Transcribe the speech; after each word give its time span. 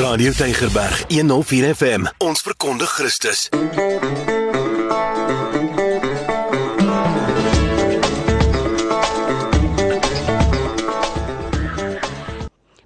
Radio 0.00 0.32
Tygerberg 0.32 1.04
104 1.08 1.74
FM. 1.74 2.06
Ons 2.18 2.42
verkondig 2.42 2.88
Christus. 2.88 3.48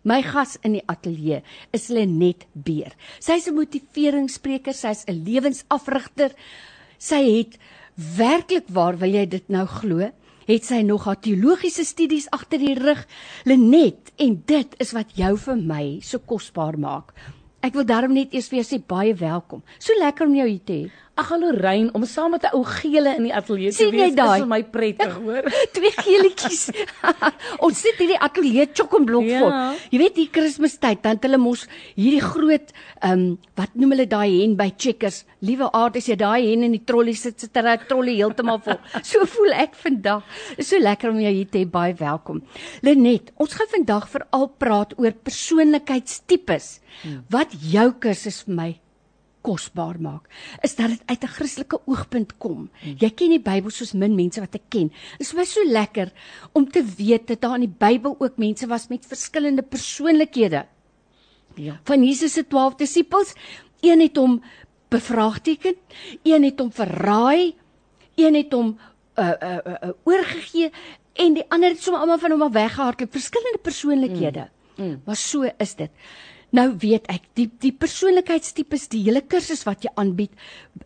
My 0.04 0.20
gas 0.22 0.58
in 0.60 0.76
die 0.76 0.82
ateljee 0.86 1.40
is 1.72 1.88
Lenet 1.88 2.44
Beer. 2.52 2.92
Sy's 3.18 3.48
'n 3.48 3.54
motiveringsspreker, 3.54 4.74
sy's 4.74 5.04
'n 5.06 5.24
lewensafrigter. 5.24 6.30
Sy 6.98 7.22
het 7.38 7.58
werklik 7.96 8.64
waar 8.68 8.98
wil 8.98 9.10
jy 9.10 9.26
dit 9.26 9.48
nou 9.48 9.66
glo? 9.66 10.10
Het 10.44 10.66
sy 10.66 10.82
nog 10.84 11.06
haar 11.08 11.20
teologiese 11.24 11.84
studies 11.88 12.26
agter 12.34 12.60
die 12.60 12.74
rug? 12.76 13.06
Lenet, 13.48 14.12
en 14.20 14.42
dit 14.46 14.74
is 14.82 14.92
wat 14.92 15.14
jou 15.16 15.32
vir 15.46 15.56
my 15.56 15.84
so 16.04 16.20
kosbaar 16.20 16.76
maak. 16.80 17.14
Ek 17.64 17.72
wil 17.78 17.86
daarom 17.88 18.12
net 18.12 18.34
eers 18.36 18.50
vir 18.52 18.60
jou 18.60 18.66
sê 18.74 18.78
baie 18.84 19.14
welkom. 19.16 19.62
So 19.80 19.96
lekker 19.96 20.28
om 20.28 20.36
jou 20.36 20.48
hier 20.50 20.64
te 20.68 20.76
hê. 20.82 21.03
Ag 21.14 21.28
Rein, 21.62 21.94
om 21.94 22.02
saam 22.04 22.32
met 22.34 22.42
'n 22.42 22.56
ou 22.58 22.64
gele 22.66 23.14
in 23.14 23.22
die 23.28 23.34
ateljee 23.34 23.70
te 23.70 23.86
wees 23.90 24.14
daai? 24.14 24.34
is 24.34 24.42
vir 24.42 24.48
my 24.50 24.62
prettig, 24.64 25.12
hoor. 25.22 25.44
Twee 25.72 25.92
geelietjies. 26.02 26.70
ons 27.64 27.78
sit 27.78 27.94
hierdie 28.02 28.18
ateljee 28.18 28.66
chokkenblok 28.74 29.22
Ja. 29.24 29.38
vol. 29.38 29.78
Jy 29.94 29.98
weet 29.98 30.16
hier 30.16 30.30
Kersfeestyd, 30.34 31.02
dan 31.02 31.18
hulle 31.22 31.38
mos 31.38 31.68
hierdie 31.94 32.20
groot 32.20 32.72
ehm 33.00 33.12
um, 33.12 33.38
wat 33.54 33.70
noem 33.78 33.94
hulle 33.94 34.06
daai 34.10 34.40
hen 34.42 34.56
by 34.58 34.72
Checkers. 34.76 35.22
Liewe 35.40 35.70
aard 35.72 35.96
as 35.96 36.08
jy 36.10 36.16
daai 36.18 36.50
hen 36.50 36.64
in 36.66 36.72
die 36.72 36.82
trolly 36.84 37.14
sit, 37.14 37.38
sit 37.40 37.54
hulle 37.54 37.78
trolly 37.86 38.16
heeltemal 38.18 38.58
vol. 38.58 38.80
So 39.04 39.22
voel 39.24 39.52
ek 39.54 39.74
vandag. 39.78 40.24
Is 40.58 40.68
so 40.68 40.78
lekker 40.82 41.10
om 41.14 41.20
jou 41.22 41.30
hier 41.32 41.46
te 41.46 41.58
hê. 41.62 41.64
Baie 41.70 41.94
welkom. 41.94 42.42
Lenet, 42.82 43.30
ons 43.38 43.54
gaan 43.54 43.70
vandag 43.70 44.08
veral 44.10 44.48
praat 44.58 44.98
oor 44.98 45.12
persoonlikheidstipes. 45.12 46.80
Wat 47.30 47.54
jou 47.54 47.92
kursus 48.00 48.42
vir 48.42 48.54
my 48.54 48.70
kosbaar 49.44 50.00
maak 50.00 50.28
is 50.64 50.74
dat 50.78 50.88
dit 50.94 51.02
uit 51.06 51.24
'n 51.24 51.34
Christelike 51.36 51.80
oogpunt 51.86 52.36
kom. 52.38 52.70
Jy 52.80 53.10
ken 53.10 53.30
die 53.30 53.42
Bybel 53.42 53.70
soos 53.70 53.92
min 53.92 54.14
mense 54.14 54.40
wat 54.40 54.54
ek 54.54 54.68
ken. 54.68 54.88
Dit 54.88 55.20
is 55.20 55.32
vir 55.32 55.38
my 55.38 55.44
so 55.44 55.60
lekker 55.64 56.12
om 56.52 56.70
te 56.70 56.82
weet 56.82 57.26
dat 57.26 57.40
daar 57.40 57.54
in 57.54 57.68
die 57.68 57.76
Bybel 57.78 58.16
ook 58.18 58.36
mense 58.36 58.66
was 58.66 58.88
met 58.88 59.06
verskillende 59.06 59.62
persoonlikhede. 59.62 60.66
Ja. 61.54 61.80
Van 61.84 62.04
Jesus 62.04 62.32
se 62.32 62.46
12 62.46 62.74
disippels, 62.74 63.34
een 63.80 64.00
het 64.00 64.16
hom 64.16 64.42
bevraagteken, 64.88 65.74
een 66.22 66.42
het 66.42 66.58
hom 66.58 66.72
verraai, 66.72 67.54
een 68.16 68.34
het 68.34 68.52
hom 68.52 68.78
uh 69.18 69.32
uh, 69.42 69.58
uh, 69.66 69.74
uh 69.82 69.90
oorgegee 70.04 70.70
en 71.12 71.34
die 71.34 71.44
ander 71.48 71.68
het 71.68 71.82
sommer 71.82 72.00
almal 72.00 72.18
van 72.18 72.30
hom 72.30 72.42
af 72.42 72.52
weggehardloop. 72.52 73.12
Verskillende 73.12 73.58
persoonlikhede. 73.62 74.48
Mm. 74.76 74.86
Mm. 74.86 75.02
Maar 75.04 75.16
so 75.16 75.50
is 75.58 75.74
dit. 75.74 75.90
Nou 76.54 76.68
weet 76.78 77.08
ek, 77.10 77.28
die 77.38 77.48
die 77.62 77.72
persoonlikheidstipes, 77.74 78.86
die 78.92 79.02
hele 79.08 79.24
kursus 79.26 79.64
wat 79.66 79.84
jy 79.84 79.90
aanbied, 79.98 80.34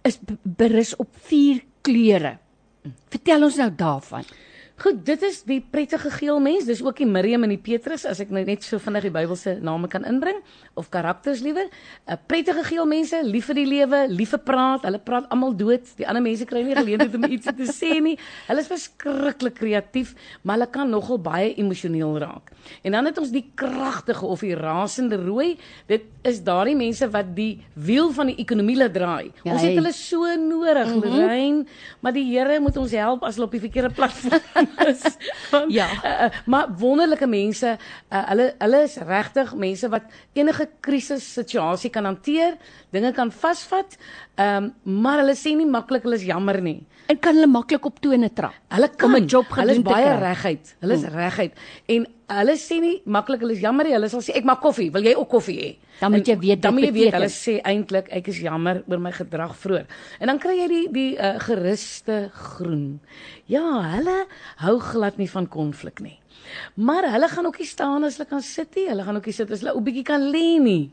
is 0.08 0.16
berus 0.42 0.94
op 0.97 1.10
vier 1.28 1.60
kleure. 1.84 2.38
Vertel 3.12 3.44
ons 3.44 3.58
nou 3.60 3.69
daarvan. 3.77 4.25
Goed, 4.79 5.01
dit 5.03 5.23
is 5.27 5.41
die 5.43 5.59
prettige 5.59 6.11
geel 6.15 6.37
mens, 6.39 6.69
dis 6.69 6.79
ook 6.87 7.01
die 7.01 7.07
Miriam 7.09 7.43
en 7.43 7.51
die 7.51 7.59
Petrus 7.59 8.05
as 8.07 8.21
ek 8.23 8.31
nou 8.31 8.45
net 8.47 8.62
so 8.62 8.79
vinnig 8.79 9.09
die 9.09 9.11
Bybelse 9.11 9.57
name 9.59 9.89
kan 9.91 10.05
inbring 10.07 10.37
of 10.79 10.87
karakters 10.95 11.41
liewer. 11.43 11.67
'n 12.07 12.19
Prettige 12.31 12.62
geel 12.62 12.87
mense, 12.87 13.19
lief 13.27 13.49
vir 13.51 13.59
die 13.59 13.67
lewe, 13.67 14.05
lief 14.06 14.31
vir 14.37 14.39
praat, 14.39 14.84
hulle 14.87 15.01
praat 15.03 15.27
almal 15.34 15.56
dood. 15.59 15.83
Die 15.99 16.06
ander 16.06 16.23
mense 16.23 16.47
kry 16.47 16.62
nie 16.62 16.77
geleentheid 16.79 17.15
om 17.19 17.27
iets 17.27 17.51
te 17.51 17.67
sê 17.67 17.99
nie. 17.99 18.15
Hulle 18.47 18.62
is 18.62 18.71
verskriklik 18.71 19.59
kreatief, 19.59 20.15
maar 20.43 20.61
hulle 20.61 20.71
kan 20.71 20.89
nogal 20.89 21.19
baie 21.19 21.56
emosioneel 21.59 22.15
raak. 22.23 22.55
En 22.87 22.93
dan 22.93 23.11
het 23.11 23.19
ons 23.19 23.34
die 23.34 23.51
kragtige 23.56 24.27
of 24.27 24.47
die 24.47 24.55
rasende 24.55 25.19
rooi. 25.19 25.59
Dit 25.89 26.06
is 26.23 26.39
daardie 26.45 26.77
mense 26.77 27.11
wat 27.11 27.34
die 27.34 27.65
wiel 27.75 28.12
van 28.12 28.31
die 28.31 28.39
ekonomie 28.39 28.77
laat 28.77 28.95
draai. 28.95 29.33
Ja, 29.43 29.53
ons 29.56 29.62
het 29.62 29.75
hulle 29.75 29.93
so 29.93 30.23
nodig, 30.23 30.87
mm 30.87 31.03
-hmm. 31.03 31.11
Lorraine, 31.11 31.67
maar 32.01 32.12
die 32.12 32.29
Here 32.29 32.61
moet 32.61 32.77
ons 32.77 32.93
help 32.93 33.25
as 33.25 33.34
hulle 33.34 33.47
op 33.47 33.53
die 33.53 33.67
verkeerde 33.67 33.91
platform 33.91 34.68
is. 34.87 35.03
Want, 35.51 35.73
Ja. 35.73 35.89
Uh, 36.05 36.11
uh, 36.27 36.41
maar 36.47 36.69
wonderlike 36.79 37.27
mense, 37.27 37.77
uh, 38.12 38.23
hulle 38.29 38.55
hulle 38.59 38.83
is 38.83 38.97
regtig 38.97 39.55
mense 39.55 39.89
wat 39.89 40.03
enige 40.33 40.69
krisis 40.81 41.33
situasie 41.33 41.91
kan 41.91 42.05
hanteer, 42.05 42.56
dinge 42.91 43.12
kan 43.12 43.33
vasvat. 43.33 43.99
Ehm 44.37 44.71
um, 44.71 45.03
maar 45.03 45.23
hulle 45.23 45.37
sê 45.37 45.55
nie 45.56 45.69
maklik 45.69 46.06
hulle 46.06 46.19
is 46.21 46.27
jammer 46.29 46.61
nie. 46.62 46.81
En 47.08 47.16
kan 47.19 47.34
hulle 47.34 47.48
maklik 47.48 47.86
op 47.88 48.00
tone 48.04 48.28
trap. 48.36 48.54
Hulle 48.69 48.88
kan 48.96 49.14
Om 49.14 49.22
'n 49.22 49.26
job 49.26 49.46
Hulle 49.48 49.70
is 49.70 49.76
gedoen 49.76 49.92
baie 49.92 50.12
reguit. 50.19 50.76
Hulle 50.80 50.94
is 50.94 51.04
reguit. 51.04 51.52
En 51.86 52.06
hulle 52.26 52.56
sê 52.56 52.80
nie 52.80 53.00
maklik 53.04 53.41
hulle 53.41 53.52
is 53.52 53.60
jammer 53.60 53.84
nie. 53.84 53.94
Hulle 53.94 54.08
sal 54.08 54.20
sê 54.20 54.36
ek 54.36 54.44
maak 54.44 54.60
koffie, 54.60 54.91
wil 54.92 55.02
jy 55.02 55.14
ook 55.16 55.28
koffie 55.28 55.58
hê? 55.60 55.70
Dan 56.00 56.12
moet 56.12 56.26
jy 56.26 56.36
weet 56.38 56.62
dan 56.62 56.74
moet 56.74 56.84
jy 56.84 56.92
weet 56.92 57.12
hulle 57.12 57.30
sê 57.32 57.60
eintlik 57.64 58.08
ek 58.12 58.28
is 58.28 58.41
jammer 58.41 58.82
oor 58.86 58.98
my 58.98 59.12
gedrag 59.12 59.56
vroeër. 59.56 59.86
En 60.20 60.26
dan 60.26 60.38
kry 60.38 60.58
jy 60.58 60.69
die 60.69 60.92
die 60.92 61.16
uh, 61.16 61.38
geruste 61.41 62.30
groen. 62.32 63.00
Ja, 63.46 63.64
hulle 63.96 64.26
hou 64.56 64.78
glad 64.78 65.16
nie 65.16 65.30
van 65.30 65.48
konflik 65.48 66.00
nie. 66.00 66.19
Maar 66.75 67.10
hulle 67.12 67.28
gaan 67.28 67.47
ook 67.47 67.59
nie 67.59 67.69
staan 67.69 68.04
as 68.04 68.16
hulle 68.16 68.28
kan 68.28 68.42
sit 68.42 68.75
nie. 68.75 68.88
Hulle 68.88 69.03
gaan 69.03 69.16
ook 69.16 69.26
nie 69.26 69.36
sit 69.36 69.50
as 69.50 69.60
hulle 69.60 69.75
'n 69.76 69.84
bietjie 69.84 70.04
kan 70.04 70.31
lê 70.31 70.60
nie. 70.60 70.91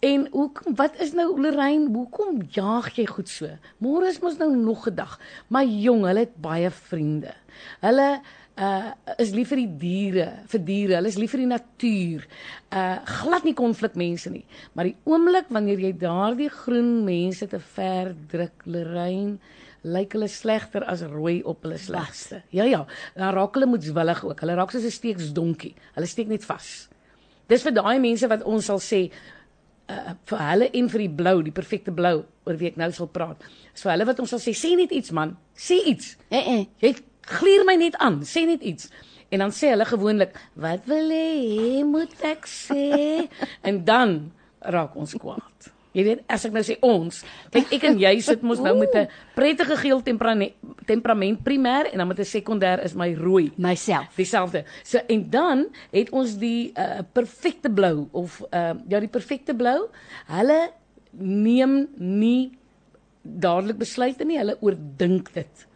En 0.00 0.28
hoekom 0.30 0.74
wat 0.76 1.00
is 1.00 1.12
nou 1.12 1.40
Lorraine, 1.40 1.88
hoekom 1.94 2.42
jaag 2.50 2.94
jy 2.96 3.06
goed 3.06 3.28
so? 3.28 3.48
Môre 3.78 4.08
is 4.08 4.20
mos 4.20 4.38
nou 4.38 4.56
nog 4.56 4.86
'n 4.88 4.94
dag. 4.94 5.18
Maar 5.48 5.64
jong, 5.64 6.04
hulle 6.04 6.20
het 6.20 6.36
baie 6.36 6.70
vriende. 6.70 7.34
Hulle 7.80 8.20
uh 8.58 8.92
is 9.18 9.32
lief 9.32 9.48
vir 9.48 9.62
die 9.62 9.78
diere, 9.80 10.26
vir 10.52 10.60
diere. 10.60 10.96
Hulle 10.98 11.08
is 11.08 11.18
lief 11.18 11.32
vir 11.32 11.40
die 11.40 11.52
natuur. 11.52 12.26
Uh 12.70 12.98
glad 13.22 13.44
nie 13.44 13.54
konflikmense 13.54 14.30
nie. 14.30 14.44
Maar 14.74 14.90
die 14.90 14.96
oomblik 15.04 15.48
wanneer 15.48 15.80
jy 15.80 15.92
daardie 15.96 16.50
groen 16.50 17.04
mense 17.04 17.48
te 17.48 17.60
ver 17.60 18.14
druk, 18.28 18.66
Lorraine, 18.66 19.38
lyk 19.82 20.14
hulle 20.14 20.28
slegter 20.30 20.84
as 20.86 21.02
rooi 21.10 21.40
op 21.42 21.64
hulle 21.66 21.78
slegste. 21.78 22.42
Ja 22.54 22.64
ja, 22.68 22.84
dan 23.16 23.34
raak 23.34 23.54
hulle 23.58 23.66
moedswillig 23.66 24.24
ook. 24.24 24.40
Hulle 24.40 24.54
raak 24.58 24.70
soos 24.70 24.84
'n 24.84 24.90
steeksdonkie. 24.90 25.74
Hulle 25.94 26.06
steek 26.06 26.28
net 26.28 26.44
vas. 26.44 26.88
Dis 27.48 27.62
vir 27.62 27.72
daai 27.72 27.98
mense 27.98 28.28
wat 28.28 28.42
ons 28.42 28.64
sal 28.64 28.78
sê 28.78 29.10
uh, 29.90 30.14
vir 30.24 30.38
hulle 30.38 30.70
en 30.72 30.88
vir 30.88 30.98
die 30.98 31.14
blou, 31.22 31.42
die 31.42 31.54
perfekte 31.54 31.92
blou 31.92 32.24
oor 32.46 32.58
wie 32.58 32.70
ek 32.70 32.76
nou 32.76 32.90
sal 32.92 33.10
praat. 33.12 33.42
So 33.74 33.90
hulle 33.90 34.06
wat 34.08 34.20
ons 34.20 34.30
sal 34.30 34.42
sê, 34.42 34.54
sê 34.56 34.76
net 34.76 34.92
iets 34.94 35.10
man, 35.10 35.36
sê 35.56 35.78
iets. 35.92 36.16
Eh 36.30 36.44
eh. 36.56 36.66
Jy 36.80 36.94
glier 37.38 37.64
my 37.64 37.76
net 37.76 37.98
aan, 38.02 38.22
sê 38.22 38.46
net 38.46 38.62
iets. 38.62 38.90
En 39.32 39.38
dan 39.38 39.50
sê 39.50 39.72
hulle 39.72 39.84
gewoonlik, 39.88 40.36
"Wat 40.54 40.86
wil 40.86 41.10
jy 41.10 41.36
hê 41.58 41.84
moet 41.84 42.12
ek 42.22 42.46
sê?" 42.46 43.28
en 43.68 43.84
dan 43.84 44.32
raak 44.60 44.96
ons 44.96 45.14
kwaad. 45.14 45.51
Jy 45.92 46.04
weet, 46.06 46.20
as 46.26 46.46
ek 46.48 46.54
nou 46.56 46.62
sê 46.64 46.78
ons, 46.80 47.18
kyk 47.52 47.72
ek 47.76 47.82
en 47.84 47.98
jy 48.00 48.12
sit 48.24 48.42
mos 48.42 48.60
nou 48.64 48.72
met 48.78 48.94
'n 48.96 49.08
prettige 49.34 49.76
geel 49.76 50.00
temperament 50.00 50.52
temperament 50.86 51.44
primêr 51.44 51.92
en 51.92 51.98
dan 51.98 52.08
met 52.08 52.18
'n 52.18 52.24
sekondêr 52.24 52.84
is 52.84 52.94
my 52.94 53.14
rooi 53.14 53.52
Myself. 53.56 54.08
dieselfde. 54.16 54.64
So 54.84 54.98
en 55.06 55.30
dan 55.30 55.66
het 55.92 56.10
ons 56.10 56.38
die 56.38 56.72
uh, 56.76 57.00
perfekte 57.12 57.70
blou 57.70 58.08
of 58.12 58.42
uh, 58.50 58.72
ja 58.88 59.00
die 59.00 59.08
perfekte 59.08 59.54
blou. 59.54 59.88
Hulle 60.26 60.70
neem 61.12 61.88
nie 61.96 62.52
dadelik 63.22 63.78
besluite 63.78 64.24
nie, 64.24 64.38
hulle 64.38 64.56
oordink 64.60 65.32
dit. 65.34 65.66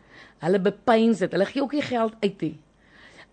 Hulle 0.43 0.59
bepeins 0.59 1.19
dit. 1.19 1.33
Hulle 1.33 1.47
gee 1.47 1.63
ook 1.63 1.73
nie 1.73 1.83
geld 1.83 2.15
uit 2.21 2.41
nie. 2.41 2.57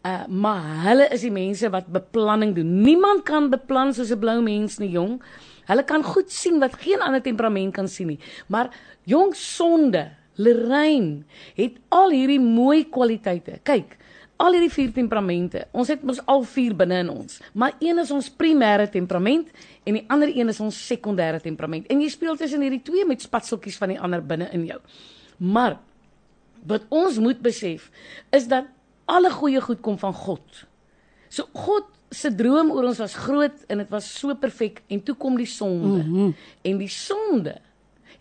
Uh 0.04 0.28
maar 0.28 0.64
hulle 0.84 1.08
is 1.16 1.22
die 1.22 1.32
mense 1.32 1.70
wat 1.70 1.88
beplanning 1.88 2.56
doen. 2.56 2.82
Niemand 2.82 3.24
kan 3.24 3.50
beplan 3.50 3.94
soos 3.94 4.12
'n 4.12 4.20
blou 4.20 4.42
mens 4.42 4.78
nie, 4.80 4.90
jong. 4.90 5.22
Hulle 5.70 5.86
kan 5.88 6.04
goed 6.04 6.32
sien 6.34 6.60
wat 6.64 6.76
geen 6.82 7.02
ander 7.04 7.24
temperament 7.24 7.74
kan 7.76 7.88
sien 7.88 8.14
nie. 8.14 8.20
Maar 8.48 8.72
jong 9.10 9.36
sonde, 9.38 10.10
Lorraine 10.36 11.24
het 11.58 11.78
al 11.94 12.14
hierdie 12.16 12.42
mooi 12.42 12.88
kwaliteite. 12.90 13.60
Kyk, 13.68 13.98
al 14.42 14.58
hierdie 14.58 14.72
vier 14.74 14.92
temperamente. 14.96 15.68
Ons 15.78 15.92
het 15.94 16.04
mos 16.06 16.22
al 16.30 16.44
vier 16.50 16.74
binne 16.78 17.04
in 17.04 17.12
ons. 17.14 17.40
Maar 17.54 17.78
een 17.84 18.02
is 18.02 18.12
ons 18.16 18.32
primêre 18.34 18.90
temperament 18.92 19.50
en 19.86 20.00
die 20.00 20.06
ander 20.12 20.32
een 20.34 20.50
is 20.52 20.62
ons 20.64 20.78
sekondêre 20.90 21.42
temperament. 21.44 21.88
En 21.92 22.02
jy 22.02 22.10
speel 22.12 22.38
tussen 22.40 22.64
hierdie 22.66 22.84
twee 22.86 23.06
met 23.08 23.24
spatseltjies 23.24 23.78
van 23.82 23.94
die 23.94 24.00
ander 24.02 24.24
binne 24.26 24.50
in 24.56 24.66
jou. 24.68 24.80
Maar 25.38 25.78
wat 26.68 26.88
ons 26.94 27.20
moet 27.22 27.42
besef 27.44 27.90
is 28.34 28.48
dat 28.52 28.70
alle 29.12 29.32
goeie 29.34 29.62
goed 29.62 29.82
kom 29.84 30.00
van 30.00 30.16
God. 30.16 30.64
So 31.30 31.50
God 31.54 31.90
se 32.14 32.32
droom 32.36 32.72
oor 32.72 32.92
ons 32.92 33.02
was 33.02 33.16
groot 33.26 33.66
en 33.68 33.82
dit 33.84 33.94
was 33.94 34.08
so 34.20 34.36
perfek 34.38 34.82
en 34.88 35.04
toe 35.04 35.16
kom 35.20 35.38
die 35.38 35.50
sonde. 35.50 36.04
Mm 36.04 36.14
-hmm. 36.14 36.36
En 36.62 36.78
die 36.78 36.92
sonde 36.92 37.58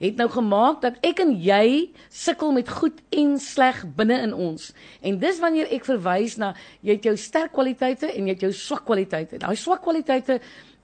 het 0.02 0.16
nou 0.18 0.28
gemaak 0.30 0.80
dat 0.82 0.98
ek 1.06 1.20
en 1.22 1.32
jy 1.38 1.90
sukkel 2.10 2.52
met 2.52 2.68
goed 2.68 2.98
en 3.10 3.36
sleg 3.38 3.84
binne 3.96 4.18
in 4.26 4.34
ons. 4.34 4.72
En 5.00 5.18
dis 5.18 5.38
wanneer 5.38 5.70
ek 5.70 5.84
verwys 5.84 6.36
na 6.36 6.54
jy 6.80 6.96
het 6.96 7.04
jou 7.04 7.16
sterk 7.16 7.52
kwaliteite 7.52 8.10
en 8.10 8.26
jy 8.26 8.34
het 8.34 8.40
jou 8.40 8.52
swak 8.52 8.84
kwaliteite. 8.84 9.38
Daai 9.38 9.56
swak 9.56 9.82
kwaliteite 9.82 10.40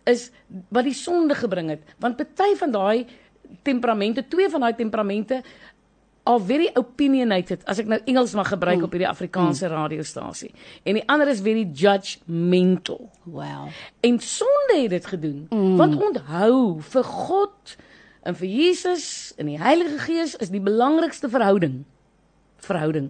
is 0.08 0.30
wat 0.68 0.86
die 0.86 0.96
sonde 0.96 1.34
gebring 1.34 1.68
het, 1.74 1.82
want 2.00 2.16
party 2.16 2.54
van 2.56 2.70
daai 2.72 3.06
temperamente, 3.62 4.24
twee 4.28 4.48
van 4.48 4.60
daai 4.60 4.74
temperamente 4.76 5.42
are 6.28 6.40
very 6.44 6.68
opinionated 6.76 7.62
as 7.64 7.80
ek 7.80 7.88
nou 7.88 7.98
Engels 8.04 8.34
mag 8.36 8.50
gebruik 8.52 8.82
mm. 8.82 8.86
op 8.86 8.94
hierdie 8.94 9.08
Afrikaanse 9.08 9.64
mm. 9.64 9.72
radiostasie. 9.72 10.50
En 10.84 10.98
die 10.98 11.04
ander 11.08 11.30
is 11.32 11.40
very 11.44 11.64
judgmental. 11.72 13.06
Wow. 13.24 13.70
En 14.04 14.18
sonde 14.20 14.76
het 14.76 14.92
dit 14.92 15.06
gedoen. 15.08 15.46
Mm. 15.48 15.76
Want 15.80 15.96
onthou, 15.96 16.58
vir 16.92 17.06
God 17.08 17.76
en 18.28 18.36
vir 18.36 18.50
Jesus 18.52 19.06
en 19.40 19.48
die 19.48 19.56
Heilige 19.60 20.02
Gees 20.04 20.36
is 20.36 20.52
die 20.52 20.60
belangrikste 20.60 21.30
verhouding. 21.32 21.80
Verhouding. 22.68 23.08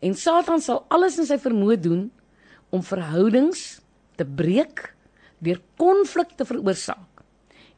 En 0.00 0.16
Satan 0.16 0.64
sal 0.64 0.84
alles 0.88 1.20
in 1.20 1.28
sy 1.28 1.36
vermoë 1.42 1.76
doen 1.84 2.06
om 2.72 2.84
verhoudings 2.84 3.66
te 4.16 4.24
breek 4.24 4.94
deur 5.44 5.60
konflik 5.76 6.32
te 6.40 6.48
veroorsaak. 6.48 7.04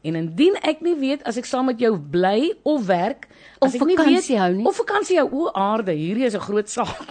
En 0.07 0.15
indien 0.15 0.55
ek 0.63 0.81
nie 0.81 0.95
weet 0.95 1.25
as 1.27 1.37
ek 1.41 1.47
saam 1.49 1.67
met 1.67 1.81
jou 1.83 1.97
bly 1.99 2.53
of 2.63 2.87
werk, 2.87 3.27
Of 3.59 3.75
ek 3.75 3.83
nie 3.83 3.97
weet 3.99 4.29
hou 4.39 4.53
nie. 4.55 4.67
of 4.71 4.79
vakansie 4.79 5.19
hou, 5.19 5.27
o 5.33 5.51
aarde, 5.51 5.91
hierdie 5.91 6.29
is 6.29 6.37
'n 6.39 6.45
groot 6.47 6.71
saak. 6.71 7.03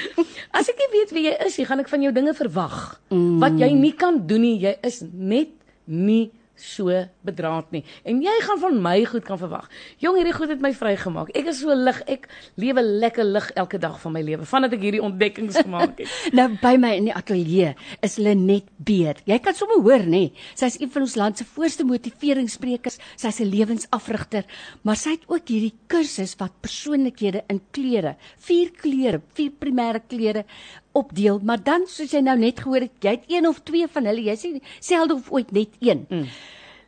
as 0.58 0.68
ek 0.68 0.78
nie 0.82 0.90
weet 0.98 1.10
wie 1.14 1.24
jy 1.30 1.36
is, 1.46 1.58
nie, 1.58 1.66
gaan 1.66 1.80
ek 1.80 1.88
van 1.88 2.02
jou 2.02 2.12
dinge 2.12 2.34
verwag 2.34 3.00
mm. 3.10 3.38
wat 3.38 3.54
jy 3.58 3.70
nie 3.72 3.92
kan 3.94 4.26
doen 4.26 4.42
nie. 4.42 4.58
Jy 4.58 4.74
is 4.82 5.02
net 5.12 5.54
nie 5.86 6.32
so 6.62 6.94
bedraad 7.26 7.70
nie. 7.74 7.82
En 8.08 8.20
jy 8.22 8.32
gaan 8.46 8.60
van 8.62 8.78
my 8.82 8.94
goed 9.08 9.24
kan 9.26 9.38
verwag. 9.40 9.68
Jong, 10.02 10.16
hierdie 10.20 10.34
goed 10.36 10.52
het 10.52 10.62
my 10.62 10.72
vrygemaak. 10.76 11.32
Ek 11.36 11.50
is 11.52 11.60
so 11.62 11.74
lig. 11.74 11.98
Ek 12.10 12.28
lewe 12.60 12.82
lekker 12.82 13.26
lig 13.26 13.50
elke 13.58 13.80
dag 13.82 13.98
van 14.02 14.14
my 14.14 14.22
lewe 14.24 14.46
vandat 14.48 14.76
ek 14.76 14.84
hierdie 14.86 15.02
ontdekkings 15.02 15.60
gemaak 15.62 16.02
het. 16.02 16.10
Nou 16.36 16.48
by 16.62 16.74
my 16.80 16.92
in 16.96 17.08
die 17.10 17.14
ateljee 17.14 17.72
is 18.04 18.16
Lenet 18.22 18.68
Beer. 18.78 19.18
Jy 19.28 19.38
kan 19.42 19.56
sommer 19.56 19.82
hoor 19.84 20.04
nê. 20.08 20.22
Sy 20.58 20.70
is 20.70 20.78
een 20.80 20.90
van 20.92 21.04
ons 21.06 21.16
land 21.18 21.38
se 21.38 21.46
voorste 21.48 21.84
motiveringssprekers. 21.88 22.98
Sy's 23.20 23.40
'n 23.40 23.50
lewensafrigter, 23.50 24.46
maar 24.82 24.96
sy 24.96 25.16
het 25.16 25.26
ook 25.28 25.48
hierdie 25.48 25.74
kursus 25.88 26.34
wat 26.40 26.54
persoonlikhede 26.62 27.44
in 27.48 27.60
kleure, 27.72 28.16
vier 28.38 28.70
kleure, 28.70 29.20
vier 29.34 29.50
primêre 29.50 30.00
kleure 30.08 30.44
opdeel. 30.92 31.40
Maar 31.42 31.62
dan 31.62 31.86
soos 31.86 32.12
jy 32.12 32.20
nou 32.24 32.36
net 32.38 32.60
gehoor 32.60 32.86
het, 32.86 32.94
jy 33.00 33.16
het 33.16 33.24
een 33.30 33.48
of 33.48 33.60
twee 33.66 33.88
van 33.88 34.06
hulle. 34.08 34.22
Jy 34.22 34.36
sê 34.36 34.50
selde 34.80 35.14
of 35.14 35.30
ooit 35.32 35.52
net 35.52 35.76
een. 35.80 36.06
Mm. 36.08 36.26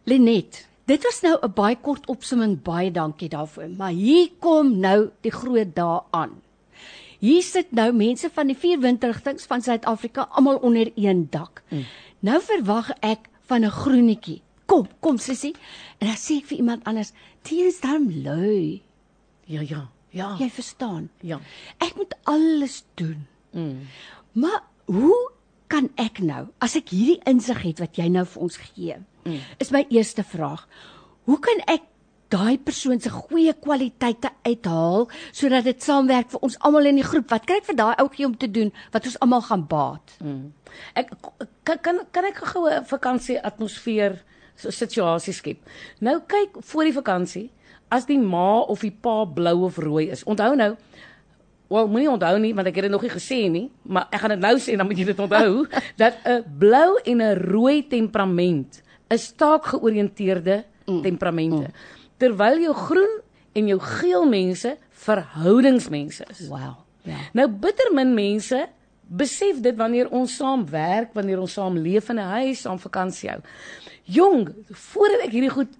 Lenet, 0.04 0.66
dit 0.90 1.04
was 1.04 1.20
nou 1.22 1.38
'n 1.42 1.52
baie 1.54 1.76
kort 1.76 2.06
opsomming. 2.06 2.62
Baie 2.62 2.90
dankie 2.90 3.28
daarvoor. 3.28 3.68
Maar 3.76 3.90
hier 3.90 4.30
kom 4.38 4.78
nou 4.78 5.10
die 5.20 5.32
groot 5.32 5.74
dae 5.74 6.00
aan. 6.10 6.42
Hier 7.18 7.42
sit 7.42 7.72
nou 7.72 7.92
mense 7.92 8.30
van 8.32 8.46
die 8.46 8.56
vier 8.56 8.80
windrigtinge 8.80 9.46
van 9.48 9.62
Suid-Afrika 9.62 10.26
almal 10.30 10.56
onder 10.56 10.92
een 10.94 11.26
dak. 11.30 11.62
Mm. 11.68 11.84
Nou 12.20 12.40
verwag 12.42 12.90
ek 13.00 13.28
van 13.46 13.64
'n 13.64 13.70
groenetjie. 13.70 14.42
Kom, 14.66 14.88
kom 15.00 15.18
sussie. 15.18 15.54
En 15.98 16.06
dan 16.06 16.16
sê 16.16 16.36
ek 16.36 16.46
vir 16.46 16.56
iemand 16.58 16.84
anders, 16.84 17.12
"Dit 17.42 17.58
is 17.58 17.80
darm 17.80 18.22
lui." 18.22 18.82
Ja, 19.44 19.60
ja. 19.60 19.88
Ja. 20.14 20.36
Jy 20.38 20.50
verstaan. 20.50 21.10
Ja. 21.20 21.40
Ek 21.78 21.96
moet 21.96 22.14
alles 22.22 22.84
doen. 22.94 23.26
Mm. 23.54 23.86
Maar 24.42 24.60
hoe 24.90 25.16
kan 25.72 25.88
ek 26.00 26.20
nou 26.22 26.46
as 26.62 26.76
ek 26.76 26.92
hierdie 26.94 27.20
insig 27.30 27.62
het 27.64 27.82
wat 27.82 27.98
jy 27.98 28.10
nou 28.12 28.26
vir 28.28 28.46
ons 28.46 28.60
gee? 28.68 28.98
Mm. 29.24 29.40
Is 29.62 29.72
my 29.74 29.86
eerste 29.88 30.24
vraag. 30.26 30.66
Hoe 31.24 31.40
kan 31.40 31.62
ek 31.70 31.86
daai 32.34 32.58
persoon 32.58 33.00
se 33.00 33.10
goeie 33.12 33.52
kwaliteite 33.62 34.30
uithaal 34.46 35.06
sodat 35.30 35.66
dit 35.68 35.82
saamwerk 35.82 36.32
vir 36.32 36.46
ons 36.46 36.58
almal 36.66 36.90
in 36.90 37.00
die 37.00 37.06
groep? 37.06 37.30
Wat 37.30 37.46
kry 37.46 37.60
ek 37.62 37.68
vir 37.70 37.78
daai 37.78 37.94
ouetjie 38.02 38.28
om 38.28 38.36
te 38.36 38.50
doen 38.50 38.72
wat 38.92 39.08
ons 39.08 39.18
almal 39.24 39.44
gaan 39.48 39.66
baat? 39.70 40.16
Mm. 40.20 40.52
Ek 40.98 41.12
kan 41.64 41.82
kan 41.82 42.00
kan 42.10 42.30
ek 42.30 42.42
gou 42.52 42.66
'n 42.68 42.84
vakansie 42.84 43.38
atmosfeer 43.40 44.22
so 44.56 44.70
situasie 44.70 45.34
skep. 45.34 45.58
Nou 46.00 46.20
kyk 46.20 46.58
voor 46.60 46.84
die 46.84 46.98
vakansie 46.98 47.50
as 47.88 48.06
die 48.06 48.18
ma 48.18 48.60
of 48.60 48.80
die 48.80 48.94
pa 48.94 49.24
blou 49.24 49.64
of 49.64 49.78
rooi 49.78 50.10
is. 50.10 50.24
Onthou 50.24 50.54
nou 50.56 50.76
Wel, 51.68 51.88
moenie 51.88 52.10
onthou 52.10 52.38
nie 52.38 52.52
want 52.54 52.68
ek 52.68 52.74
het 52.74 52.86
dit 52.88 52.92
nog 52.92 53.02
nie 53.02 53.12
gesê 53.12 53.40
nie, 53.50 53.70
maar 53.82 54.08
ek 54.12 54.20
gaan 54.20 54.34
dit 54.36 54.42
nou 54.44 54.54
sê 54.60 54.76
dan 54.76 54.86
moet 54.86 54.98
jy 55.00 55.06
dit 55.10 55.20
onthou 55.24 55.66
dat 56.02 56.14
'n 56.24 56.42
blou 56.58 57.00
en 57.04 57.22
'n 57.22 57.38
rooi 57.50 57.86
temperament 57.88 58.82
is 59.08 59.32
taakgeoriënteerde 59.32 60.64
mm. 60.86 61.02
temperamente. 61.02 61.68
Mm. 61.68 61.74
Terwyl 62.16 62.60
jou 62.60 62.74
groen 62.74 63.20
en 63.52 63.66
jou 63.66 63.80
geel 63.80 64.28
mense 64.28 64.76
verhoudingsmense 64.90 66.24
is. 66.30 66.48
Wow. 66.48 66.84
Ja. 67.02 67.20
Nou 67.32 67.48
bitter 67.48 67.92
min 67.94 68.14
mense 68.14 68.68
besef 69.04 69.60
dit 69.60 69.76
wanneer 69.76 70.08
ons 70.10 70.36
saam 70.36 70.64
werk, 70.70 71.12
wanneer 71.14 71.40
ons 71.40 71.52
saam 71.52 71.76
leef 71.76 72.08
in 72.08 72.18
'n 72.18 72.30
huis, 72.40 72.60
saam 72.60 72.78
vakansie 72.78 73.30
hou. 73.30 73.40
Jong, 74.04 74.48
voordat 74.70 75.20
ek 75.26 75.32
hierdie 75.32 75.50
goed 75.50 75.72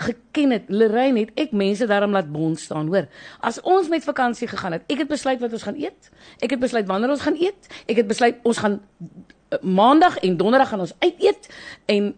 geken 0.00 0.50
het, 0.50 0.68
Lorraine 0.68 1.24
het 1.24 1.30
ek 1.40 1.52
mense 1.56 1.86
daarom 1.86 2.14
laat 2.16 2.30
bond 2.32 2.60
staan, 2.60 2.88
hoor. 2.88 3.08
As 3.40 3.60
ons 3.60 3.88
met 3.92 4.04
vakansie 4.04 4.48
gegaan 4.48 4.78
het, 4.78 4.84
ek 4.88 5.04
het 5.04 5.10
besluit 5.10 5.40
wat 5.40 5.52
ons 5.52 5.66
gaan 5.66 5.78
eet. 5.78 6.10
Ek 6.40 6.54
het 6.54 6.60
besluit 6.62 6.88
wanneer 6.88 7.12
ons 7.14 7.24
gaan 7.24 7.38
eet. 7.38 7.70
Ek 7.86 8.00
het 8.00 8.08
besluit 8.10 8.40
ons 8.42 8.58
gaan 8.58 8.80
uh, 8.80 9.58
maandag 9.62 10.18
en 10.24 10.36
donderdag 10.36 10.72
gaan 10.72 10.84
ons 10.86 10.94
uit 10.98 11.24
eet 11.30 11.48
en 11.90 12.12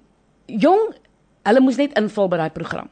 jong, 0.46 0.92
hulle 1.48 1.62
moes 1.64 1.80
net 1.80 1.96
inval 1.98 2.28
by 2.30 2.42
daai 2.44 2.54
program. 2.54 2.90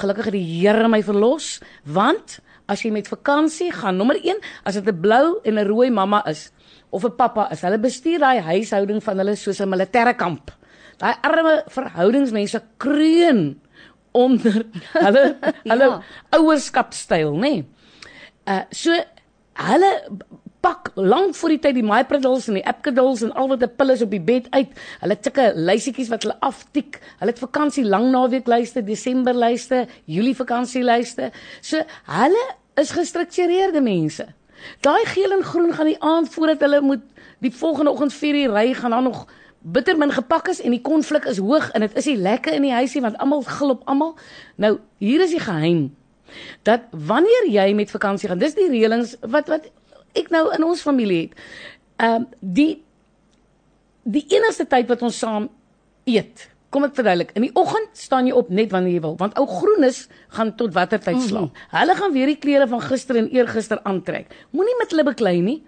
Gelukkig 0.00 0.30
het 0.30 0.36
die 0.36 0.46
Here 0.46 0.88
my 0.88 1.00
verlos, 1.02 1.58
want 1.82 2.38
as 2.70 2.84
jy 2.84 2.92
met 2.94 3.08
vakansie 3.10 3.72
gaan, 3.74 3.98
nommer 3.98 4.20
1, 4.20 4.38
as 4.64 4.78
dit 4.78 4.86
'n 4.86 5.00
blou 5.00 5.40
en 5.42 5.58
'n 5.58 5.66
rooi 5.66 5.90
mamma 5.90 6.22
is 6.28 6.52
of 6.90 7.04
'n 7.04 7.16
pappa 7.16 7.50
is, 7.50 7.62
hulle 7.62 7.78
bestuur 7.78 8.18
daai 8.18 8.40
huishouding 8.40 9.02
van 9.02 9.18
hulle 9.18 9.36
soos 9.36 9.60
'n 9.60 9.68
militêre 9.68 10.14
kamp. 10.16 10.50
Daai 10.98 11.14
arme 11.22 11.64
verhoudingsmense 11.66 12.62
kreun 12.76 13.60
onder 14.12 14.64
hulle 15.06 15.24
hulle 15.64 15.84
Ja. 15.84 16.02
ouerskapstyl, 16.36 17.32
nê. 17.34 17.40
Nee. 17.40 17.64
Uh 18.48 18.62
so 18.70 18.94
hulle 19.60 19.90
pak 20.60 20.90
lank 20.94 21.34
voor 21.34 21.48
die 21.54 21.58
tyd 21.58 21.74
die 21.78 21.84
mypredels 21.84 22.48
en 22.48 22.58
die 22.58 22.64
epkedels 22.68 23.22
en 23.24 23.32
al 23.32 23.48
wat 23.48 23.62
'n 23.64 23.72
pil 23.76 23.90
is 23.90 24.02
op 24.02 24.10
die 24.10 24.20
bed 24.20 24.46
uit. 24.50 24.68
Hulle 25.00 25.16
tikke 25.20 25.52
lysietjies 25.56 26.08
wat 26.12 26.22
hulle 26.22 26.36
aftik. 26.40 27.00
Hulle 27.18 27.30
het 27.32 27.38
vakansie 27.40 27.84
lang 27.84 28.10
naweek 28.10 28.46
lyste, 28.46 28.82
Desember 28.84 29.34
lyste, 29.34 29.86
Julie 30.04 30.36
vakansie 30.36 30.82
lyste. 30.84 31.30
So 31.60 31.80
hulle 32.04 32.44
is 32.76 32.90
gestruktureerde 32.90 33.80
mense. 33.80 34.26
Daai 34.80 35.04
geel 35.06 35.32
en 35.32 35.42
groen 35.44 35.72
gaan 35.72 35.86
die 35.86 36.00
aand 36.02 36.28
voordat 36.28 36.60
hulle 36.60 36.80
moet 36.80 37.00
die 37.40 37.52
volgende 37.52 37.90
oggend 37.90 38.12
4 38.12 38.34
uur 38.34 38.52
ry 38.52 38.74
gaan 38.74 38.90
dan 38.90 39.02
nog 39.02 39.26
bitter 39.60 39.96
min 39.96 40.12
gepak 40.12 40.48
is 40.48 40.60
en 40.64 40.72
die 40.72 40.80
konflik 40.80 41.26
is 41.28 41.38
hoog 41.38 41.70
en 41.76 41.84
dit 41.84 41.96
is 41.96 42.06
nie 42.08 42.16
lekker 42.16 42.56
in 42.56 42.64
die 42.64 42.72
huisie 42.72 43.02
want 43.04 43.18
almal 43.20 43.42
gil 43.46 43.74
op 43.76 43.82
almal. 43.84 44.14
Nou, 44.56 44.78
hier 44.98 45.20
is 45.20 45.34
die 45.36 45.42
geheim. 45.42 45.90
Dat 46.62 46.86
wanneer 46.90 47.50
jy 47.50 47.72
met 47.74 47.90
vakansie 47.90 48.28
gaan, 48.28 48.40
dis 48.40 48.56
die 48.56 48.70
reëlings 48.70 49.16
wat 49.20 49.50
wat 49.52 49.68
ek 50.18 50.30
nou 50.30 50.46
in 50.54 50.64
ons 50.64 50.82
familie 50.82 51.26
het. 51.26 51.42
Ehm 52.00 52.22
um, 52.22 52.28
die 52.40 52.82
die 54.10 54.24
enigste 54.32 54.64
tyd 54.66 54.88
wat 54.88 55.02
ons 55.02 55.18
saam 55.18 55.50
eet. 56.08 56.48
Kom 56.70 56.86
ek 56.86 56.94
verduidelik. 56.94 57.32
In 57.34 57.44
die 57.44 57.54
oggend 57.58 57.98
staan 57.98 58.28
jy 58.30 58.34
op 58.38 58.50
net 58.54 58.70
wanneer 58.72 58.94
jy 58.94 59.02
wil, 59.04 59.16
want 59.18 59.36
ou 59.38 59.46
groenes 59.50 60.04
gaan 60.36 60.54
tot 60.56 60.72
watter 60.74 61.02
tyd 61.02 61.18
slaap. 61.20 61.50
Mm 61.50 61.52
-hmm. 61.52 61.78
Hulle 61.78 61.94
gaan 61.98 62.12
weer 62.12 62.26
die 62.26 62.38
klere 62.38 62.68
van 62.68 62.80
gister 62.80 63.16
en 63.16 63.28
eergister 63.28 63.82
aantrek. 63.82 64.30
Moenie 64.50 64.76
met 64.78 64.90
hulle 64.90 65.04
beklei 65.04 65.40
nie. 65.40 65.62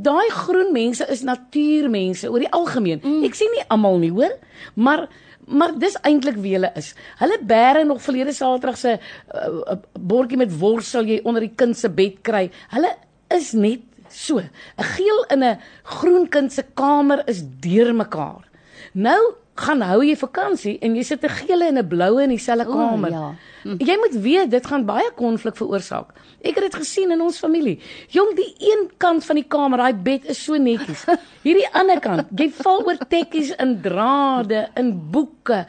Daai 0.00 0.28
groen 0.32 0.72
mense 0.72 1.06
is 1.12 1.24
natuurmense 1.26 2.30
oor 2.30 2.42
die 2.42 2.52
algemeen. 2.56 3.02
Mm. 3.02 3.24
Ek 3.28 3.36
sê 3.38 3.48
nie 3.52 3.66
almal 3.68 4.00
nie, 4.02 4.12
hoor, 4.14 4.36
maar 4.74 5.08
maar 5.50 5.72
dis 5.82 5.96
eintlik 6.06 6.36
wie 6.38 6.52
hulle 6.54 6.68
is. 6.78 6.92
Hulle 7.18 7.40
bære 7.42 7.82
nog 7.84 8.02
verlede 8.04 8.30
Saterdag 8.36 8.76
se 8.78 8.92
uh, 8.94 9.46
uh, 9.72 9.78
bordjie 9.98 10.38
met 10.38 10.52
wors 10.60 10.92
sal 10.94 11.08
jy 11.10 11.16
onder 11.26 11.42
die 11.42 11.56
kind 11.58 11.74
se 11.74 11.90
bed 11.90 12.20
kry. 12.22 12.44
Hulle 12.70 12.92
is 13.34 13.50
net 13.58 13.82
so. 14.14 14.38
'n 14.38 14.86
Geel 14.94 15.24
in 15.34 15.42
'n 15.42 15.58
groen 15.82 16.28
kind 16.28 16.52
se 16.52 16.62
kamer 16.74 17.24
is 17.26 17.42
deurmekaar. 17.42 18.46
Nou 18.92 19.34
gaan 19.60 19.82
hou 19.84 20.00
jy 20.04 20.16
vakansie 20.16 20.78
en 20.84 20.96
jy 20.96 21.02
sit 21.04 21.24
'n 21.24 21.28
gele 21.28 21.64
en 21.68 21.78
'n 21.78 21.88
bloue 21.88 22.22
in 22.22 22.30
dieselfde 22.30 22.66
kamer. 22.66 23.10
ja. 23.10 23.34
Hm. 23.62 23.76
Jy 23.78 23.96
moet 24.00 24.16
weet 24.22 24.50
dit 24.50 24.66
gaan 24.66 24.84
baie 24.84 25.10
konflik 25.16 25.56
veroorsaak. 25.56 26.14
Ek 26.40 26.54
het 26.54 26.72
dit 26.72 26.74
gesien 26.74 27.10
in 27.10 27.20
ons 27.20 27.38
familie. 27.38 27.78
Jong, 28.08 28.36
die 28.36 28.54
een 28.58 28.90
kant 28.96 29.24
van 29.24 29.36
die 29.36 29.44
kamer, 29.44 29.78
daai 29.78 29.94
bed 29.94 30.24
is 30.24 30.44
so 30.44 30.56
netjies. 30.56 31.04
Hierdie 31.46 31.68
ander 31.72 32.00
kant, 32.00 32.28
jy 32.36 32.50
val 32.50 32.86
oor 32.86 32.96
tekkies 33.08 33.52
in 33.58 33.80
drade, 33.80 34.68
in 34.76 35.10
boeke. 35.10 35.66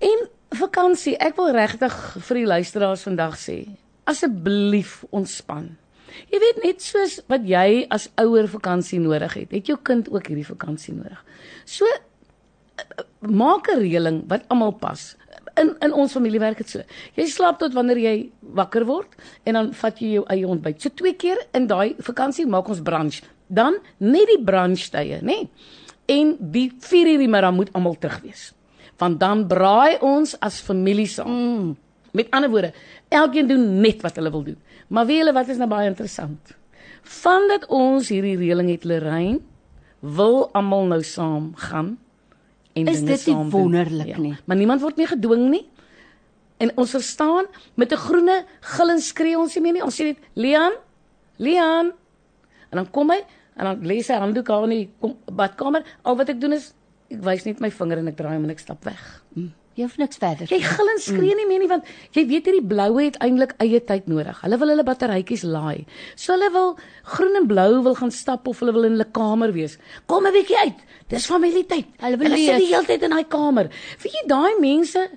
En 0.00 0.28
vakansie, 0.50 1.16
ek 1.16 1.36
wil 1.36 1.52
regtig 1.54 1.94
vir 2.18 2.36
die 2.36 2.46
luisteraars 2.46 3.02
vandag 3.06 3.38
sê, 3.38 3.68
asseblief 4.04 5.04
ontspan. 5.10 5.76
Jy 6.30 6.40
weet 6.42 6.58
net 6.64 6.82
soos 6.82 7.20
wat 7.30 7.46
jy 7.48 7.84
as 7.94 8.08
ouer 8.22 8.48
vakansie 8.50 9.00
nodig 9.02 9.34
het, 9.34 9.54
het 9.54 9.70
jou 9.70 9.78
kind 9.82 10.10
ook 10.12 10.30
hierdie 10.30 10.46
vakansie 10.46 10.94
nodig. 10.94 11.22
So 11.66 11.88
maak 13.20 13.68
'n 13.68 13.80
reëling 13.80 14.24
wat 14.28 14.44
almal 14.48 14.72
pas. 14.72 15.16
In 15.54 15.76
in 15.78 15.92
ons 15.92 16.12
familie 16.12 16.40
werk 16.40 16.56
dit 16.56 16.68
so. 16.68 16.80
Jy 17.14 17.26
slaap 17.26 17.58
tot 17.58 17.72
wanneer 17.72 17.98
jy 17.98 18.30
wakker 18.40 18.84
word 18.84 19.14
en 19.44 19.54
dan 19.54 19.72
vat 19.72 19.98
jy 19.98 20.12
jou 20.12 20.24
eie 20.28 20.46
ontbyt. 20.46 20.82
So 20.82 20.88
twee 20.88 21.14
keer 21.14 21.38
in 21.52 21.66
daai 21.66 21.94
vakansie 21.98 22.46
maak 22.46 22.68
ons 22.68 22.82
brunch. 22.82 23.22
Dan 23.46 23.78
net 23.98 24.26
die 24.26 24.44
brunchtye, 24.44 25.20
nê? 25.22 25.22
Nee. 25.22 25.50
En 26.06 26.36
die 26.38 26.72
4 26.78 27.06
uur 27.06 27.18
die 27.18 27.28
middag 27.28 27.52
moet 27.52 27.72
almal 27.72 27.96
terug 27.98 28.20
wees. 28.20 28.52
Want 28.98 29.20
dan 29.20 29.46
braai 29.46 29.98
ons 30.00 30.40
as 30.40 30.60
familie 30.60 31.06
saam. 31.06 31.30
Mm. 31.30 31.76
Met 32.12 32.30
ander 32.30 32.50
woorde, 32.50 32.72
elkeen 33.08 33.46
doen 33.46 33.80
net 33.80 34.02
wat 34.02 34.16
hulle 34.16 34.30
wil 34.30 34.42
doen. 34.42 34.58
Maar 34.88 35.06
weet 35.06 35.18
julle 35.18 35.32
wat 35.32 35.48
is 35.48 35.56
nou 35.56 35.68
baie 35.68 35.88
interessant? 35.88 36.54
Vandat 37.02 37.66
ons 37.66 38.08
hierdie 38.08 38.36
reëling 38.36 38.70
het 38.70 38.84
Lorraine, 38.84 39.40
wil 40.00 40.50
almal 40.52 40.86
nou 40.86 41.02
saam 41.02 41.52
gaan 41.56 41.96
en 42.74 42.88
Is 42.88 42.96
dinge 43.00 43.06
dit 43.10 43.20
saam 43.20 43.50
doen. 43.50 43.50
wonderlik 43.50 44.16
nie? 44.18 44.34
Maar 44.46 44.56
niemand 44.56 44.80
word 44.80 44.96
meer 44.96 45.08
gedwing 45.08 45.48
nie. 45.50 45.64
En 46.58 46.70
ons 46.76 46.90
verstaan 46.90 47.46
met 47.76 47.92
'n 47.92 47.96
groene 47.96 48.44
gil 48.60 48.90
en 48.90 49.00
skree 49.00 49.38
ons 49.38 49.54
nie 49.54 49.62
meer 49.62 49.72
nie. 49.72 49.82
Ons 49.82 49.96
sê 50.00 50.04
net 50.04 50.18
Leon, 50.34 50.72
Leon. 51.38 51.92
En 52.70 52.76
dan 52.82 52.90
kom 52.90 53.10
hy 53.10 53.20
en 53.56 53.64
dan 53.64 53.80
lê 53.86 54.02
sy 54.02 54.14
handdoek 54.14 54.46
daar 54.46 54.62
in 54.64 54.70
die 54.70 54.88
kom- 55.00 55.18
badkamer. 55.32 55.82
Al 56.02 56.16
wat 56.16 56.28
ek 56.28 56.40
doen 56.40 56.52
is 56.52 56.74
ek 57.10 57.22
wys 57.22 57.44
net 57.44 57.60
my 57.60 57.70
vinger 57.70 57.98
en 57.98 58.08
ek 58.08 58.16
draai 58.16 58.34
hom 58.34 58.44
en 58.44 58.50
ek 58.50 58.58
stap 58.58 58.84
weg. 58.84 59.22
Jy 59.74 59.88
hoef 59.88 59.96
niks 59.98 60.20
verder. 60.22 60.46
Jy 60.46 60.60
gil 60.62 60.90
en 60.92 61.00
skree 61.02 61.34
nie 61.34 61.46
meer 61.48 61.62
nie 61.64 61.68
want 61.70 61.88
jy 62.14 62.22
weet 62.30 62.46
hierdie 62.46 62.66
bloue 62.70 63.08
het 63.08 63.16
eintlik 63.24 63.56
eie 63.62 63.80
tyd 63.82 64.06
nodig. 64.10 64.38
Hulle 64.44 64.58
wil 64.60 64.70
hulle 64.70 64.84
batterytjies 64.86 65.42
laai. 65.42 65.82
So 66.14 66.36
hulle 66.36 66.50
wil 66.54 66.70
groen 67.16 67.40
en 67.40 67.48
blou 67.50 67.82
wil 67.82 67.98
gaan 67.98 68.14
stap 68.14 68.46
of 68.50 68.62
hulle 68.62 68.74
wil 68.76 68.86
in 68.86 68.94
hulle 68.94 69.08
kamer 69.18 69.50
wees. 69.56 69.78
Kom 70.06 70.26
'n 70.26 70.32
bietjie 70.32 70.60
uit. 70.62 70.78
Dis 71.10 71.26
familietyd. 71.26 71.90
Hulle 71.98 72.16
wil 72.16 72.30
hulle 72.30 72.44
sit 72.44 72.62
die 72.62 72.70
hele 72.70 72.86
tyd 72.86 73.02
in 73.02 73.10
daai 73.10 73.26
kamer. 73.26 73.70
Weet 74.02 74.14
jy 74.14 74.24
daai 74.28 74.54
mense 74.60 75.10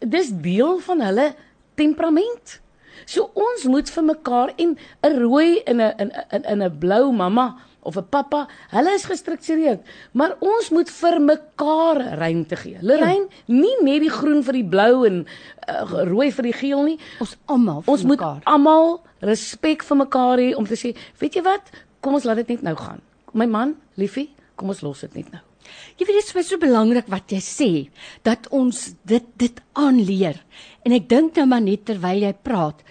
dis 0.00 0.32
deel 0.32 0.80
van 0.80 1.00
hulle 1.00 1.34
temperament. 1.76 2.60
So 3.04 3.30
ons 3.34 3.64
moet 3.64 3.88
vir 3.90 4.04
mekaar 4.04 4.52
en 4.56 4.78
'n 5.04 5.18
rooi 5.20 5.60
en 5.66 5.80
'n 5.80 5.92
in 5.98 6.10
'n 6.32 6.44
in 6.44 6.62
'n 6.62 6.78
blou 6.78 7.12
mamma 7.12 7.56
of 7.82 7.96
'n 7.96 8.04
pappa, 8.10 8.46
hulle 8.70 8.94
is 8.94 9.04
gestruktureerd, 9.04 9.80
maar 10.12 10.36
ons 10.40 10.70
moet 10.70 10.90
vir 10.90 11.20
mekaar 11.20 11.96
ruimte 12.18 12.56
gee. 12.56 12.78
Lorraine, 12.82 13.28
nie 13.46 13.76
net 13.82 14.00
die 14.00 14.10
groen 14.10 14.42
vir 14.42 14.52
die 14.52 14.64
blou 14.64 15.06
en 15.06 15.26
uh, 15.68 16.04
rooi 16.04 16.30
vir 16.32 16.42
die 16.42 16.52
geel 16.52 16.82
nie. 16.84 16.98
Ons 17.20 17.36
almal 17.46 17.82
vir 17.82 17.92
Ons 17.92 18.02
moet 18.04 18.18
mekaar. 18.20 18.40
almal 18.44 19.00
respek 19.20 19.82
vir 19.82 19.96
mekaar 19.96 20.38
hê 20.38 20.54
om 20.56 20.66
te 20.66 20.74
sê, 20.76 20.94
weet 21.18 21.34
jy 21.34 21.42
wat? 21.42 21.62
Kom 22.00 22.14
ons 22.14 22.24
laat 22.24 22.36
dit 22.36 22.48
net 22.48 22.62
nou 22.62 22.74
gaan. 22.76 23.00
My 23.32 23.46
man, 23.46 23.76
liefie, 23.96 24.30
kom 24.56 24.68
ons 24.68 24.80
los 24.82 25.00
dit 25.00 25.14
net 25.14 25.32
nou. 25.32 25.40
Jy 25.98 26.06
weet 26.06 26.16
dit 26.16 26.24
is 26.24 26.32
vir 26.32 26.42
so 26.42 26.58
belangrik 26.58 27.06
wat 27.08 27.30
jy 27.30 27.38
sê 27.38 27.90
dat 28.24 28.48
ons 28.50 28.94
dit 29.04 29.24
dit 29.36 29.60
aanleer. 29.72 30.40
En 30.84 30.92
ek 30.92 31.08
dink 31.08 31.36
nou 31.36 31.46
maar 31.46 31.60
net 31.60 31.84
terwyl 31.84 32.22
jy 32.24 32.32
praat. 32.42 32.82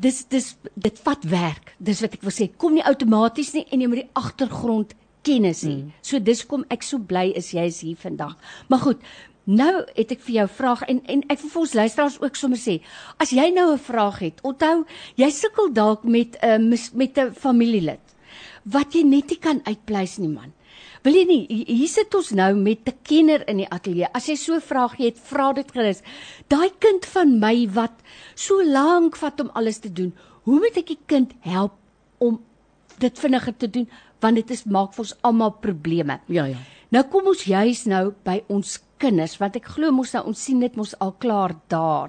Dis 0.00 0.24
dis 0.28 0.56
dit 0.74 1.00
vat 1.06 1.24
werk. 1.24 1.74
Dis 1.78 2.00
wat 2.00 2.14
ek 2.14 2.22
wil 2.26 2.34
sê. 2.34 2.48
Kom 2.56 2.74
nie 2.74 2.84
outomaties 2.84 3.52
nie 3.54 3.66
en 3.70 3.80
jy 3.80 3.88
moet 3.90 4.02
die 4.02 4.10
agtergrond 4.14 4.94
kennis 5.24 5.64
hê. 5.64 5.76
Mm. 5.82 5.92
So 6.02 6.20
dis 6.20 6.44
kom 6.46 6.64
ek 6.74 6.82
so 6.82 6.98
bly 6.98 7.30
is 7.36 7.52
jy 7.54 7.66
is 7.70 7.80
hier 7.84 8.00
vandag. 8.00 8.36
Maar 8.68 8.82
goed, 8.86 9.04
nou 9.44 9.72
het 9.96 10.12
ek 10.12 10.24
vir 10.24 10.34
jou 10.34 10.46
'n 10.46 10.56
vraag 10.56 10.82
en 10.88 11.02
en 11.06 11.22
ek 11.28 11.40
wil 11.40 11.50
vir 11.50 11.60
ons 11.60 11.74
luisteraars 11.74 12.20
ook 12.20 12.36
sommer 12.36 12.58
sê, 12.58 12.80
as 13.18 13.30
jy 13.30 13.50
nou 13.50 13.72
'n 13.72 13.78
vraag 13.78 14.18
het, 14.18 14.40
onthou, 14.42 14.84
jy 15.16 15.30
sukkel 15.30 15.72
dalk 15.72 16.04
met 16.04 16.36
'n 16.42 16.72
uh, 16.72 16.78
met 16.94 17.18
'n 17.18 17.32
familielid 17.34 18.00
wat 18.64 18.94
jy 18.94 19.02
net 19.02 19.28
nie 19.28 19.38
kan 19.38 19.60
uitpleis 19.64 20.18
nie 20.18 20.28
man. 20.28 20.52
Wil 21.04 21.14
jy 21.18 21.24
nie 21.28 21.40
hi- 21.50 21.64
hier 21.68 21.88
sit 21.92 22.14
ons 22.16 22.30
nou 22.32 22.54
met 22.56 22.88
'n 22.88 22.94
kenner 23.02 23.42
in 23.48 23.58
die 23.58 23.68
ateljee. 23.68 24.08
As 24.14 24.26
jy 24.26 24.36
so 24.36 24.54
'n 24.54 24.60
vraagie 24.60 25.06
het, 25.06 25.18
vra 25.18 25.52
dit 25.52 25.70
gerus. 25.72 26.00
Daai 26.48 26.70
kind 26.80 27.04
van 27.06 27.38
my 27.38 27.68
wat 27.68 27.92
so 28.34 28.62
lank 28.64 29.16
vat 29.16 29.40
om 29.40 29.50
alles 29.54 29.78
te 29.78 29.92
doen, 29.92 30.12
hoe 30.44 30.58
moet 30.60 30.76
ek 30.76 30.86
die 30.86 30.98
kind 31.06 31.32
help 31.40 31.72
om 32.18 32.40
dit 32.98 33.18
vinniger 33.18 33.56
te 33.56 33.68
doen 33.70 33.88
want 34.20 34.36
dit 34.36 34.50
is 34.50 34.64
maak 34.64 34.94
vir 34.94 35.02
ons 35.04 35.14
almal 35.22 35.50
probleme. 35.50 36.20
Ja, 36.28 36.44
ja. 36.46 36.56
Nou 36.90 37.02
kom 37.04 37.26
ons 37.26 37.44
juis 37.44 37.84
nou 37.86 38.14
by 38.24 38.42
ons 38.48 38.78
kinders 38.98 39.36
want 39.38 39.56
ek 39.56 39.64
glo 39.66 39.90
mos 39.92 40.12
nou 40.14 40.24
ons 40.26 40.44
sien 40.44 40.60
dit 40.60 40.76
mos 40.76 40.94
al 41.00 41.12
klaar 41.18 41.54
daar. 41.68 42.08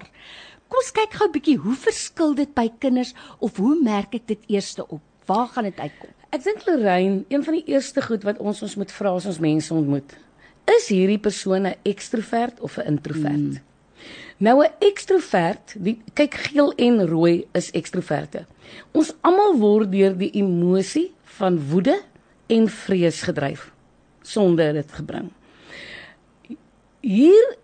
Kom 0.68 0.78
ons 0.78 0.92
kyk 0.92 1.12
gou 1.12 1.26
'n 1.28 1.32
bietjie 1.32 1.56
hoe 1.58 1.74
verskil 1.74 2.34
dit 2.34 2.54
by 2.54 2.68
kinders 2.78 3.12
of 3.40 3.56
hoe 3.56 3.76
merk 3.82 4.14
ek 4.14 4.26
dit 4.26 4.38
eerste 4.48 4.88
op? 4.88 5.00
Waar 5.26 5.46
gaan 5.46 5.66
dit 5.66 5.78
uitkom? 5.78 6.10
Ek 6.30 6.42
dink 6.44 6.66
Lorraine, 6.66 7.24
een 7.28 7.44
van 7.44 7.56
die 7.58 7.64
eerste 7.66 8.02
goed 8.02 8.22
wat 8.26 8.38
ons 8.38 8.62
ons 8.62 8.74
moet 8.78 8.92
vra 8.92 9.14
as 9.16 9.26
ons 9.26 9.38
mense 9.42 9.74
ontmoet, 9.74 10.16
is 10.76 10.88
hierdie 10.90 11.22
persoon 11.22 11.66
'n 11.66 11.74
ekstrovert 11.82 12.60
of 12.60 12.78
'n 12.78 12.86
introvert? 12.86 13.36
Mm. 13.36 13.62
Nou 14.38 14.64
'n 14.64 14.72
ekstrovert, 14.78 15.74
die 15.78 16.02
kyk 16.14 16.34
geel 16.34 16.72
en 16.72 17.06
rooi 17.06 17.46
is 17.52 17.70
ekstroverte. 17.70 18.46
Ons 18.92 19.14
almal 19.20 19.56
word 19.56 19.92
deur 19.92 20.16
die 20.16 20.30
emosie 20.30 21.12
van 21.22 21.68
woede 21.68 22.02
en 22.46 22.68
vrees 22.68 23.22
gedryf 23.22 23.72
sonder 24.22 24.72
dit 24.72 24.92
gebring. 24.92 25.30
Hier 27.00 27.56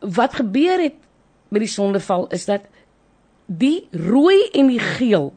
wat 0.00 0.34
gebeur 0.34 0.80
het 0.80 0.94
met 1.48 1.60
die 1.60 1.70
sondeval 1.70 2.26
is 2.28 2.44
dat 2.44 2.62
die 3.46 3.88
rooi 3.92 4.50
en 4.52 4.66
die 4.66 4.80
geel 4.80 5.32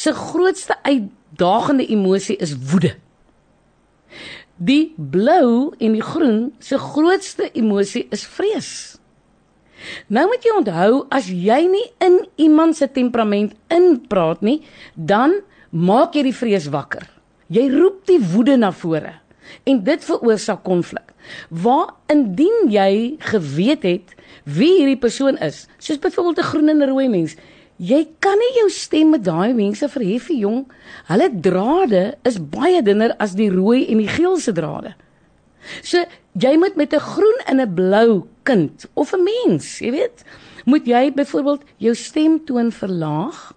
se 0.00 0.12
grootste 0.16 0.76
uitdagende 0.82 1.86
emosie 1.86 2.36
is 2.40 2.54
woede. 2.70 2.94
Die 4.56 4.94
blou 4.96 5.74
en 5.78 5.96
die 5.96 6.04
groen 6.04 6.40
se 6.60 6.78
grootste 6.80 7.50
emosie 7.52 8.06
is 8.12 8.24
vrees. 8.28 8.72
Nou 10.12 10.26
moet 10.28 10.44
jy 10.44 10.56
onthou 10.56 11.04
as 11.12 11.30
jy 11.32 11.62
nie 11.68 11.86
in 12.04 12.18
iemand 12.40 12.76
se 12.76 12.88
temperament 12.92 13.54
inpraat 13.72 14.42
nie, 14.44 14.60
dan 14.94 15.38
maak 15.70 16.16
jy 16.16 16.26
die 16.28 16.36
vrees 16.36 16.68
wakker. 16.72 17.06
Jy 17.48 17.68
roep 17.72 18.04
die 18.08 18.20
woede 18.32 18.56
na 18.60 18.72
vore 18.72 19.16
en 19.66 19.80
dit 19.84 20.04
veroorsaak 20.06 20.62
konflik. 20.64 21.08
Waar 21.48 21.96
indien 22.12 22.68
jy 22.70 23.16
geweet 23.32 23.86
het 23.86 24.12
wie 24.44 24.76
hierdie 24.78 25.00
persoon 25.00 25.40
is, 25.42 25.66
soos 25.78 25.98
byvoorbeeld 25.98 26.38
'n 26.38 26.50
groen 26.52 26.68
en 26.68 26.82
'n 26.82 26.88
rooi 26.88 27.08
mens, 27.08 27.36
jy 27.80 28.00
kan 28.20 28.36
nie 28.36 28.52
jou 28.58 28.68
stem 28.72 29.14
met 29.14 29.24
daai 29.24 29.54
mense 29.56 29.88
verhef 29.88 30.28
nie, 30.28 30.42
jong. 30.44 30.64
Hulle 31.08 31.28
drade 31.32 32.02
is 32.28 32.36
baie 32.52 32.82
dunner 32.84 33.14
as 33.18 33.36
die 33.38 33.48
rooi 33.52 33.86
en 33.88 34.02
die 34.02 34.10
geel 34.10 34.36
se 34.42 34.52
drade. 34.56 34.92
So 35.80 36.04
jy 36.40 36.56
moet 36.60 36.76
met 36.76 36.92
'n 36.92 37.00
groen 37.00 37.38
en 37.46 37.60
'n 37.60 37.74
blou 37.74 38.26
kind 38.44 38.86
of 38.94 39.14
'n 39.14 39.24
mens, 39.24 39.80
jy 39.80 39.90
weet, 39.90 40.24
moet 40.64 40.86
jy 40.86 41.12
byvoorbeeld 41.12 41.62
jou 41.78 41.94
stemtoon 41.94 42.72
verlaag 42.72 43.52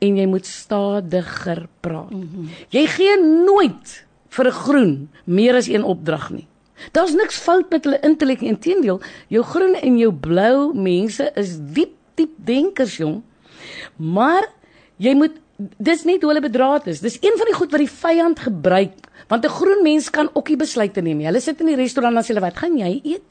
en 0.00 0.16
jy 0.16 0.26
moet 0.26 0.46
stadiger 0.46 1.68
praat. 1.80 2.10
Mm 2.10 2.28
-hmm. 2.34 2.48
Jy 2.70 2.86
gee 2.86 3.16
nooit 3.22 4.04
vir 4.28 4.46
'n 4.46 4.52
groen 4.52 5.08
meer 5.24 5.54
as 5.54 5.68
een 5.68 5.84
opdrag 5.84 6.30
nie. 6.30 6.46
Daar's 6.92 7.14
niks 7.14 7.36
fout 7.36 7.70
met 7.70 7.84
hulle 7.84 8.00
intellek 8.00 8.40
nie, 8.40 8.50
inteendeel, 8.50 9.00
jou 9.28 9.44
groen 9.44 9.74
en 9.74 9.98
jou 9.98 10.12
blou 10.12 10.74
mense 10.74 11.30
is 11.34 11.58
diep 11.58 11.94
diep 12.14 12.34
denkers, 12.36 12.96
jong. 12.96 13.22
Maar 13.96 14.48
jy 14.96 15.14
moet 15.14 15.36
dis 15.58 16.04
nie 16.06 16.18
hoe 16.20 16.30
hulle 16.30 16.42
bedraad 16.44 16.86
is. 16.90 17.00
Dis 17.02 17.18
een 17.20 17.34
van 17.38 17.48
die 17.50 17.56
goed 17.56 17.72
wat 17.74 17.82
die 17.82 17.90
vyand 17.90 18.40
gebruik. 18.46 19.06
Want 19.28 19.44
'n 19.44 19.50
groen 19.50 19.82
mens 19.82 20.10
kan 20.10 20.30
ook 20.32 20.48
nie 20.48 20.56
besluite 20.56 21.00
neem. 21.00 21.20
Hulle 21.20 21.40
sit 21.40 21.60
in 21.60 21.66
die 21.66 21.76
restaurant 21.76 22.16
en 22.16 22.22
sê 22.22 22.28
hulle, 22.28 22.40
"Wat 22.40 22.56
gaan 22.56 22.78
jy 22.78 23.00
eet?" 23.04 23.28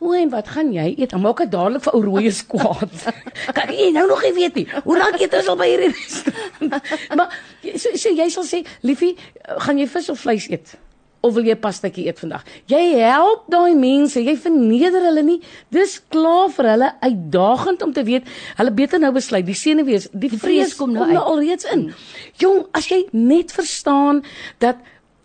O, 0.00 0.12
en 0.12 0.28
wat 0.28 0.48
gaan 0.48 0.72
jy 0.72 0.94
eet? 0.98 1.10
Dan 1.10 1.20
maak 1.20 1.38
dit 1.38 1.50
dadelik 1.50 1.82
vir 1.82 1.92
ou 1.94 2.02
rooi 2.02 2.32
kwaad. 2.46 3.14
kan 3.58 3.68
jy 3.68 3.90
nou 3.90 4.08
nog 4.08 4.22
nie 4.22 4.32
weet 4.32 4.54
nie. 4.54 4.68
Hoe 4.84 4.98
lank 4.98 5.20
eet 5.20 5.34
ons 5.34 5.48
al 5.48 5.56
by 5.56 5.66
hierdie 5.66 5.94
restaurant? 5.94 6.82
maar 7.16 7.40
so, 7.76 7.96
so 7.96 8.08
jy 8.10 8.28
sal 8.28 8.44
sê, 8.44 8.66
"Liefie, 8.82 9.16
gaan 9.58 9.78
jy 9.78 9.86
vis 9.86 10.08
of 10.08 10.20
vleis 10.20 10.48
eet?" 10.50 10.76
Of 11.20 11.34
wil 11.34 11.48
jy 11.48 11.56
pastatjie 11.58 12.04
eet 12.06 12.20
vandag? 12.22 12.44
Jy 12.70 12.82
help 13.00 13.48
daai 13.50 13.74
mense, 13.78 14.20
jy 14.22 14.36
verneder 14.38 15.02
hulle 15.08 15.24
nie. 15.26 15.38
Dis 15.74 15.96
klaar 16.14 16.52
vir 16.54 16.70
hulle 16.72 16.92
uitdagend 17.02 17.82
om 17.82 17.94
te 17.96 18.04
weet 18.06 18.28
hulle 18.60 18.74
beter 18.76 19.02
nou 19.02 19.10
besluit. 19.16 19.46
Die 19.48 19.56
senuwees, 19.58 20.06
die, 20.12 20.30
die 20.30 20.38
vrees 20.38 20.76
kom 20.78 20.94
nou, 20.94 21.02
kom 21.02 21.16
nou 21.16 21.24
alreeds 21.34 21.66
in. 21.74 21.88
Jong, 22.38 22.62
as 22.78 22.86
jy 22.92 23.02
net 23.16 23.50
verstaan 23.56 24.22
dat 24.62 24.78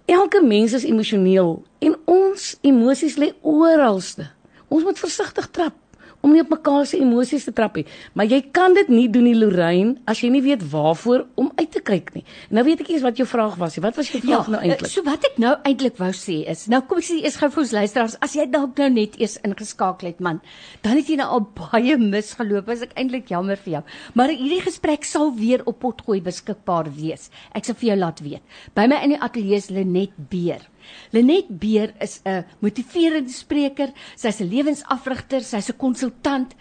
elke 0.09 0.41
mens 0.41 0.73
is 0.73 0.87
emosioneel 0.89 1.59
en 1.85 1.95
ons 2.09 2.49
emosies 2.65 3.19
lê 3.21 3.31
oralste. 3.45 4.31
Ons 4.73 4.87
moet 4.87 4.97
versigtig 4.97 5.51
trap 5.53 5.77
om 6.23 6.31
nie 6.31 6.41
op 6.43 6.53
mekaar 6.53 6.85
se 6.87 6.99
emosies 7.03 7.43
te 7.47 7.53
trap 7.55 7.75
nie. 7.79 7.85
Maar 8.15 8.29
jy 8.31 8.39
kan 8.55 8.75
dit 8.77 8.89
nie 8.91 9.07
doen 9.11 9.25
nie, 9.27 9.35
Lorraine, 9.35 9.97
as 10.09 10.21
jy 10.23 10.29
nie 10.33 10.43
weet 10.45 10.63
waarvoor 10.71 11.25
om 11.39 11.51
uit 11.59 11.69
te 11.73 11.81
kyk 11.83 12.13
nie. 12.15 12.23
Nou 12.55 12.63
weet 12.67 12.83
ek 12.85 12.93
eers 12.93 13.03
wat 13.03 13.19
jou 13.19 13.27
vraag 13.27 13.57
was. 13.59 13.75
Wat 13.83 13.99
was 13.99 14.11
jou 14.13 14.21
vraag 14.23 14.47
ja, 14.47 14.53
nou 14.55 14.61
eintlik? 14.63 14.91
So 14.93 15.03
wat 15.07 15.27
ek 15.27 15.39
nou 15.43 15.53
eintlik 15.67 15.99
wou 15.99 16.11
sê 16.15 16.39
is, 16.49 16.65
nou 16.71 16.79
kom 16.87 17.01
ek 17.03 17.09
sê 17.09 17.19
eers 17.19 17.37
gou 17.41 17.51
vir 17.53 17.63
ons 17.65 17.75
luisteraars, 17.75 18.17
as 18.23 18.37
jy 18.39 18.47
dalk 18.53 18.79
nou 18.79 18.89
net 18.95 19.19
eers 19.19 19.37
ingeskakel 19.43 20.13
het, 20.13 20.23
man, 20.23 20.39
dan 20.85 20.99
het 20.99 21.11
jy 21.11 21.19
nou 21.19 21.29
al 21.37 21.45
baie 21.61 21.99
misgeloop. 21.99 22.71
Is 22.73 22.87
ek 22.87 22.95
eintlik 22.99 23.29
jammer 23.33 23.59
vir 23.59 23.77
jou. 23.77 23.83
Maar 24.17 24.31
hierdie 24.33 24.63
gesprek 24.63 25.03
sal 25.07 25.33
weer 25.35 25.65
op 25.69 25.81
potgooi 25.83 26.21
beskikbaar 26.23 26.89
wees. 26.95 27.29
Ek 27.51 27.67
sal 27.67 27.77
vir 27.81 27.93
jou 27.93 27.99
laat 27.99 28.23
weet. 28.23 28.59
By 28.77 28.87
my 28.87 29.03
in 29.03 29.17
die 29.17 29.21
ateljee 29.21 29.59
is 29.59 29.69
Lenet 29.73 30.15
Beer. 30.31 30.63
Lenet 31.11 31.47
Beer 31.59 31.93
is 31.99 32.21
'n 32.25 32.45
motiverende 32.59 33.31
spreker, 33.31 33.93
sy's 34.15 34.41
'n 34.41 34.49
lewensafrigter, 34.49 35.41
sy's 35.41 35.69
'n 35.69 35.77
konsultant 35.77 36.55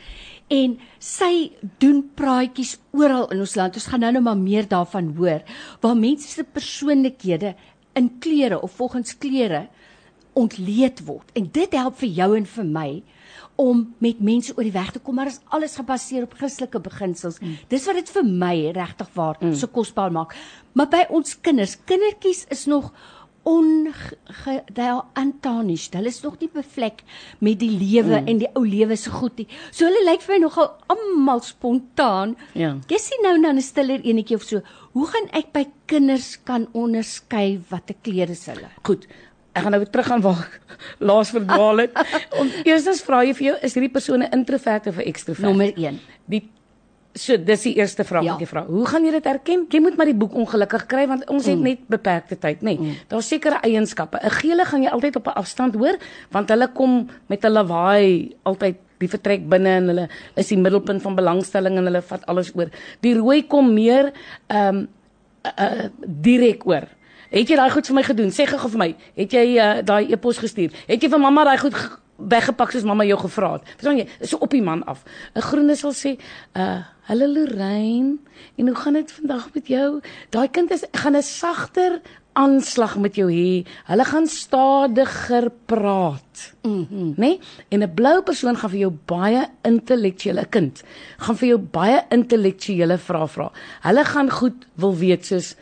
en 0.49 0.79
sy 0.99 1.53
doen 1.79 2.03
praatjies 2.15 2.79
oral 2.93 3.31
in 3.33 3.41
ons 3.41 3.55
land. 3.55 3.75
Ons 3.75 3.87
gaan 3.87 4.01
nou 4.01 4.13
nou 4.13 4.23
maar 4.23 4.37
meer 4.37 4.69
daarvan 4.69 5.15
hoor 5.17 5.43
waar 5.81 5.97
mense 5.97 6.29
se 6.29 6.45
persoonlikhede 6.45 7.55
in 7.95 8.19
klere 8.19 8.61
of 8.61 8.73
volgens 8.73 9.19
klere 9.19 9.69
ontleed 10.33 11.05
word. 11.05 11.29
En 11.37 11.49
dit 11.53 11.73
help 11.73 11.99
vir 12.01 12.09
jou 12.09 12.37
en 12.37 12.47
vir 12.47 12.65
my 12.65 13.03
om 13.61 13.83
met 14.01 14.21
mense 14.25 14.55
oor 14.57 14.65
die 14.65 14.75
weg 14.75 14.93
te 14.95 15.01
kom, 15.05 15.19
maar 15.19 15.29
dit 15.29 15.37
is 15.37 15.53
alles 15.53 15.77
gebaseer 15.77 16.25
op 16.25 16.37
Christelike 16.39 16.81
beginsels. 16.83 17.39
Mm. 17.43 17.59
Dis 17.69 17.85
wat 17.87 17.99
dit 18.01 18.13
vir 18.15 18.25
my 18.27 18.55
regtig 18.75 19.11
waar 19.15 19.37
mm. 19.41 19.55
so 19.61 19.69
kosbaar 19.69 20.13
maak. 20.15 20.33
Maar 20.79 20.89
by 20.93 21.03
ons 21.13 21.37
kinders, 21.45 21.77
kindertjies 21.89 22.47
is 22.55 22.65
nog 22.71 22.91
ongedaantarnished. 23.43 25.95
Hulle 25.99 26.09
is 26.09 26.23
nog 26.23 26.39
nie 26.41 26.51
bevlek 26.53 27.03
met 27.43 27.59
die 27.61 27.71
lewe 27.71 28.21
mm. 28.21 28.27
en 28.31 28.39
die 28.43 28.51
ou 28.55 28.67
lewe 28.67 28.97
so 28.97 29.11
goed 29.11 29.37
nie. 29.41 29.49
So 29.71 29.85
hulle 29.89 30.05
lyk 30.07 30.23
vir 30.25 30.35
my 30.37 30.41
nogal 30.45 30.69
almal 30.93 31.41
spontaan. 31.47 32.37
Ja. 32.59 32.71
Jy 32.91 32.99
sien 33.03 33.23
nou 33.27 33.37
dan 33.43 33.57
'n 33.57 33.63
stiller 33.63 34.01
enetjie 34.01 34.37
of 34.37 34.45
so. 34.47 34.61
Hoe 34.93 35.07
gaan 35.07 35.29
ek 35.33 35.53
by 35.53 35.67
kinders 35.87 36.39
kan 36.45 36.69
onderskei 36.73 37.61
watter 37.69 37.95
klere 38.03 38.33
is 38.33 38.47
hulle? 38.47 38.69
Goed. 38.83 39.07
Ek 39.53 39.63
gaan 39.63 39.73
nou 39.73 39.85
terug 39.85 40.11
aan 40.11 40.21
waar 40.21 40.61
laas 41.09 41.31
verdwaal 41.31 41.77
het. 41.77 41.93
Om 42.41 42.49
eerstens 42.65 43.03
vra 43.03 43.25
jy 43.25 43.35
vir 43.35 43.47
jou 43.47 43.57
is 43.63 43.75
hierdie 43.75 43.93
persoon 43.93 44.23
'n 44.23 44.33
introvert 44.33 44.87
of 44.87 44.97
'n 44.97 45.07
extrovert? 45.07 45.49
Nommer 45.49 45.73
1. 45.77 46.01
Die 46.25 46.51
so 47.15 47.37
dis 47.37 47.63
die 47.63 47.75
eerste 47.77 48.05
vraag 48.05 48.25
Ja. 48.25 48.31
wat 48.33 48.41
jy 48.41 48.47
vra. 48.47 48.65
Hoe 48.67 48.87
gaan 48.87 49.05
jy 49.05 49.11
dit 49.11 49.25
herken? 49.25 49.67
Jy 49.69 49.81
moet 49.81 49.97
maar 49.97 50.07
die 50.07 50.15
boek 50.15 50.35
ongelukkig 50.35 50.87
kry 50.87 51.07
want 51.07 51.29
ons 51.31 51.47
het 51.47 51.59
net 51.59 51.79
beperkte 51.89 52.39
tyd, 52.39 52.61
nê. 52.63 52.65
Nee, 52.65 52.79
Mm. 52.79 52.95
Daar's 53.09 53.29
sekere 53.29 53.61
eienskappe. 53.63 54.19
'n 54.23 54.31
Gele 54.31 54.65
gaan 54.65 54.83
jy 54.83 54.89
altyd 54.91 55.17
op 55.17 55.27
'n 55.27 55.37
afstand 55.37 55.75
hoor 55.75 55.97
want 56.31 56.49
hulle 56.49 56.69
kom 56.73 57.09
met 57.29 57.45
'n 57.45 57.53
lawaai 57.53 58.35
altyd 58.45 58.77
die 58.99 59.09
vertrek 59.09 59.49
binne 59.49 59.69
en 59.69 59.87
hulle 59.89 60.09
is 60.37 60.49
die 60.49 60.57
middelpunt 60.59 61.03
van 61.03 61.15
belangstelling 61.15 61.77
en 61.77 61.85
hulle 61.85 62.03
vat 62.03 62.27
alles 62.27 62.53
oor. 62.55 62.69
Die 63.01 63.15
rooi 63.15 63.43
kom 63.47 63.75
meer 63.75 64.13
ehm 64.49 64.77
um, 64.77 64.89
uh, 65.59 65.89
direk 66.07 66.67
oor. 66.67 66.87
Het 67.33 67.49
jy 67.49 67.57
daai 67.57 67.71
goed 67.73 67.87
vir 67.89 67.97
my 67.97 68.03
gedoen? 68.05 68.31
Sê 68.31 68.45
gou 68.47 68.69
vir 68.75 68.79
my. 68.83 68.91
Het 69.17 69.33
jy 69.39 69.47
uh, 69.57 69.83
daai 69.89 70.13
e-pos 70.13 70.39
gestuur? 70.43 70.71
Het 70.87 71.03
jy 71.03 71.09
vir 71.09 71.21
mamma 71.23 71.45
daai 71.49 71.59
goed 71.63 71.75
ge- 71.75 71.99
weggepak 72.33 72.71
soos 72.75 72.85
mamma 72.87 73.05
jou 73.09 73.17
gevra 73.25 73.55
het? 73.57 73.63
Verstaan 73.81 73.99
jy? 74.03 74.07
So 74.29 74.37
op 74.45 74.51
die 74.53 74.63
man 74.63 74.85
af. 74.87 75.05
'n 75.35 75.41
Groene 75.41 75.75
sal 75.77 75.93
sê, 75.97 76.19
uh, 76.57 76.83
"Hallo 77.09 77.27
Lorraine, 77.27 78.19
en 78.59 78.67
hoe 78.69 78.77
gaan 78.77 78.93
dit 78.95 79.13
vandag 79.13 79.49
met 79.55 79.67
jou?" 79.67 80.01
Daai 80.31 80.49
kind 80.49 80.71
is 80.71 80.85
gaan 80.93 81.17
'n 81.17 81.23
sagter 81.23 82.01
aanslag 82.35 82.97
met 82.99 83.15
jou 83.17 83.29
hê. 83.31 83.65
Hulle 83.87 84.05
gaan 84.05 84.27
stadiger 84.27 85.51
praat. 85.67 86.55
Mhm. 86.63 86.87
Mm 86.91 87.15
né? 87.17 87.39
En 87.71 87.83
'n 87.83 87.95
blou 87.95 88.23
persoon 88.23 88.57
gaan 88.57 88.71
vir 88.71 88.79
jou 88.81 88.93
baie 89.07 89.47
intellektuele 89.65 90.47
kind 90.51 90.83
gaan 91.19 91.37
vir 91.37 91.49
jou 91.49 91.59
baie 91.59 92.03
intellektuele 92.11 92.99
vrae 92.99 93.29
vra. 93.29 93.51
Hulle 93.83 94.05
gaan 94.05 94.31
goed 94.31 94.67
wil 94.77 94.95
weet 94.97 95.27
soos 95.27 95.57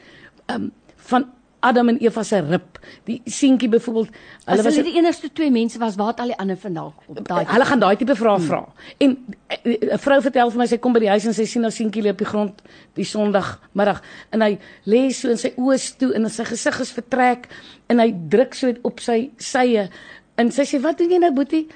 um, 0.50 0.70
van 0.96 1.24
Adam 1.61 1.88
en 1.88 1.99
Eva 2.00 2.23
se 2.23 2.40
rib. 2.40 2.79
Die 3.05 3.21
seentjie 3.25 3.69
byvoorbeeld, 3.69 4.09
As 4.45 4.55
hulle 4.55 4.64
was 4.64 4.76
hulle 4.79 4.88
die 4.88 4.99
enigste 4.99 5.31
twee 5.33 5.50
mense 5.50 5.79
was, 5.79 5.97
waar 5.97 6.12
het 6.12 6.21
al 6.21 6.33
die 6.33 6.37
ander 6.37 6.57
vandaan 6.57 6.93
op 7.07 7.21
daai? 7.29 7.45
hulle 7.47 7.64
gaan 7.69 7.81
daai 7.81 7.97
tipe 7.97 8.17
vrae 8.17 8.40
vra. 8.40 8.61
En 8.99 9.17
eh, 9.47 9.59
eh, 9.62 9.95
'n 9.95 9.99
vrou 9.99 10.21
vertel 10.23 10.50
vir 10.50 10.59
my 10.59 10.67
sy 10.67 10.79
kom 10.79 10.93
by 10.93 11.00
die 11.00 11.09
huis 11.09 11.26
en 11.26 11.35
sy 11.35 11.45
sien 11.45 11.62
haar 11.62 11.73
seentjie 11.73 12.02
lê 12.02 12.11
op 12.11 12.19
die 12.19 12.26
grond 12.26 12.62
die 12.95 13.05
Sondagmiddag 13.05 14.02
en 14.31 14.40
hy 14.43 14.59
lê 14.87 15.11
so 15.12 15.29
in 15.29 15.37
sy 15.37 15.52
oë 15.57 15.99
toe 15.99 16.14
en 16.14 16.31
sy 16.31 16.45
gesig 16.45 16.81
is 16.81 16.93
vertrek 16.93 17.49
en 17.88 17.99
hy 17.99 18.14
druk 18.29 18.55
so 18.55 18.73
op 18.83 19.00
sy 19.00 19.31
sye 19.38 19.88
en 20.37 20.50
sy 20.50 20.62
sê 20.62 20.81
wat 20.81 20.99
doen 20.99 21.11
jy 21.11 21.19
nou 21.19 21.33
boetie? 21.33 21.69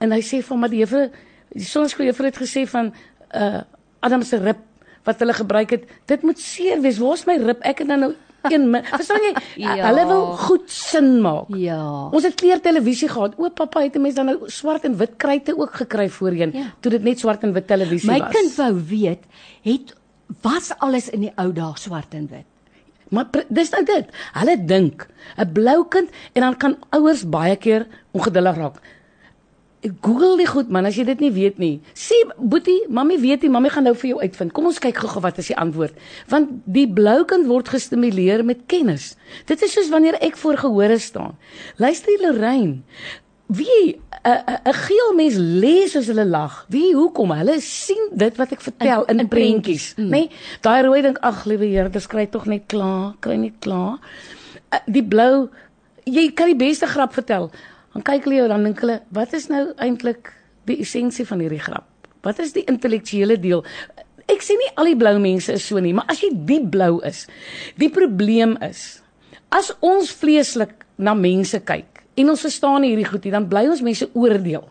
En 0.00 0.12
hy 0.12 0.20
sê 0.20 0.42
van 0.42 0.58
maar 0.58 0.70
die 0.70 0.80
juffrou 0.80 1.10
die 1.52 1.64
sonskooljuffrou 1.64 2.26
het 2.26 2.38
gesê 2.38 2.66
van 2.66 2.92
uh 3.34 3.62
Adam 4.00 4.22
se 4.22 4.38
rib 4.38 4.56
wat 5.04 5.18
hulle 5.20 5.32
gebruik 5.32 5.70
het, 5.70 5.84
dit 6.06 6.22
moet 6.22 6.38
seer 6.38 6.80
wees. 6.80 6.98
Waar's 7.00 7.26
my 7.28 7.36
rib? 7.40 7.60
Ek 7.60 7.82
het 7.82 7.88
dan 7.88 8.00
nou 8.00 8.14
een. 8.42 8.84
Verstaan 8.84 9.20
jy? 9.22 9.32
Ja. 9.66 9.76
Hulle 9.86 10.06
wil 10.06 10.26
goed 10.36 10.70
sin 10.70 11.20
maak. 11.20 11.48
Ja. 11.56 12.08
Ons 12.10 12.22
het 12.24 12.34
kleurtelevisie 12.34 13.08
gehad. 13.08 13.34
O, 13.36 13.48
pappa 13.50 13.80
het 13.82 13.94
'n 13.96 14.00
mens 14.00 14.14
dan 14.14 14.26
nou 14.26 14.38
swart 14.46 14.84
en 14.84 14.96
wit 14.96 15.16
kruite 15.16 15.56
ook 15.58 15.74
gekry 15.74 16.08
voorheen 16.08 16.50
Ja. 16.52 16.72
toe 16.80 16.90
dit 16.90 17.02
net 17.02 17.18
swart 17.18 17.42
en 17.42 17.52
wit 17.52 17.66
televisie 17.66 18.10
My 18.10 18.18
was. 18.18 18.32
kind 18.32 18.54
wou 18.56 18.74
weet, 18.86 19.24
het 19.62 19.94
was 20.42 20.72
alles 20.78 21.08
in 21.08 21.20
die 21.20 21.32
ou 21.36 21.52
dae 21.52 21.72
swart 21.74 22.14
en 22.14 22.26
wit. 22.30 22.44
Maar 23.10 23.26
dis 23.48 23.70
nou 23.70 23.84
dit. 23.84 24.06
Hulle 24.32 24.64
dink 24.64 25.06
'n 25.36 25.52
blou 25.52 25.84
kind 25.88 26.08
en 26.32 26.40
dan 26.42 26.56
kan 26.56 26.76
ouers 26.90 27.28
baie 27.28 27.56
keer 27.56 27.86
ongeduldig 28.12 28.56
raak. 28.56 28.80
Google 29.80 30.36
die 30.36 30.46
goed 30.46 30.68
man 30.68 30.84
as 30.84 30.96
jy 30.98 31.06
dit 31.08 31.22
nie 31.24 31.30
weet 31.32 31.56
nie. 31.58 31.80
Sê 31.96 32.16
Boetie, 32.36 32.82
mami 32.92 33.16
weet 33.20 33.46
nie, 33.46 33.50
mami 33.52 33.70
gaan 33.72 33.86
nou 33.88 33.94
vir 33.96 34.10
jou 34.10 34.18
uitvind. 34.20 34.52
Kom 34.52 34.66
ons 34.68 34.80
kyk 34.82 34.98
gou-gou 35.00 35.22
wat 35.24 35.38
is 35.40 35.48
die 35.48 35.56
antwoord. 35.56 35.96
Want 36.28 36.50
die 36.68 36.84
blou 36.88 37.24
kind 37.24 37.48
word 37.48 37.70
gestimuleer 37.72 38.44
met 38.44 38.66
kennis. 38.68 39.14
Dit 39.48 39.62
is 39.64 39.72
soos 39.72 39.88
wanneer 39.92 40.18
ek 40.20 40.36
voor 40.36 40.60
gehore 40.60 40.98
staan. 41.00 41.38
Luister 41.80 42.12
Lorraine. 42.20 42.82
Wie 43.48 43.96
'n 44.22 44.36
'n 44.36 44.60
'n 44.68 44.74
geel 44.84 45.14
mens 45.16 45.36
lê 45.36 45.88
soos 45.88 46.06
hulle 46.06 46.26
lag. 46.26 46.66
Wie 46.68 46.92
hoekom? 46.94 47.32
Hulle 47.32 47.60
sien 47.60 48.10
dit 48.12 48.36
wat 48.36 48.52
ek 48.52 48.60
vertel 48.60 49.04
in, 49.04 49.14
In- 49.14 49.20
in 49.20 49.28
prentjies, 49.28 49.94
mm. 49.96 50.04
nê? 50.04 50.08
Nee? 50.10 50.30
Daai 50.60 50.82
rooi 50.82 51.02
dink 51.02 51.18
ag 51.22 51.44
liewe 51.44 51.64
Here, 51.66 51.88
dis 51.88 52.06
kry 52.06 52.26
tog 52.26 52.44
net 52.46 52.62
klaar, 52.66 53.14
kry 53.20 53.36
net 53.36 53.56
klaar. 53.58 53.98
Uh, 54.72 54.78
die 54.86 55.02
blou 55.02 55.48
jy 56.04 56.30
kan 56.32 56.46
die 56.46 56.56
beste 56.56 56.86
grap 56.86 57.12
vertel. 57.12 57.50
Dan 57.94 58.04
kyk 58.06 58.28
hulle 58.28 58.42
jou 58.42 58.48
dan 58.52 58.66
dink 58.66 58.82
hulle, 58.84 59.00
wat 59.16 59.34
is 59.34 59.48
nou 59.50 59.64
eintlik 59.82 60.30
die 60.70 60.78
essensie 60.84 61.26
van 61.26 61.42
hierdie 61.42 61.62
grap? 61.62 61.88
Wat 62.22 62.38
is 62.42 62.54
die 62.54 62.66
intellektuele 62.70 63.38
deel? 63.40 63.64
Ek 64.30 64.44
sê 64.46 64.54
nie 64.58 64.70
al 64.78 64.92
die 64.92 64.98
blou 64.98 65.16
mense 65.22 65.56
is 65.56 65.66
so 65.66 65.80
nie, 65.82 65.94
maar 65.96 66.06
as 66.12 66.20
jy 66.22 66.30
die 66.46 66.60
blou 66.62 67.00
is, 67.06 67.24
die 67.80 67.90
probleem 67.90 68.54
is 68.62 69.00
as 69.50 69.72
ons 69.82 70.12
vleeslik 70.14 70.84
na 70.94 71.16
mense 71.18 71.58
kyk 71.66 72.04
en 72.20 72.30
ons 72.30 72.44
verstaan 72.44 72.84
hierdie 72.86 73.08
goed 73.08 73.24
nie, 73.26 73.32
dan 73.34 73.48
bly 73.50 73.64
ons 73.70 73.82
mense 73.82 74.06
oordeel. 74.14 74.62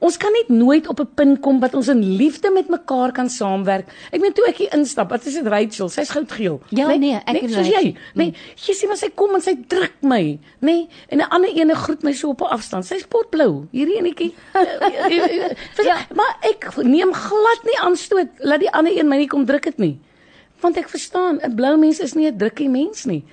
Ons 0.00 0.16
kan 0.16 0.32
net 0.32 0.48
nooit 0.48 0.86
op 0.88 1.00
'n 1.00 1.08
punt 1.14 1.40
kom 1.40 1.60
wat 1.60 1.74
ons 1.74 1.88
in 1.88 2.00
liefde 2.16 2.50
met 2.50 2.68
mekaar 2.68 3.12
kan 3.12 3.28
saamwerk. 3.28 3.86
Ek 4.10 4.20
meen 4.20 4.32
toe 4.32 4.46
ek 4.48 4.56
hier 4.56 4.72
instap, 4.72 5.10
wat 5.10 5.26
is 5.26 5.34
dit 5.34 5.46
Rachel? 5.46 5.88
Sy's 5.88 6.10
goudgeel. 6.10 6.60
Ja, 6.68 6.86
nee, 6.86 7.14
ek 7.14 7.32
nee, 7.32 7.42
en 7.42 7.50
soos 7.50 7.68
jy. 7.68 7.96
Nee, 8.14 8.34
jy 8.56 8.74
sien 8.74 8.88
maar 8.88 8.96
sy 8.96 9.10
kom 9.14 9.34
en 9.34 9.40
sy 9.40 9.54
druk 9.66 9.92
my, 10.00 10.38
nê? 10.60 10.60
Nee, 10.60 10.88
en 11.08 11.18
'n 11.18 11.28
ander 11.28 11.50
ene 11.50 11.74
groet 11.74 12.02
my 12.02 12.12
so 12.12 12.28
op 12.28 12.40
'n 12.40 12.44
afstand. 12.44 12.86
Sy's 12.86 13.06
potblou. 13.06 13.66
Hierdie 13.72 13.98
enetjie. 13.98 14.34
ja, 15.84 16.06
maar 16.18 16.36
ek 16.40 16.76
neem 16.82 17.12
glad 17.12 17.60
nie 17.64 17.78
aanstoot 17.80 18.28
laat 18.38 18.60
die 18.60 18.72
ander 18.72 18.98
een 18.98 19.08
my 19.08 19.16
nie 19.16 19.26
kom 19.26 19.44
druk 19.44 19.62
dit 19.62 19.78
nie. 19.78 19.98
Want 20.60 20.76
ek 20.76 20.88
verstaan, 20.88 21.40
'n 21.42 21.54
blou 21.54 21.76
mens 21.76 22.00
is 22.00 22.14
nie 22.14 22.26
'n 22.26 22.36
drukkie 22.36 22.68
mens 22.68 23.04
nie. 23.04 23.24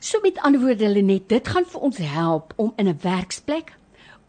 So 0.00 0.18
met 0.22 0.38
ander 0.38 0.60
woorde 0.60 0.88
Lenet, 0.88 1.28
dit 1.28 1.48
gaan 1.48 1.64
vir 1.64 1.80
ons 1.80 1.96
help 1.96 2.52
om 2.56 2.72
in 2.76 2.88
'n 2.88 2.98
werksplek, 3.02 3.72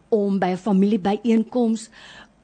om 0.08 0.38
by 0.38 0.54
'n 0.54 0.56
familiebyeenkoms, 0.56 1.90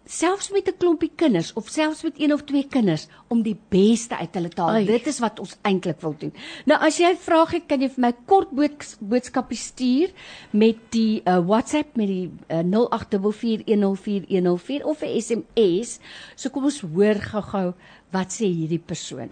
selfs 0.05 0.51
met 0.51 0.69
'n 0.69 0.77
klompie 0.79 1.13
kinders 1.17 1.53
of 1.53 1.69
selfs 1.69 2.03
met 2.03 2.21
een 2.21 2.33
of 2.33 2.45
twee 2.45 2.67
kinders 2.69 3.09
om 3.29 3.43
die 3.43 3.57
beste 3.69 4.17
uit 4.17 4.35
hulle 4.35 4.49
te 4.49 4.61
haal. 4.61 4.71
Ai. 4.71 4.85
Dit 4.85 5.07
is 5.07 5.19
wat 5.19 5.41
ons 5.41 5.57
eintlik 5.63 6.01
wil 6.01 6.15
doen. 6.19 6.33
Nou 6.65 6.81
as 6.81 6.99
jy 6.99 7.11
'n 7.11 7.17
vraag 7.17 7.51
het, 7.51 7.67
kan 7.67 7.81
jy 7.81 7.89
vir 7.89 8.01
my 8.01 8.13
kort 8.27 8.51
bood, 8.51 8.97
boodskappe 9.01 9.55
stuur 9.55 10.11
met 10.51 10.77
die 10.91 11.23
uh, 11.25 11.39
WhatsApp 11.39 11.97
met 11.97 12.07
die 12.07 12.31
uh, 12.49 12.63
0844104104 12.63 14.85
of 14.85 15.03
'n 15.03 15.21
SMS. 15.21 15.99
So 16.35 16.51
kom 16.51 16.65
ons 16.65 16.81
hoor 16.81 17.15
gou-gou 17.15 17.73
wat 18.11 18.33
sê 18.33 18.45
hierdie 18.45 18.83
persoon. 18.87 19.31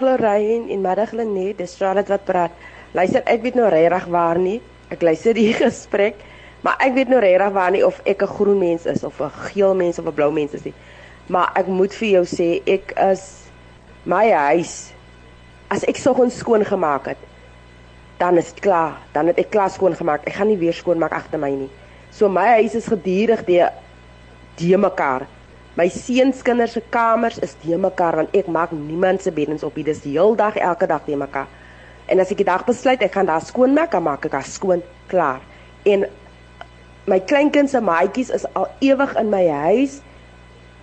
Lorraine 0.00 0.70
en 0.70 0.80
middag 0.80 1.12
Lenet, 1.12 1.58
dis 1.58 1.76
Charlotte 1.76 2.12
wat 2.12 2.24
praat. 2.24 2.50
Luister, 2.92 3.22
ek 3.26 3.42
weet 3.42 3.54
nou 3.54 3.68
regtig 3.68 4.04
waar 4.12 4.38
nie. 4.38 4.60
Ek 4.90 5.02
luister 5.02 5.34
die 5.34 5.52
gesprek, 5.64 6.20
maar 6.60 6.76
ek 6.78 6.94
weet 6.94 7.08
nou 7.08 7.20
regtig 7.20 7.52
waar 7.52 7.70
nie 7.70 7.86
of 7.86 8.00
ek 8.04 8.22
'n 8.22 8.34
groen 8.36 8.58
mens 8.58 8.86
is 8.86 9.04
of 9.04 9.20
'n 9.20 9.30
geel 9.30 9.74
mens 9.74 9.98
of 9.98 10.06
'n 10.06 10.14
blou 10.14 10.32
mens 10.32 10.52
is 10.52 10.64
nie. 10.64 10.74
Maar 11.26 11.50
ek 11.54 11.66
moet 11.66 11.94
vir 11.94 12.08
jou 12.08 12.24
sê, 12.24 12.62
ek 12.66 12.92
is 13.10 13.50
my 14.04 14.30
huis 14.30 14.92
as 15.68 15.84
ek 15.84 15.96
soggens 15.96 16.36
skoon 16.38 16.64
gemaak 16.64 17.06
het, 17.06 17.18
dan 18.18 18.36
is 18.36 18.52
dit 18.52 18.60
klaar. 18.60 19.00
Dan 19.12 19.26
het 19.26 19.38
ek 19.38 19.50
klaar 19.50 19.70
skoon 19.70 19.96
gemaak. 19.96 20.24
Ek 20.24 20.38
gaan 20.38 20.48
nie 20.48 20.58
weer 20.60 20.74
skoon 20.76 20.98
maak 20.98 21.12
agter 21.12 21.38
my 21.38 21.50
nie. 21.50 21.70
So 22.10 22.28
my 22.28 22.46
huis 22.60 22.74
is 22.74 22.86
gedurig 22.86 23.44
die 23.44 23.64
die 24.56 24.76
mekaar. 24.76 25.26
My 25.76 25.88
seuns 25.92 26.40
kinders 26.42 26.72
se 26.72 26.80
kamers 26.80 27.38
is 27.44 27.52
die 27.60 27.76
mekaar 27.76 28.16
want 28.16 28.36
ek 28.36 28.46
maak 28.48 28.72
niemand 28.72 29.22
se 29.22 29.32
beddens 29.32 29.66
op 29.66 29.76
nie. 29.76 29.84
Dis 29.84 30.00
die 30.06 30.14
heel 30.16 30.36
dag 30.36 30.56
elke 30.56 30.86
dag 30.86 31.04
die 31.04 31.18
mekaar. 31.18 31.50
En 32.06 32.22
as 32.22 32.30
ek 32.30 32.40
die 32.40 32.48
dag 32.48 32.64
besluit 32.64 33.02
ek 33.02 33.12
gaan 33.18 33.28
daar 33.28 33.44
skoon 33.44 33.74
maak, 33.74 33.90
dan 33.92 34.06
maak 34.06 34.24
ek 34.24 34.32
daar 34.32 34.46
skoon 34.48 34.82
klaar. 35.10 35.42
En 35.84 36.06
my 37.06 37.20
kleinkind 37.22 37.70
se 37.70 37.80
maatjies 37.80 38.30
is 38.34 38.44
al 38.58 38.68
ewig 38.84 39.14
in 39.18 39.30
my 39.30 39.46
huis. 39.48 40.00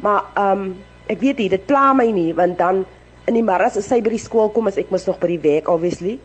Maar 0.03 0.23
ehm 0.33 0.51
um, 0.51 0.75
ek 1.11 1.19
weet 1.19 1.37
nie, 1.37 1.49
dit 1.51 1.65
pla 1.67 1.91
my 1.93 2.05
nie 2.15 2.31
want 2.33 2.57
dan 2.57 2.85
in 3.27 3.35
die 3.35 3.43
middag 3.43 3.75
as 3.75 3.87
sy 3.87 3.99
by 4.01 4.13
die 4.13 4.21
skool 4.21 4.49
kom, 4.55 4.67
is 4.71 4.79
ek 4.79 4.91
mos 4.91 5.05
nog 5.07 5.19
by 5.19 5.27
die 5.33 5.41
werk 5.43 5.67
obviously. 5.71 6.17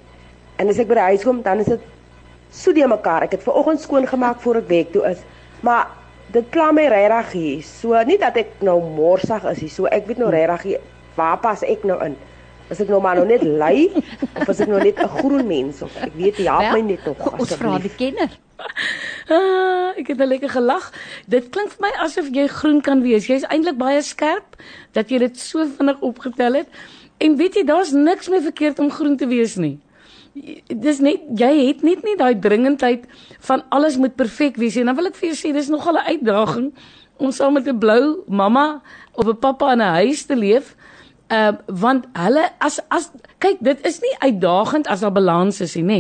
En 0.59 0.71
as 0.71 0.79
ek 0.79 0.89
by 0.91 0.99
die 0.99 1.09
huis 1.13 1.27
kom, 1.27 1.43
dan 1.43 1.63
is 1.63 1.71
dit 1.71 1.83
so 2.55 2.73
die 2.75 2.87
mekaar. 2.87 3.27
Ek 3.27 3.37
het 3.37 3.45
ver 3.45 3.59
oggend 3.59 3.83
skoon 3.83 4.07
gemaak 4.07 4.41
voor 4.43 4.63
ek 4.63 4.71
werk 4.71 4.93
toe 4.95 5.05
is. 5.11 5.23
Maar 5.67 5.91
dit 6.33 6.47
pla 6.55 6.71
my 6.73 6.87
regtig 6.91 7.35
hier. 7.35 7.67
So 7.67 7.99
nie 8.07 8.19
dat 8.19 8.39
ek 8.39 8.63
nou 8.67 8.79
morsig 8.83 9.45
is 9.53 9.63
nie. 9.67 9.73
So 9.73 9.91
ek 9.91 10.07
weet 10.11 10.23
nou 10.23 10.31
regtig 10.33 10.79
waar 11.19 11.39
pas 11.43 11.63
ek 11.67 11.85
nou 11.87 11.99
in? 12.07 12.15
Is 12.69 12.81
ek 12.81 12.91
nou 12.93 13.01
maar 13.01 13.17
nou 13.17 13.27
net 13.27 13.43
lui 13.43 13.89
of 14.43 14.49
is 14.49 14.61
ek 14.61 14.69
nou 14.69 14.81
net 14.83 14.99
'n 15.01 15.09
groen 15.09 15.47
mens 15.47 15.83
of 15.83 15.95
ek 15.97 16.13
weet 16.15 16.39
nie, 16.39 16.49
help 16.49 16.73
my 16.73 16.81
net 16.81 17.03
tog 17.05 17.39
Ons 17.39 17.57
vra 17.57 17.79
die 17.79 17.95
kenner. 17.97 18.31
Ah, 19.29 19.93
ek 20.01 20.09
het 20.09 20.21
'n 20.21 20.29
lekker 20.29 20.49
gelag. 20.49 20.93
Dit 21.29 21.51
klink 21.53 21.69
vir 21.69 21.81
my 21.85 21.93
asof 22.01 22.31
jy 22.33 22.47
groen 22.49 22.81
kan 22.81 23.03
wees. 23.03 23.27
Jy's 23.29 23.45
eintlik 23.45 23.77
baie 23.77 24.01
skerp 24.03 24.57
dat 24.93 25.11
jy 25.11 25.19
dit 25.19 25.37
so 25.39 25.67
vinnig 25.67 26.01
opgetel 26.01 26.55
het. 26.55 26.69
En 27.19 27.37
weet 27.37 27.55
jy, 27.55 27.65
daar's 27.65 27.93
niks 27.93 28.29
meer 28.29 28.41
verkeerd 28.41 28.79
om 28.79 28.91
groen 28.91 29.17
te 29.17 29.27
wees 29.27 29.57
nie. 29.57 29.79
Dis 30.67 31.01
net 31.01 31.21
jy 31.37 31.67
het 31.67 31.83
net 31.83 32.03
nie 32.05 32.17
daai 32.17 32.39
dringendheid 32.41 33.05
van 33.41 33.63
alles 33.69 33.97
moet 33.97 34.17
perfek 34.17 34.57
wees 34.57 34.75
nie. 34.75 34.81
En 34.81 34.87
dan 34.87 34.97
wil 34.97 35.07
ek 35.07 35.17
vir 35.17 35.29
jou 35.29 35.37
sê 35.37 35.53
dis 35.53 35.69
nogal 35.69 35.99
'n 36.01 36.09
uitdaging 36.09 36.73
om 37.19 37.31
saam 37.31 37.53
met 37.53 37.69
'n 37.69 37.79
blou 37.79 38.25
mamma 38.27 38.81
of 39.13 39.27
'n 39.27 39.37
pappa 39.37 39.73
in 39.73 39.83
'n 39.83 39.95
huis 40.05 40.25
te 40.25 40.37
leef. 40.37 40.77
Uh 41.29 41.53
want 41.67 42.07
hulle 42.17 42.45
as 42.65 42.79
as 42.89 43.11
kyk 43.39 43.59
dit 43.61 43.83
is 43.87 43.99
nie 44.01 44.15
uitdagend 44.25 44.87
as 44.89 45.03
daar 45.05 45.13
balans 45.13 45.61
is 45.61 45.75
nie, 45.77 45.85
nê. 45.85 45.99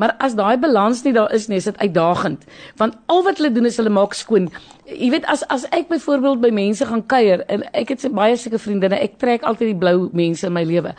Maar 0.00 0.14
as 0.18 0.32
daai 0.34 0.56
balans 0.56 1.02
nie 1.04 1.12
daar 1.12 1.32
is 1.36 1.48
nie, 1.48 1.58
is 1.60 1.68
dit 1.68 1.78
uitdagend. 1.78 2.46
Want 2.80 2.96
al 3.06 3.20
wat 3.26 3.36
hulle 3.36 3.52
doen 3.52 3.68
is 3.68 3.76
hulle 3.76 3.92
maak 3.92 4.16
skoon. 4.16 4.48
Jy 4.88 5.10
weet 5.12 5.28
as 5.28 5.44
as 5.52 5.66
ek 5.76 5.92
byvoorbeeld 5.92 6.40
by 6.40 6.50
mense 6.56 6.88
gaan 6.88 7.04
kuier 7.06 7.44
en 7.52 7.66
ek 7.76 7.92
het 7.92 8.08
baie 8.16 8.36
sulke 8.36 8.58
vriendinne, 8.58 8.96
ek 8.96 9.20
trek 9.20 9.44
altyd 9.44 9.74
die 9.74 9.80
blou 9.84 10.08
mense 10.12 10.48
in 10.48 10.56
my 10.56 10.64
lewe 10.64 10.96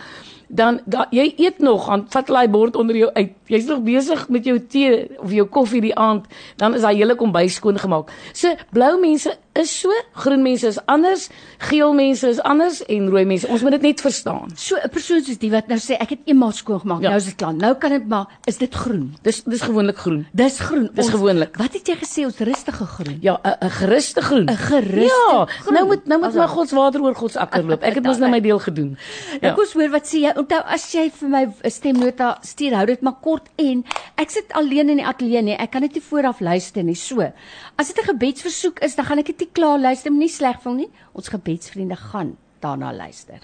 dan 0.53 0.79
da, 0.85 1.07
jy 1.13 1.25
eet 1.41 1.59
nog, 1.63 1.87
dan 1.89 2.05
vat 2.13 2.29
hulle 2.29 2.43
daai 2.43 2.53
bord 2.53 2.75
onder 2.77 2.97
jou 2.97 3.09
uit. 3.15 3.33
Jy's 3.49 3.67
nog 3.69 3.81
besig 3.85 4.27
met 4.29 4.45
jou 4.45 4.57
tee 4.69 4.93
of 5.17 5.31
jou 5.33 5.45
koffie 5.49 5.81
die 5.81 5.95
aand, 5.97 6.27
dan 6.61 6.77
is 6.77 6.85
daai 6.85 6.95
hele 6.99 7.15
kombuis 7.17 7.57
skoon 7.57 7.79
gemaak. 7.81 8.11
So 8.37 8.53
blou 8.75 8.93
mense 9.01 9.33
is 9.55 9.79
so, 9.79 9.89
groen 10.13 10.41
mense 10.41 10.67
is 10.67 10.79
anders, 10.85 11.29
geel 11.57 11.93
mense 11.93 12.27
is 12.27 12.39
anders 12.41 12.81
en 12.85 13.09
rooi 13.09 13.25
mense. 13.25 13.47
Ons 13.47 13.61
moet 13.61 13.71
dit 13.71 13.81
net 13.81 14.01
verstaan. 14.01 14.49
So 14.55 14.75
'n 14.75 14.89
persoon 14.89 15.21
soos 15.23 15.37
die 15.37 15.51
wat 15.51 15.67
nou 15.67 15.77
sê 15.79 15.93
ek 15.99 16.09
het 16.09 16.19
eenmaal 16.25 16.51
skoon 16.51 16.79
gemaak, 16.79 17.01
Ja. 17.01 17.09
nou 17.09 17.17
is 17.17 17.25
dit 17.25 17.35
klaar. 17.35 17.53
Nou 17.53 17.75
kan 17.75 17.91
dit 17.91 18.07
maar 18.07 18.27
is 18.47 18.57
dit 18.57 18.73
groen. 18.73 19.15
Dis 19.21 19.43
dis 19.43 19.61
gewoonlik 19.61 19.97
groen. 19.97 20.25
Dis 20.33 20.59
groen. 20.59 20.89
Dis 20.93 21.09
gewoonlik. 21.09 21.55
Wat 21.57 21.73
het 21.73 21.87
jy 21.87 21.95
gesê 21.95 22.25
ons 22.25 22.37
rustige 22.39 22.85
groen? 22.85 23.17
Ja, 23.21 23.39
'n 23.43 23.65
'n 23.65 23.69
geruste 23.69 24.21
groen. 24.21 24.45
'n 24.49 24.57
Geruste 24.57 25.29
Ja, 25.29 25.45
groen. 25.45 25.73
nou 25.73 25.85
moet 25.85 26.05
nou 26.07 26.19
moet 26.21 26.33
maar 26.33 26.47
dan- 26.47 26.55
God 26.55 26.69
se 26.69 26.75
water 26.75 27.01
oor 27.01 27.15
God 27.15 27.31
se 27.31 27.39
akker 27.39 27.63
loop. 27.63 27.83
Ek 27.83 27.95
het 27.95 28.03
mos 28.03 28.17
nou 28.17 28.31
my 28.31 28.39
deel 28.41 28.59
gedoen. 28.59 28.97
Ja. 29.41 29.51
Ek 29.51 29.57
ons 29.59 29.73
hoor 29.73 29.89
wat 29.89 30.05
sê 30.07 30.19
jy. 30.19 30.33
Onthou 30.35 30.61
as 30.65 30.91
jy 30.93 31.11
vir 31.11 31.29
my 31.29 31.45
'n 31.63 31.69
stemnota 31.71 32.37
stuur, 32.41 32.73
hou 32.73 32.85
dit 32.85 33.01
maar 33.01 33.17
kort 33.21 33.47
en 33.57 33.83
ek 34.17 34.29
sit 34.29 34.45
alleen 34.53 34.89
in 34.89 34.97
die 34.97 35.05
ateljee 35.05 35.41
nie. 35.41 35.55
Ek 35.55 35.71
kan 35.71 35.81
dit 35.81 35.93
nie 35.93 36.01
vooraf 36.01 36.39
luister 36.39 36.83
nie. 36.83 36.95
So, 36.95 37.21
as 37.77 37.87
dit 37.93 37.97
'n 37.97 38.07
gebedsversoek 38.17 38.79
is, 38.79 38.95
dan 38.95 39.05
gaan 39.05 39.19
ek 39.19 39.25
dit 39.25 39.42
nie 39.43 39.51
klaar 39.51 39.79
luister, 39.81 40.13
moenie 40.13 40.31
sleg 40.31 40.61
voel 40.63 40.83
nie. 40.83 40.89
Ons 41.17 41.31
gebedsvriende 41.33 41.97
gaan 41.99 42.37
daarna 42.63 42.93
luister. 42.95 43.43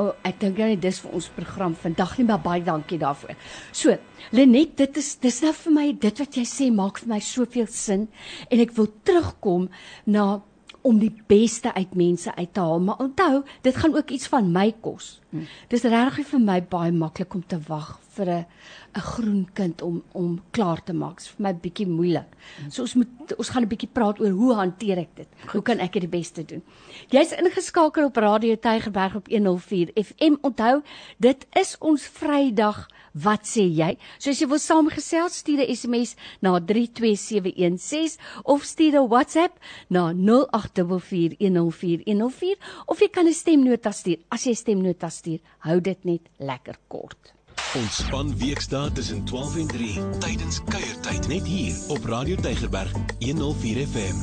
O, 0.00 0.06
oh, 0.08 0.12
ek 0.24 0.38
dink 0.40 0.58
jy 0.58 0.74
dis 0.80 0.98
vir 1.04 1.16
ons 1.16 1.26
program 1.36 1.74
vandag 1.78 2.14
nie, 2.18 2.24
maar 2.28 2.40
baie 2.44 2.62
dankie 2.64 2.98
daarvoor. 3.00 3.36
So, 3.76 3.94
Lenet, 4.32 4.72
dit 4.80 4.96
is 5.00 5.10
dis 5.20 5.42
nou 5.44 5.52
vir 5.56 5.74
my 5.76 5.84
dit 6.04 6.22
wat 6.24 6.38
jy 6.40 6.44
sê 6.48 6.70
maak 6.72 7.02
vir 7.02 7.12
my 7.12 7.20
soveel 7.24 7.68
sin 7.70 8.08
en 8.48 8.64
ek 8.64 8.72
wil 8.78 8.88
terugkom 9.04 9.68
na 10.08 10.40
om 10.82 10.98
die 10.98 11.14
beste 11.26 11.74
uit 11.74 11.94
mense 11.94 12.34
uit 12.34 12.54
te 12.54 12.60
haal, 12.60 12.80
maar 12.80 12.98
onthou, 12.98 13.42
dit 13.60 13.76
gaan 13.76 13.96
ook 13.96 14.10
iets 14.10 14.26
van 14.26 14.52
my 14.52 14.74
kos. 14.80 15.20
Hmm. 15.30 15.46
Dis 15.68 15.82
regtig 15.82 16.26
vir 16.34 16.40
my 16.40 16.60
baie 16.62 16.92
maklik 16.92 17.34
om 17.34 17.46
te 17.46 17.60
wag 17.68 18.01
vir 18.16 18.30
'n 18.30 18.46
'n 18.94 19.00
groen 19.00 19.48
kind 19.54 19.82
om 19.82 20.02
om 20.12 20.42
klaar 20.50 20.84
te 20.84 20.92
maak. 20.92 21.16
Dit 21.16 21.26
is 21.26 21.34
vir 21.36 21.42
my 21.42 21.54
bietjie 21.54 21.86
moeilik. 21.86 22.28
So 22.68 22.82
ons 22.82 22.94
moet 22.94 23.38
ons 23.38 23.48
gaan 23.48 23.62
'n 23.62 23.68
bietjie 23.68 23.92
praat 23.92 24.20
oor 24.20 24.30
hoe 24.30 24.54
hanteer 24.54 24.98
ek 24.98 25.16
dit? 25.16 25.28
Hoe 25.52 25.62
kan 25.62 25.78
ek 25.78 25.92
dit 25.92 26.02
die 26.02 26.18
beste 26.20 26.44
doen? 26.44 26.62
Jy's 27.10 27.32
ingeskakel 27.32 28.04
op 28.04 28.16
Radio 28.16 28.56
Tygerberg 28.56 29.16
op 29.16 29.28
104 29.28 29.90
FM. 29.94 30.36
Onthou, 30.42 30.82
dit 31.18 31.46
is 31.52 31.76
ons 31.80 32.02
Vrydag 32.02 32.88
Wat 33.12 33.44
sê 33.44 33.68
jy? 33.68 34.00
So 34.16 34.32
as 34.32 34.40
jy 34.40 34.48
wil 34.48 34.58
saamgesels, 34.58 35.36
stuur 35.42 35.60
'n 35.60 35.76
SMS 35.76 36.16
na 36.40 36.58
32716 36.58 38.18
of 38.44 38.64
stuur 38.64 38.96
'n 38.96 39.08
WhatsApp 39.08 39.58
na 39.88 40.12
0844104104 40.12 42.58
of 42.86 43.00
jy 43.00 43.08
kan 43.08 43.26
'n 43.26 43.32
stemnota 43.32 43.92
stuur. 43.92 44.18
As 44.30 44.44
jy 44.44 44.50
'n 44.50 44.56
stemnota 44.56 45.10
stuur, 45.10 45.38
hou 45.58 45.80
dit 45.80 46.04
net 46.04 46.20
lekker 46.38 46.76
kort. 46.88 47.32
Ontspan 47.72 48.36
weekdae 48.36 48.92
tussen 48.92 49.24
12 49.24 49.54
en 49.56 49.66
3 49.66 49.92
tydens 50.20 50.58
kuiertyd 50.68 51.28
net 51.30 51.46
hier 51.48 51.76
op 51.88 52.04
Radio 52.04 52.36
Tygerberg 52.36 52.92
104 53.24 53.86
FM. 53.86 54.18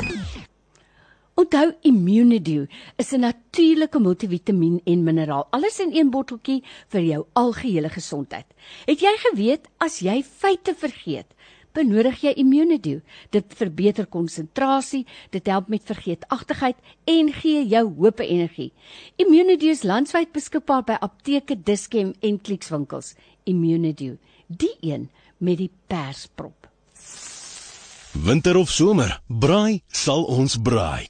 Onthou 1.34 1.72
Immunedio 1.82 2.68
is 3.02 3.10
'n 3.12 3.20
natuurlike 3.26 4.00
multivitamien 4.00 4.82
en 4.86 5.04
mineraal. 5.04 5.48
Alles 5.50 5.80
in 5.80 5.96
een 5.96 6.10
botteltjie 6.10 6.64
vir 6.88 7.02
jou 7.02 7.26
algehele 7.34 7.90
gesondheid. 7.90 8.46
Het 8.86 9.00
jy 9.00 9.16
geweet 9.18 9.68
as 9.78 10.00
jy 10.00 10.24
feite 10.24 10.76
vergeet, 10.78 11.34
benodig 11.74 12.22
jy 12.22 12.34
Immunedio. 12.42 13.02
Dit 13.30 13.54
verbeter 13.56 14.06
konsentrasie, 14.06 15.06
dit 15.30 15.48
help 15.48 15.68
met 15.68 15.84
vergeetachtigheid 15.84 16.76
en 17.06 17.34
gee 17.34 17.66
jou 17.68 17.86
hoop 17.98 18.20
en 18.20 18.26
energie. 18.26 18.72
Immunedio 19.16 19.70
is 19.70 19.84
landwyd 19.84 20.32
beskikbaar 20.32 20.84
by 20.84 20.98
apteke, 21.00 21.56
Dischem 21.56 22.14
en 22.20 22.42
Clicks-winkels. 22.42 23.16
Immunedio, 23.50 24.18
die 24.48 24.76
een 24.82 25.10
met 25.38 25.58
die 25.58 25.72
persprop. 25.88 26.70
Winter 28.12 28.58
of 28.58 28.72
somer, 28.74 29.20
braai 29.28 29.82
sal 29.88 30.24
ons 30.24 30.58
braai. 30.62 31.10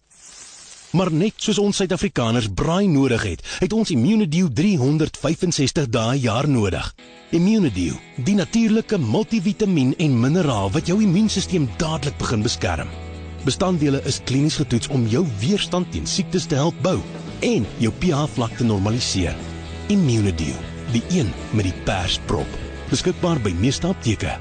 Maar 0.91 1.11
net 1.13 1.37
soos 1.37 1.59
ons 1.61 1.77
Suid-Afrikaners 1.77 2.47
braai 2.57 2.87
nodig 2.89 3.23
het, 3.27 3.43
het 3.61 3.73
ons 3.77 3.91
Immunedio 3.93 4.49
365 4.49 5.85
dae 5.93 6.15
jaar 6.17 6.49
nodig. 6.49 6.87
Immunedio, 7.29 7.93
die 8.25 8.33
natuurlike 8.35 8.97
multivitamien 8.97 9.93
en 10.01 10.17
mineraal 10.19 10.73
wat 10.73 10.89
jou 10.89 10.97
immuunstelsel 11.05 11.67
dadelik 11.77 12.17
begin 12.17 12.41
beskerm. 12.41 12.89
Bestanddele 13.45 14.01
is 14.09 14.19
klinies 14.25 14.57
getoets 14.59 14.89
om 14.89 15.05
jou 15.07 15.23
weerstand 15.39 15.91
teen 15.93 16.09
siektes 16.09 16.49
te 16.49 16.57
help 16.57 16.75
bou 16.83 16.97
en 17.45 17.67
jou 17.79 17.93
pH-vlak 18.01 18.57
te 18.57 18.65
normaliseer. 18.67 19.37
Immunedio, 19.93 20.57
die 20.91 21.03
een 21.09 21.33
met 21.51 21.69
die 21.69 21.75
persprop, 21.83 22.59
beskikbaar 22.89 23.41
by 23.43 23.55
meeste 23.61 23.87
apteke. 23.87 24.37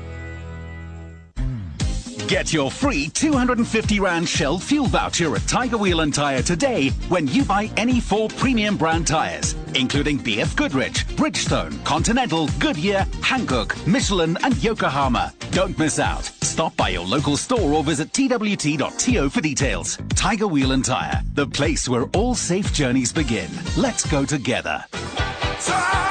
Get 2.28 2.52
your 2.52 2.70
free 2.70 3.08
250 3.08 4.00
Rand 4.00 4.28
Shell 4.28 4.58
fuel 4.58 4.84
voucher 4.84 5.34
at 5.34 5.46
Tiger 5.48 5.78
Wheel 5.78 6.00
and 6.00 6.12
Tire 6.12 6.42
today 6.42 6.90
when 7.08 7.26
you 7.26 7.42
buy 7.42 7.70
any 7.78 8.00
four 8.00 8.28
premium 8.28 8.76
brand 8.76 9.06
tires, 9.06 9.54
including 9.74 10.18
BF 10.18 10.54
Goodrich, 10.54 11.06
Bridgestone, 11.16 11.82
Continental, 11.86 12.46
Goodyear, 12.58 13.06
Hankook, 13.22 13.74
Michelin, 13.86 14.36
and 14.42 14.62
Yokohama. 14.62 15.32
Don't 15.52 15.78
miss 15.78 15.98
out. 15.98 16.24
Stop 16.42 16.76
by 16.76 16.90
your 16.90 17.06
local 17.06 17.38
store 17.38 17.72
or 17.72 17.82
visit 17.82 18.12
twt.to 18.12 19.30
for 19.30 19.40
details. 19.40 19.96
Tiger 20.10 20.48
Wheel 20.48 20.72
and 20.72 20.84
Tire, 20.84 21.22
the 21.32 21.46
place 21.46 21.88
where 21.88 22.04
all 22.14 22.34
safe 22.34 22.74
journeys 22.74 23.10
begin. 23.10 23.48
Let's 23.74 24.06
go 24.10 24.26
together. 24.26 24.84
Tiger 24.92 26.07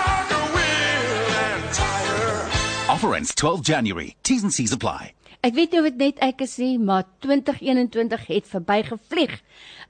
Offer 2.98 3.16
ends 3.16 3.34
12 3.36 3.62
January. 3.62 4.16
T's 4.24 4.42
and 4.44 4.54
C's 4.54 4.72
apply. 4.74 5.14
Ek 5.46 5.54
weet 5.54 5.76
of 5.78 5.86
dit 5.86 6.00
net 6.02 6.22
ek 6.26 6.40
is 6.42 6.56
nie, 6.58 6.80
maar 6.82 7.04
2021 7.22 8.24
het 8.26 8.48
verbygevlieg. 8.50 9.36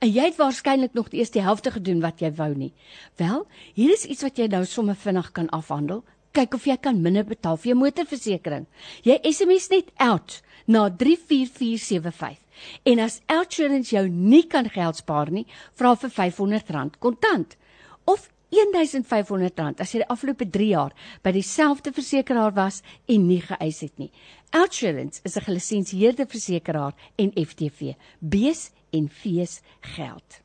En 0.04 0.12
jy 0.12 0.26
het 0.26 0.36
waarskynlik 0.36 0.98
nog 0.98 1.08
die 1.14 1.22
eerste 1.22 1.40
helfte 1.40 1.72
gedoen 1.72 2.02
wat 2.04 2.20
jy 2.20 2.34
wou 2.36 2.50
nie. 2.52 2.74
Wel, 3.16 3.46
hier 3.80 3.94
is 3.96 4.04
iets 4.04 4.26
wat 4.28 4.42
jy 4.42 4.50
nou 4.52 4.60
sommer 4.68 5.00
vinnig 5.00 5.30
kan 5.32 5.48
afhandel. 5.56 6.02
Kyk 6.36 6.58
of 6.60 6.68
jy 6.68 6.76
kan 6.84 7.00
minder 7.06 7.24
betaal 7.24 7.56
vir 7.56 7.72
jou 7.72 7.78
motorversekering. 7.80 8.68
Jy 9.08 9.16
SMS 9.32 9.70
net 9.72 9.96
out 10.04 10.42
na 10.68 10.90
34475. 10.92 12.44
En 12.92 13.06
as 13.08 13.22
Outsurance 13.32 13.96
jou 13.96 14.04
nie 14.12 14.44
kan 14.52 14.68
geld 14.68 15.00
spaar 15.00 15.32
nie, 15.32 15.46
vra 15.80 15.96
vir 15.96 16.12
R500 16.12 17.00
kontant. 17.00 17.56
Of 18.50 18.74
R1500 18.74 19.82
as 19.82 19.92
jy 19.92 20.00
die 20.00 20.08
afgelope 20.08 20.46
3 20.48 20.68
jaar 20.70 20.94
by 21.24 21.34
dieselfde 21.36 21.92
versekeraar 21.92 22.54
was 22.56 22.82
en 23.08 23.28
nie 23.28 23.42
geëis 23.44 23.82
het 23.84 24.00
nie. 24.00 24.12
Outsurance 24.56 25.20
is 25.24 25.36
'n 25.36 25.44
gelisensieerde 25.44 26.26
versekeraar 26.26 26.94
en 27.18 27.32
FTV. 27.36 27.96
Bees 28.20 28.72
en 28.92 29.10
fees 29.10 29.62
geld. 29.82 30.42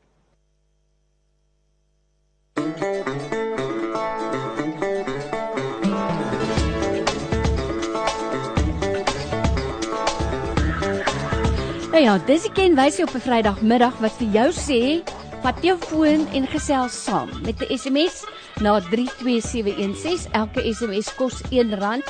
Nou 11.91 12.03
ja, 12.03 12.17
dis 12.17 12.45
ek 12.45 12.53
ken 12.53 12.75
wysie 12.75 13.05
op 13.05 13.15
'n 13.15 13.19
Vrydagmiddag 13.19 13.97
wat 13.99 14.11
vir 14.11 14.27
jou 14.27 14.49
sê 14.51 15.03
vat 15.43 15.63
jou 15.63 15.77
foon 15.79 16.27
en 16.33 16.47
gesels 16.47 17.03
saam 17.03 17.29
met 17.43 17.61
'n 17.61 17.77
SMS 17.77 18.25
na 18.61 18.79
32716. 18.79 20.31
Elke 20.31 20.73
SMS 20.73 21.15
kos 21.15 21.41
R1 21.51 22.01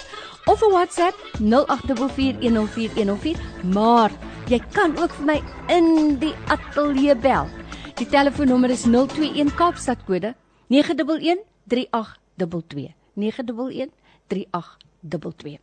of 0.45 0.61
'n 0.61 0.71
WhatsApp 0.71 1.15
0824104104. 1.39 3.37
Maar 3.73 4.11
Jy 4.51 4.57
kan 4.75 4.91
ook 4.99 5.13
vir 5.15 5.25
my 5.25 5.37
in 5.71 6.17
die 6.19 6.33
ateljee 6.51 7.13
bel. 7.15 7.47
Die 7.95 8.07
telefoonnommer 8.11 8.73
is 8.73 8.83
021 8.83 9.53
Kaapstad 9.55 10.01
kode 10.03 10.33
911 10.67 11.45
3822. 11.71 12.91
911 13.15 13.93
3822. 14.27 15.61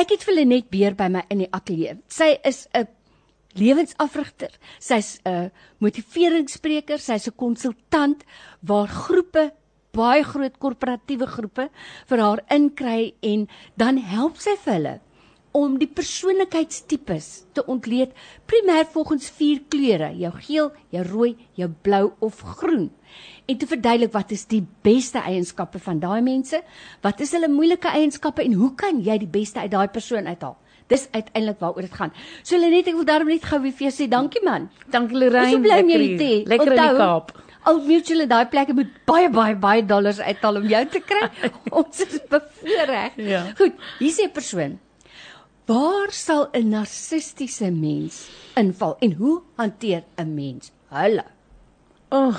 Ek 0.00 0.14
het 0.14 0.24
vir 0.24 0.36
Lenet 0.38 0.70
Beer 0.72 0.96
by 0.96 1.10
my 1.12 1.26
in 1.28 1.44
die 1.44 1.50
ateljee. 1.52 1.98
Sy 2.08 2.38
is 2.42 2.68
'n 2.72 2.88
lewensafrigter. 3.58 4.52
Sy's 4.78 5.20
'n 5.24 5.50
motiveringsspreker, 5.78 6.98
sy's 6.98 7.28
'n 7.28 7.36
konsultant 7.36 8.24
waar 8.60 8.88
groepe 8.88 9.52
baie 9.96 10.24
groot 10.24 10.58
korporatiewe 10.58 11.26
groepe 11.26 11.70
vir 12.08 12.18
haar 12.20 12.44
inkry 12.52 13.14
en 13.22 13.48
dan 13.76 13.96
help 13.96 14.36
sy 14.36 14.56
vir 14.64 14.74
hulle 14.74 15.00
om 15.56 15.78
die 15.80 15.88
persoonlikheidstipes 15.88 17.28
te 17.56 17.62
ontleed 17.72 18.12
primêr 18.50 18.84
volgens 18.92 19.30
vier 19.38 19.62
kleure: 19.72 20.10
jou 20.20 20.32
geel, 20.44 20.68
jou 20.92 21.04
rooi, 21.06 21.30
jou 21.56 21.70
blou 21.82 22.12
of 22.20 22.42
groen. 22.58 22.90
En 23.48 23.56
te 23.56 23.68
verduidelik 23.70 24.12
wat 24.12 24.34
is 24.36 24.44
die 24.50 24.60
beste 24.84 25.22
eienskappe 25.22 25.80
van 25.80 26.02
daai 26.02 26.20
mense? 26.20 26.60
Wat 27.00 27.20
is 27.24 27.32
hulle 27.32 27.48
moeilike 27.48 27.88
eienskappe 27.88 28.44
en 28.44 28.58
hoe 28.60 28.74
kan 28.76 29.00
jy 29.00 29.16
die 29.22 29.32
beste 29.38 29.62
uit 29.62 29.72
daai 29.72 29.88
persoon 29.88 30.28
uithaal? 30.28 30.58
Dis 30.86 31.08
uiteindelik 31.10 31.58
waaroor 31.58 31.82
dit 31.82 31.94
gaan. 31.98 32.12
So 32.42 32.58
Lenet, 32.58 32.86
ek 32.86 32.94
wil 32.94 33.08
daarom 33.08 33.28
net 33.28 33.44
gou 33.44 33.58
weer 33.64 33.74
vir 33.74 33.88
jou 33.88 33.94
sê 33.96 34.06
dankie 34.10 34.42
man. 34.46 34.68
Dankie 34.90 35.18
Lorraine. 35.18 35.56
so 35.56 35.62
bly 35.64 35.80
om 35.82 35.90
jou 35.90 36.00
lekker 36.46 36.72
in 36.72 36.78
die 36.78 36.96
Kaap. 37.00 37.32
Old 37.66 37.86
Mutual 37.88 38.22
en 38.22 38.30
daai 38.30 38.46
plekke 38.46 38.74
moet 38.78 38.90
baie 39.10 39.28
baie 39.34 39.56
baie 39.58 39.82
dollars 39.82 40.20
uithaal 40.22 40.60
om 40.60 40.66
jou 40.70 40.82
te 40.92 41.00
kry. 41.02 41.26
Ons 41.80 42.04
is 42.04 42.20
bevoorreg. 42.30 43.16
Ja. 43.18 43.42
Goed, 43.58 43.80
hier 43.98 44.14
sê 44.14 44.28
'n 44.28 44.34
persoon. 44.34 44.78
Waar 45.66 46.12
sal 46.14 46.46
'n 46.54 46.70
narcistiese 46.70 47.72
mens 47.74 48.28
inval 48.54 48.94
en 49.02 49.12
hoe 49.18 49.42
hanteer 49.58 50.04
'n 50.16 50.34
mens 50.34 50.70
hulle? 50.94 51.24
Ag, 52.14 52.38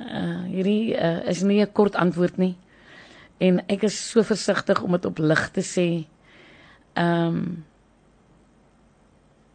uh, 0.00 0.44
hierdie 0.48 0.96
uh, 0.96 1.20
is 1.28 1.42
nie 1.42 1.60
'n 1.60 1.72
kort 1.72 1.94
antwoord 1.94 2.38
nie. 2.38 2.56
En 3.38 3.60
ek 3.68 3.82
is 3.82 3.98
so 4.10 4.22
versigtig 4.22 4.80
om 4.82 4.92
dit 4.92 5.04
op 5.04 5.18
lig 5.18 5.50
te 5.50 5.60
sê. 5.60 6.06
Ehm 6.96 7.28
um, 7.28 7.64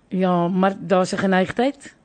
Ja, 0.10 0.48
maar 0.48 0.76
daar's 0.80 1.12
'n 1.14 1.18
geneigtheid 1.18 1.96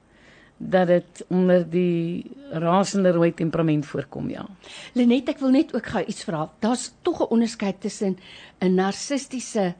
dat 0.56 0.86
dit 0.86 1.24
onder 1.28 1.70
die 1.70 2.30
rasende 2.52 3.10
rooi 3.10 3.34
temperament 3.34 3.86
voorkom, 3.86 4.28
ja. 4.30 4.46
Lenet, 4.92 5.28
ek 5.28 5.38
wil 5.38 5.50
net 5.50 5.74
ook 5.74 5.86
gou 5.86 6.04
iets 6.04 6.24
vra. 6.24 6.50
Daar's 6.60 6.92
tog 7.02 7.20
'n 7.20 7.30
onderskeid 7.30 7.80
tussen 7.80 8.16
'n 8.60 8.74
narcistiese 8.74 9.74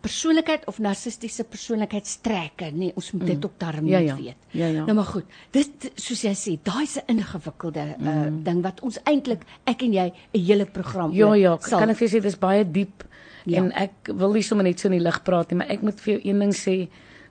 persoonlikheid 0.00 0.66
of 0.66 0.78
narcistiese 0.78 1.44
persoonlikheidstrekke, 1.44 2.64
nê? 2.64 2.76
Nee, 2.78 2.92
ons 2.94 3.10
moet 3.12 3.26
dit 3.26 3.44
ook 3.44 3.58
daarom 3.58 3.86
Ja, 3.86 3.98
ja. 3.98 4.16
weet. 4.16 4.36
Ja, 4.50 4.66
ja. 4.66 4.84
Nou 4.84 4.94
maar 4.94 5.04
goed. 5.04 5.24
Dit 5.50 5.90
soos 5.94 6.22
jy 6.22 6.32
sê, 6.34 6.58
daai 6.62 6.82
is 6.82 6.96
'n 6.96 7.02
ingewikkelde 7.18 7.96
uh, 8.00 8.26
ding 8.44 8.62
wat 8.62 8.80
ons 8.80 8.98
eintlik 9.04 9.42
ek 9.64 9.82
en 9.82 9.92
jy 9.92 10.12
'n 10.32 10.40
hele 10.46 10.64
program 10.66 11.12
Ja, 11.12 11.34
ja, 11.34 11.56
sal- 11.60 11.78
kan 11.78 11.88
ek 11.90 11.96
vir 11.96 12.08
jou 12.08 12.18
sê 12.18 12.22
dis 12.22 12.38
baie 12.38 12.70
diep. 12.70 13.04
Ja. 13.44 13.56
En 13.62 13.72
ek 13.72 13.90
wil 14.16 14.32
nie 14.32 14.42
sommer 14.42 14.64
net 14.64 14.80
so 14.80 14.88
in 14.88 14.92
die 14.98 15.02
lig 15.04 15.22
praat 15.22 15.50
nie, 15.50 15.56
maar 15.58 15.68
ek 15.70 15.82
moet 15.82 16.00
vir 16.00 16.14
jou 16.18 16.28
een 16.30 16.38
ding 16.38 16.52
sê, 16.54 16.88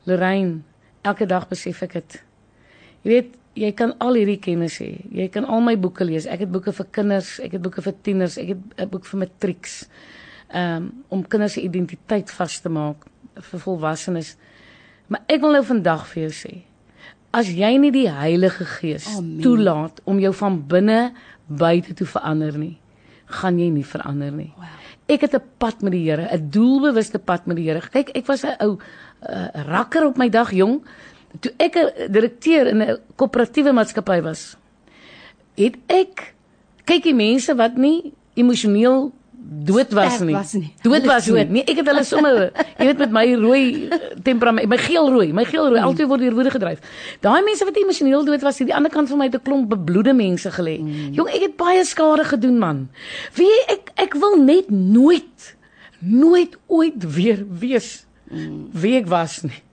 Lorraine, 0.07 0.61
elke 1.01 1.25
dag 1.25 1.47
besef 1.49 1.81
ek 1.83 1.93
dit. 1.93 2.23
Jy 3.03 3.11
weet, 3.11 3.35
jy 3.59 3.71
kan 3.75 3.93
al 4.03 4.19
hierdie 4.19 4.39
kennis 4.41 4.79
hê. 4.83 4.91
Jy 5.11 5.27
kan 5.33 5.47
al 5.49 5.63
my 5.65 5.75
boeke 5.79 6.05
lees. 6.07 6.27
Ek 6.29 6.45
het 6.45 6.51
boeke 6.51 6.73
vir 6.75 6.87
kinders, 6.95 7.37
ek 7.43 7.57
het 7.57 7.63
boeke 7.63 7.83
vir 7.85 7.95
tieners, 8.05 8.37
ek 8.37 8.53
het 8.53 8.61
'n 8.85 8.89
boek 8.89 9.05
vir 9.05 9.19
matrieks. 9.19 9.89
Um, 10.53 11.03
om 11.09 11.27
kinders 11.27 11.53
se 11.53 11.61
identiteit 11.61 12.31
vas 12.31 12.59
te 12.59 12.69
maak 12.69 13.05
vir 13.33 13.59
volwassenes. 13.59 14.35
Maar 15.07 15.21
ek 15.27 15.41
wil 15.41 15.51
nou 15.51 15.63
vandag 15.63 16.07
vir 16.07 16.23
jou 16.23 16.31
sê, 16.33 16.53
as 17.31 17.47
jy 17.47 17.77
nie 17.77 17.91
die 17.91 18.09
Heilige 18.09 18.65
Gees 18.65 19.07
Amen. 19.17 19.41
toelaat 19.41 20.01
om 20.05 20.19
jou 20.19 20.33
van 20.33 20.67
binne 20.67 21.13
buite 21.45 21.93
toe 21.93 22.07
verander 22.07 22.57
nie, 22.57 22.77
gaan 23.25 23.59
jy 23.59 23.69
nie 23.69 23.85
verander 23.85 24.31
nie. 24.31 24.53
Wow. 24.57 24.78
Ek 25.09 25.21
het 25.25 25.33
'n 25.33 25.43
pad 25.57 25.81
met 25.81 25.91
die 25.91 26.05
Here, 26.05 26.29
'n 26.29 26.49
doelbewuste 26.49 27.19
pad 27.19 27.45
met 27.45 27.57
die 27.57 27.65
Here. 27.69 27.81
Kyk, 27.81 28.09
ek 28.13 28.25
was 28.27 28.43
'n 28.45 28.55
ou 28.61 28.77
uh, 28.77 29.47
rakker 29.65 30.05
op 30.05 30.17
my 30.17 30.29
dag 30.29 30.51
jong. 30.51 30.85
Toe 31.39 31.51
ek 31.57 31.75
'n 31.75 32.11
direkteur 32.11 32.67
in 32.67 32.81
'n 32.81 32.97
koöperatiewe 33.15 33.73
maatskappy 33.73 34.21
was, 34.21 34.57
het 35.55 35.75
ek 35.87 36.33
kyk 36.85 37.03
die 37.03 37.15
mense 37.15 37.55
wat 37.55 37.77
nie 37.77 38.13
emosioneel 38.35 39.11
dood 39.39 39.93
was 39.93 40.19
nie. 40.19 40.33
was 40.33 40.53
nie. 40.53 40.73
Dood 40.81 41.05
was 41.05 41.27
nie. 41.27 41.35
dood. 41.35 41.49
Nee, 41.49 41.63
ek 41.63 41.81
het 41.81 41.87
hulle 41.91 42.03
sommer, 42.07 42.49
jy 42.77 42.87
weet 42.89 43.03
met 43.03 43.13
my 43.15 43.25
rooi 43.39 43.63
temperament, 44.23 44.69
my 44.69 44.77
geelrooi, 44.77 45.29
my 45.33 45.45
geelrooi, 45.47 45.79
altyd 45.81 46.09
word 46.11 46.25
deur 46.25 46.35
woede 46.37 46.53
gedryf. 46.53 46.81
Daai 47.23 47.41
mense 47.47 47.65
wat 47.65 47.77
emosioneel 47.79 48.25
dood 48.27 48.43
was, 48.45 48.59
het 48.59 48.69
die 48.71 48.75
ander 48.75 48.91
kant 48.93 49.09
van 49.11 49.21
my 49.21 49.29
het 49.29 49.39
'n 49.39 49.45
klomp 49.45 49.69
bebloede 49.69 50.13
mense 50.13 50.51
gelê. 50.51 50.79
Mm. 50.79 51.13
Jong, 51.17 51.29
ek 51.29 51.41
het 51.41 51.55
baie 51.57 51.85
skade 51.85 52.23
gedoen, 52.23 52.59
man. 52.59 52.89
Weet 53.35 53.47
jy, 53.47 53.61
ek 53.75 53.91
ek 53.95 54.13
wil 54.19 54.37
net 54.37 54.69
nooit 54.69 55.55
nooit 55.99 56.57
ooit 56.67 57.03
weer 57.13 57.43
wees 57.59 58.05
mm. 58.31 58.69
wie 58.71 58.95
ek 58.99 59.07
was 59.07 59.41
nie. 59.43 59.63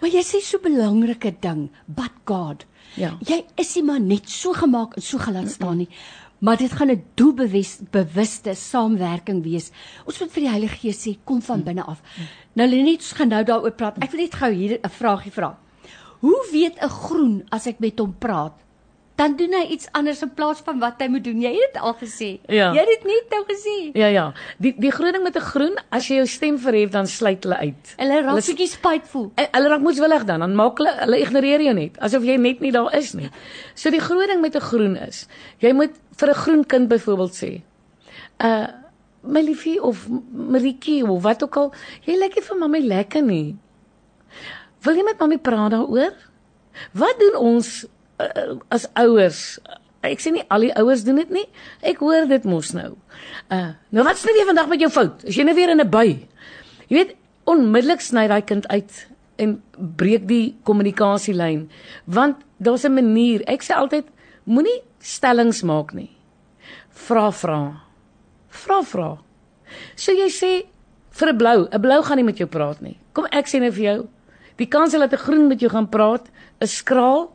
Maar 0.00 0.10
jy 0.10 0.22
sê 0.22 0.40
so 0.40 0.58
'n 0.58 0.62
belangrike 0.62 1.34
ding, 1.40 1.70
but 1.86 2.12
God. 2.24 2.64
Ja. 2.94 3.16
Jy 3.26 3.44
is 3.58 3.74
nie 3.74 3.82
maar 3.82 4.00
net 4.00 4.30
so 4.30 4.52
gemaak 4.52 4.94
en 4.96 5.02
so 5.02 5.18
gelaat 5.18 5.50
staan 5.50 5.76
nie. 5.82 5.88
Maar 6.44 6.56
dit 6.56 6.72
gaan 6.72 6.90
'n 6.90 7.04
doelbewuste 7.14 8.54
saamwerking 8.54 9.42
wees. 9.42 9.70
Ons 10.04 10.18
moet 10.18 10.32
vir 10.32 10.42
die 10.42 10.50
Heilige 10.50 10.76
Gees 10.76 11.06
sê 11.06 11.16
kom 11.24 11.42
van 11.42 11.62
binne 11.62 11.84
af. 11.84 12.02
Nou 12.52 12.68
Lenet, 12.68 13.00
ons 13.00 13.12
gaan 13.12 13.28
nou 13.28 13.44
daaroor 13.44 13.72
praat. 13.72 13.98
Ek 13.98 14.10
wil 14.10 14.20
net 14.20 14.34
gou 14.34 14.52
hier 14.52 14.78
'n 14.82 14.88
vraagie 14.88 15.32
vra. 15.32 15.58
Hoe 16.20 16.48
weet 16.52 16.76
'n 16.82 16.88
groen 16.88 17.44
as 17.48 17.66
ek 17.66 17.78
met 17.78 17.98
hom 17.98 18.14
praat? 18.18 18.52
Dan 19.14 19.36
doen 19.36 19.52
hy 19.54 19.66
iets 19.70 19.86
anders 19.92 20.22
in 20.22 20.30
plaas 20.34 20.58
van 20.66 20.78
wat 20.82 20.98
hy 20.98 21.06
moet 21.08 21.24
doen. 21.24 21.38
Jy 21.40 21.52
het 21.54 21.72
dit 21.72 21.82
al 21.82 21.94
gesê. 21.94 22.30
Ja. 22.50 22.72
Jy 22.74 22.82
het 22.82 22.88
dit 22.88 23.04
net 23.04 23.30
nou 23.30 23.42
gesê. 23.46 23.76
Ja 23.94 24.06
ja. 24.10 24.24
Die 24.58 24.74
die 24.78 24.90
groot 24.90 25.14
ding 25.14 25.22
met 25.22 25.36
'n 25.36 25.40
groen, 25.40 25.76
as 25.90 26.08
jy 26.08 26.16
jou 26.16 26.26
stem 26.26 26.58
verhef, 26.58 26.90
dan 26.90 27.06
sluit 27.06 27.42
hulle 27.44 27.56
uit. 27.56 27.94
Hulle 27.96 28.22
raak 28.22 28.34
bietjie 28.34 28.66
spiteful. 28.66 29.30
En 29.34 29.46
Hulle 29.52 29.68
raak 29.68 29.80
moedswillig 29.80 30.24
dan, 30.24 30.40
dan 30.40 30.54
maak 30.54 30.78
hulle 30.78 30.94
hulle 30.98 31.20
ignoreer 31.20 31.60
jou 31.62 31.74
net 31.74 31.98
asof 31.98 32.24
jy 32.24 32.36
net 32.36 32.60
nie 32.60 32.72
daar 32.72 32.94
is 32.94 33.12
nie. 33.14 33.30
So 33.74 33.90
die 33.90 34.00
groot 34.00 34.26
ding 34.26 34.40
met 34.40 34.56
'n 34.56 34.60
groen 34.60 34.96
is, 34.96 35.28
jy 35.58 35.72
moet 35.72 35.92
vir 36.16 36.28
'n 36.28 36.34
groen 36.34 36.66
kind 36.66 36.88
byvoorbeeld 36.88 37.34
sê, 37.34 37.60
uh 38.40 38.66
my 39.26 39.40
liefie 39.40 39.82
of 39.82 40.08
Maritjie 40.32 41.04
of 41.08 41.22
wat 41.22 41.42
ook 41.42 41.56
al, 41.56 41.72
jy 42.04 42.16
lyk 42.18 42.34
nie 42.34 42.42
vir 42.44 42.58
mami 42.58 42.80
lekker 42.80 43.22
nie. 43.22 43.56
Wil 44.84 44.94
jy 44.96 45.04
met 45.04 45.18
mami 45.18 45.38
praat 45.38 45.70
daaroor? 45.70 46.12
Wat 46.92 47.18
doen 47.18 47.36
ons 47.40 47.86
uh, 48.20 48.58
as 48.70 48.86
ouers? 48.94 49.58
Ek 50.04 50.20
sê 50.20 50.30
nie 50.34 50.44
al 50.52 50.60
die 50.60 50.74
ouers 50.76 51.04
doen 51.04 51.16
dit 51.16 51.30
nie. 51.30 51.46
Ek 51.82 52.02
hoor 52.04 52.28
dit 52.28 52.44
mos 52.44 52.72
nou. 52.76 52.94
Uh 53.50 53.74
nou 53.90 54.04
wat's 54.04 54.24
nou 54.24 54.34
weer 54.36 54.46
vandag 54.46 54.68
met 54.68 54.80
jou 54.80 54.90
fout? 54.90 55.24
Is 55.24 55.36
jy 55.36 55.44
nou 55.44 55.54
weer 55.54 55.70
in 55.70 55.80
'n 55.80 55.90
bui? 55.90 56.28
Jy 56.88 56.96
weet, 56.96 57.16
onmiddellik 57.44 58.00
sny 58.00 58.28
daai 58.28 58.42
kind 58.42 58.66
uit 58.68 59.06
en 59.36 59.62
breek 59.98 60.26
die 60.28 60.54
kommunikasielyn 60.64 61.68
want 62.06 62.36
daar's 62.58 62.84
'n 62.84 62.94
manier. 62.94 63.42
Ek 63.46 63.62
sê 63.62 63.74
altyd 63.74 64.04
moenie 64.44 64.82
stellings 65.00 65.62
maak 65.62 65.92
nie. 65.94 66.10
Vra 66.90 67.30
vra. 67.32 67.80
Vra 68.48 68.82
vra. 68.82 69.18
So 69.96 70.12
jy 70.12 70.28
sê 70.30 70.66
vir 71.10 71.28
'n 71.32 71.38
blou, 71.38 71.68
'n 71.70 71.80
blou 71.80 72.02
gaan 72.02 72.16
nie 72.16 72.24
met 72.24 72.38
jou 72.38 72.48
praat 72.48 72.80
nie. 72.80 72.98
Kom 73.12 73.26
ek 73.30 73.46
sê 73.46 73.60
nou 73.60 73.70
vir 73.70 73.84
jou, 73.84 74.08
die 74.56 74.66
kans 74.66 74.92
dat 74.92 75.12
'n 75.12 75.16
groen 75.16 75.48
met 75.48 75.60
jou 75.60 75.70
gaan 75.70 75.88
praat 75.88 76.30
is 76.60 76.76
skraal, 76.76 77.33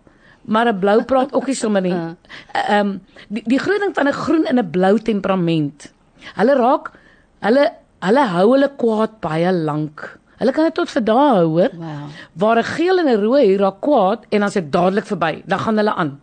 maar 0.50 0.68
'n 0.68 0.80
blou 0.80 1.04
praat 1.04 1.34
ook 1.34 1.48
nie 1.48 1.56
sommer 1.56 1.82
nie. 1.82 1.96
Ehm 2.54 2.80
um, 2.80 3.02
die 3.30 3.44
die 3.46 3.60
groot 3.60 3.80
ding 3.80 3.96
van 3.96 4.08
'n 4.08 4.20
groen 4.24 4.46
en 4.46 4.60
'n 4.60 4.72
blou 4.72 4.96
temperament. 5.00 5.94
Hulle 6.36 6.56
raak 6.56 6.92
hulle 7.40 7.66
hulle 8.00 8.26
hou 8.36 8.48
hulle 8.54 8.72
kwaad 8.78 9.20
baie 9.20 9.52
lank. 9.52 10.20
Hulle 10.40 10.52
kan 10.52 10.64
dit 10.64 10.74
tot 10.74 10.90
vir 10.90 11.04
dae 11.04 11.30
hou, 11.36 11.48
hoor. 11.48 11.72
Wow. 11.76 12.06
Waar 12.34 12.58
'n 12.58 12.72
geel 12.76 13.00
en 13.00 13.08
'n 13.08 13.22
rooi 13.22 13.58
raak 13.58 13.82
kwaad 13.82 14.26
en 14.30 14.40
dan 14.40 14.48
is 14.48 14.54
dit 14.54 14.72
dadelik 14.72 15.06
verby. 15.06 15.44
Dan 15.46 15.60
gaan 15.60 15.78
hulle 15.78 15.94
aan. 15.94 16.22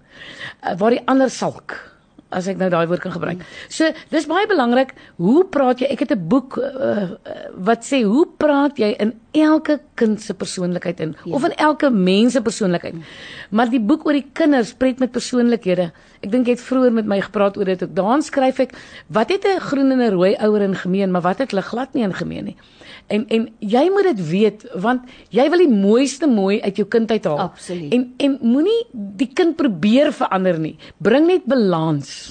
Uh, 0.64 0.76
waar 0.78 0.90
die 0.90 1.06
ander 1.06 1.30
salk 1.30 1.95
as 2.34 2.48
ek 2.50 2.58
nou 2.58 2.68
daai 2.72 2.86
woord 2.90 3.00
kan 3.04 3.14
gebruik. 3.14 3.42
So, 3.68 3.88
dis 4.10 4.26
baie 4.26 4.48
belangrik, 4.50 4.94
hoe 5.22 5.44
praat 5.44 5.80
jy? 5.80 5.90
Ek 5.94 6.00
het 6.00 6.12
'n 6.12 6.28
boek 6.28 6.58
uh, 6.58 7.14
wat 7.54 7.84
sê 7.84 8.02
hoe 8.02 8.26
praat 8.38 8.78
jy 8.78 8.94
in 8.98 9.14
elke 9.32 9.80
kind 9.94 10.20
se 10.20 10.34
persoonlikheid 10.34 11.00
in 11.00 11.14
ja. 11.24 11.34
of 11.34 11.44
in 11.44 11.54
elke 11.56 11.90
mens 11.90 12.32
se 12.32 12.42
persoonlikheid. 12.42 12.94
Maar 13.50 13.70
die 13.70 13.80
boek 13.80 14.06
oor 14.06 14.12
die 14.12 14.26
kinders 14.32 14.72
pret 14.74 14.98
met 14.98 15.12
persoonlikhede. 15.12 15.92
Ek 16.22 16.30
dink 16.30 16.46
jy 16.46 16.56
het 16.56 16.64
vroeër 16.64 16.92
met 16.92 17.06
my 17.06 17.20
gepraat 17.20 17.56
oor 17.56 17.64
dit 17.64 17.82
ook. 17.82 17.94
Daarin 17.94 18.22
skryf 18.22 18.58
ek 18.58 18.74
wat 19.06 19.30
het 19.30 19.44
'n 19.44 19.60
groen 19.60 19.92
en 19.92 20.00
'n 20.00 20.10
rooi 20.10 20.34
ouer 20.36 20.62
in 20.62 20.74
gemeen, 20.74 21.10
maar 21.10 21.22
wat 21.22 21.38
het 21.38 21.50
hulle 21.50 21.62
glad 21.62 21.94
nie 21.94 22.02
in 22.02 22.14
gemeen 22.14 22.44
nie. 22.44 22.56
En 23.06 23.26
en 23.28 23.48
jy 23.58 23.90
moet 23.90 24.02
dit 24.02 24.28
weet 24.28 24.64
want 24.74 25.02
jy 25.30 25.48
wil 25.50 25.58
die 25.58 25.70
mooiste 25.70 26.26
mooi 26.26 26.60
uit 26.60 26.76
jou 26.76 26.86
kind 26.88 27.10
uithaal. 27.10 27.38
Absoluut. 27.38 27.92
En 27.92 28.14
en 28.16 28.38
moenie 28.40 28.86
die 28.92 29.30
kind 29.32 29.56
probeer 29.56 30.12
verander 30.12 30.58
nie. 30.58 30.76
Bring 30.98 31.26
net 31.26 31.44
balans. 31.44 32.25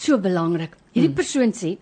So 0.00 0.16
belangrik. 0.18 0.76
Hierdie 0.96 1.12
persoon 1.12 1.52
sê 1.52 1.74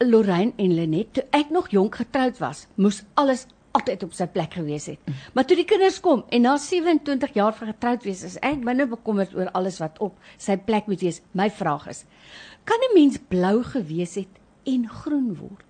Lorraine 0.00 0.54
en 0.56 0.72
Lenet, 0.72 1.10
toe 1.12 1.24
ek 1.34 1.50
nog 1.52 1.68
jonk 1.74 1.98
getroud 2.00 2.38
was, 2.40 2.66
moes 2.80 3.02
alles 3.20 3.44
altyd 3.76 4.06
op 4.06 4.14
sy 4.16 4.26
plek 4.32 4.54
gewees 4.56 4.86
het. 4.88 5.10
Maar 5.34 5.44
toe 5.46 5.58
die 5.58 5.66
kinders 5.68 5.98
kom 6.02 6.22
en 6.32 6.46
na 6.46 6.54
27 6.62 7.34
jaar 7.36 7.52
van 7.58 7.72
getroud 7.74 8.06
wees, 8.06 8.22
is 8.24 8.38
ek 8.40 8.62
minder 8.64 8.88
bekommerd 8.88 9.34
oor 9.36 9.50
alles 9.58 9.76
wat 9.82 9.98
op 10.04 10.16
sy 10.40 10.56
plek 10.56 10.88
moet 10.88 11.04
wees. 11.04 11.20
My 11.36 11.50
vraag 11.52 11.88
is: 11.92 12.04
kan 12.64 12.80
'n 12.88 12.94
mens 12.94 13.18
blou 13.28 13.62
gewees 13.62 14.14
het 14.14 14.32
en 14.64 14.88
groen 14.88 15.34
word? 15.36 15.66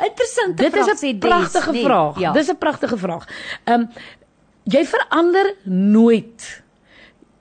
Interessante 0.00 0.62
Dit 0.62 0.72
vraag 0.72 0.92
is 0.92 1.00
sê 1.00 1.14
'n 1.14 1.18
pragtige 1.18 1.72
nee, 1.72 1.84
vraag. 1.84 2.18
Ja. 2.18 2.32
Dis 2.32 2.50
'n 2.50 2.58
pragtige 2.58 2.98
vraag. 2.98 3.24
Ehm 3.64 3.80
um, 3.80 3.88
jy 4.64 4.84
verander 4.84 5.54
nooit. 5.64 6.62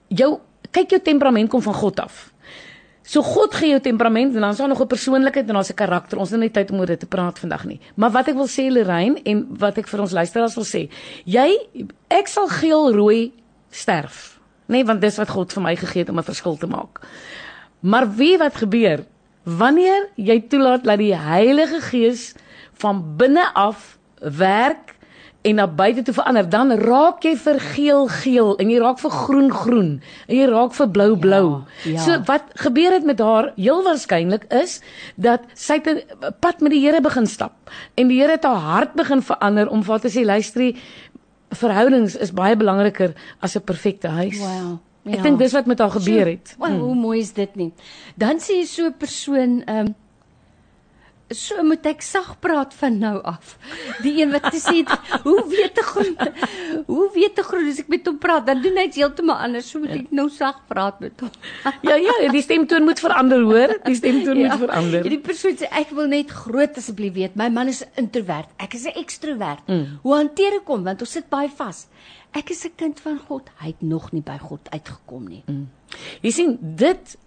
Jou 0.07 0.39
kyk 0.71 0.89
jou 0.89 1.01
temperament 1.01 1.49
kom 1.49 1.61
van 1.61 1.73
God 1.73 1.99
af. 1.99 2.34
So 3.05 3.21
God 3.21 3.53
gee 3.53 3.69
jou 3.69 3.79
temperament 3.85 4.33
en 4.33 4.41
dan 4.41 4.51
is 4.51 4.57
daar 4.57 4.67
nog 4.67 4.81
'n 4.81 4.87
persoonlikheid 4.87 5.47
en 5.47 5.53
daar's 5.53 5.69
'n 5.69 5.73
karakter. 5.73 6.17
Ons 6.17 6.29
het 6.29 6.39
nie 6.39 6.51
tyd 6.51 6.71
om 6.71 6.79
oor 6.79 6.85
dit 6.85 6.99
te 6.99 7.05
praat 7.05 7.39
vandag 7.39 7.65
nie. 7.65 7.79
Maar 7.95 8.11
wat 8.11 8.27
ek 8.27 8.35
wil 8.35 8.47
sê 8.47 8.71
Lorraine 8.71 9.21
en 9.23 9.47
wat 9.49 9.77
ek 9.77 9.87
vir 9.87 9.99
ons 10.01 10.11
luisteraars 10.11 10.55
wil 10.55 10.63
sê, 10.63 10.89
jy 11.23 11.57
ek 12.07 12.27
sal 12.27 12.47
geel 12.47 12.93
rooi 12.93 13.31
sterf. 13.69 14.39
Nee, 14.65 14.85
want 14.85 15.01
dis 15.01 15.17
wat 15.17 15.29
God 15.29 15.53
vir 15.53 15.63
my 15.63 15.75
gegee 15.75 15.99
het 16.01 16.09
om 16.09 16.17
'n 16.17 16.23
verskil 16.23 16.57
te 16.57 16.67
maak. 16.67 16.99
Maar 17.79 18.15
wie 18.15 18.37
wat 18.37 18.55
gebeur 18.55 19.05
wanneer 19.43 20.09
jy 20.15 20.41
toelaat 20.49 20.83
dat 20.83 20.97
die 20.97 21.15
Heilige 21.15 21.81
Gees 21.81 22.33
van 22.73 23.15
binne 23.17 23.53
af 23.53 23.97
werk 24.19 24.94
en 25.45 25.59
na 25.59 25.67
buite 25.67 26.01
toe 26.01 26.13
verander, 26.17 26.47
dan 26.49 26.73
raak 26.81 27.25
jy 27.25 27.35
vir 27.37 27.59
geel 27.61 28.07
geel 28.09 28.55
en 28.61 28.69
jy 28.71 28.79
raak 28.81 28.99
vir 29.01 29.13
groen 29.13 29.51
groen 29.53 29.89
en 30.25 30.33
jy 30.33 30.47
raak 30.49 30.73
vir 30.73 30.89
blou 30.97 31.09
blou. 31.21 31.43
Ja, 31.83 31.91
ja. 31.93 32.05
So 32.05 32.17
wat 32.29 32.49
gebeur 32.65 32.95
het 32.97 33.05
met 33.05 33.21
haar 33.21 33.51
heel 33.55 33.83
waarskynlik 33.85 34.47
is 34.49 34.79
dat 35.15 35.45
sy 35.53 35.77
'n 35.85 36.01
pad 36.41 36.61
met 36.61 36.71
die 36.71 36.81
Here 36.85 37.01
begin 37.01 37.27
stap 37.27 37.53
en 37.95 38.07
die 38.07 38.21
Here 38.21 38.31
het 38.31 38.43
haar 38.43 38.61
hart 38.61 38.93
begin 38.93 39.21
verander 39.21 39.69
om 39.69 39.83
vir 39.83 39.91
haar 39.91 40.01
te 40.01 40.09
sê 40.09 40.25
luisterie 40.25 40.75
verhoudings 41.49 42.15
is 42.15 42.33
baie 42.33 42.55
belangriker 42.55 43.13
as 43.39 43.55
'n 43.55 43.61
perfekte 43.61 44.07
huis. 44.07 44.39
Wow. 44.39 44.79
Ek 45.05 45.21
dink 45.21 45.37
dis 45.39 45.53
wat 45.53 45.65
met 45.65 45.79
haar 45.79 45.91
gebeur 45.91 46.25
het. 46.25 46.55
Wow, 46.57 46.79
hoe 46.79 46.95
mooi 46.95 47.19
is 47.19 47.33
dit 47.33 47.55
nie. 47.55 47.73
Dan 48.17 48.39
sê 48.41 48.57
jy 48.61 48.65
so 48.65 48.85
'n 48.87 48.97
persoon 48.97 49.63
ehm 49.65 49.85
um, 49.85 49.95
so 51.33 51.63
moet 51.65 51.85
ek 51.89 52.03
sag 52.05 52.35
praat 52.39 52.73
van 52.77 52.99
nou 53.01 53.15
af. 53.25 53.55
Die 54.05 54.13
een 54.21 54.33
wat 54.33 54.45
gesê 54.53 54.83
het, 54.83 54.91
hoe 55.25 55.41
weet 55.49 55.79
'n 55.79 55.87
groen 55.87 56.17
hoe 56.85 57.09
weet 57.13 57.39
'n 57.39 57.43
groen 57.43 57.69
as 57.69 57.79
ek 57.79 57.87
met 57.87 58.05
hom 58.05 58.17
praat, 58.17 58.45
dan 58.45 58.61
doen 58.61 58.77
hy 58.77 58.85
dit 58.85 58.95
heeltemal 59.01 59.35
anders. 59.35 59.69
So 59.69 59.79
moet 59.79 59.95
ek 59.97 60.11
nou 60.11 60.29
sag 60.29 60.61
praat 60.67 60.99
met 60.99 61.19
hom. 61.19 61.31
Ja 61.81 61.95
ja, 61.95 62.31
die 62.31 62.41
stemtoon 62.41 62.83
moet 62.83 62.99
verander 62.99 63.41
hoor. 63.41 63.79
Die 63.83 63.95
stemtoon 63.95 64.37
moet 64.37 64.57
verander. 64.57 65.03
Die 65.03 65.19
persoon 65.19 65.57
sê 65.57 65.69
ek 65.71 65.89
wil 65.89 66.07
net 66.07 66.29
groot 66.29 66.77
asseblief 66.77 67.13
weet. 67.13 67.35
My 67.35 67.49
man 67.49 67.67
is 67.67 67.81
'n 67.81 67.89
introvert. 67.95 68.49
Ek 68.57 68.73
is 68.73 68.85
'n 68.85 68.93
ekstrovert. 68.95 69.67
Mm. 69.67 69.99
Hoe 70.01 70.15
hanteer 70.15 70.53
ek 70.61 70.67
hom 70.67 70.83
want 70.83 71.01
ons 71.01 71.11
sit 71.11 71.29
baie 71.29 71.49
vas. 71.49 71.87
Ek 72.33 72.49
is 72.49 72.65
'n 72.65 72.75
kind 72.75 72.99
van 72.99 73.17
God. 73.17 73.49
Hy 73.61 73.67
het 73.67 73.81
nog 73.81 74.11
nie 74.11 74.21
by 74.21 74.37
God 74.37 74.69
uitgekom 74.69 75.27
nie. 75.27 75.43
Mm. 75.47 75.69
Jy 76.21 76.31
sien 76.31 76.57
dit 76.61 77.17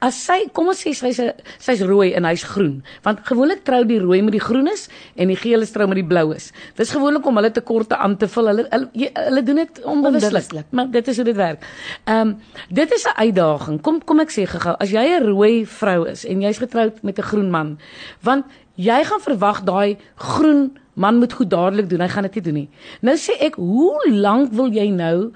as 0.00 0.14
sy 0.26 0.48
kom 0.52 0.68
ons 0.68 0.80
sê 0.84 0.94
sy's 0.94 1.20
sy's 1.58 1.82
rooi 1.82 2.14
en 2.14 2.24
hy's 2.24 2.44
groen 2.44 2.82
want 3.02 3.20
gewoonlik 3.26 3.64
trou 3.64 3.84
die 3.84 3.98
rooi 3.98 4.22
met 4.22 4.32
die 4.32 4.40
groenes 4.40 4.88
en 5.16 5.28
die 5.28 5.36
geel 5.36 5.62
is 5.62 5.70
trou 5.70 5.86
met 5.86 5.96
die 5.96 6.06
bloues 6.06 6.52
dis 6.76 6.90
gewoonlik 6.90 7.26
om 7.26 7.36
hulle 7.36 7.50
tekorte 7.50 7.96
aan 7.96 8.16
te 8.16 8.28
vul. 8.30 8.50
Hulle 8.50 8.66
hulle, 8.70 9.10
hulle 9.14 9.42
doen 9.46 9.60
dit 9.62 9.82
onbewuslik. 9.84 10.70
Maar 10.70 10.90
dit 10.90 11.08
is 11.08 11.16
hoe 11.16 11.26
dit 11.28 11.36
werk. 11.36 11.64
Ehm 12.04 12.28
um, 12.28 12.36
dit 12.68 12.92
is 12.92 13.04
'n 13.04 13.16
uitdaging. 13.16 13.80
Kom 13.80 14.04
kom 14.04 14.20
ek 14.20 14.30
sê 14.30 14.46
gou 14.46 14.74
as 14.78 14.90
jy 14.90 15.04
'n 15.18 15.26
rooi 15.26 15.66
vrou 15.66 16.06
is 16.08 16.24
en 16.24 16.40
jy's 16.40 16.58
getroud 16.58 17.02
met 17.02 17.18
'n 17.18 17.22
groen 17.22 17.50
man 17.50 17.78
want 18.22 18.44
jy 18.74 19.04
gaan 19.04 19.20
verwag 19.20 19.62
daai 19.64 19.96
groen 20.14 20.78
man 20.94 21.18
moet 21.18 21.32
goed 21.32 21.50
dadelik 21.50 21.88
doen. 21.88 22.00
Hy 22.00 22.08
gaan 22.08 22.22
dit 22.22 22.34
nie 22.34 22.42
doen 22.42 22.54
nie. 22.54 22.68
Nou 23.00 23.16
sê 23.16 23.32
ek 23.40 23.54
hoe 23.54 24.10
lank 24.10 24.52
wil 24.52 24.68
jy 24.72 24.90
nou 24.90 25.32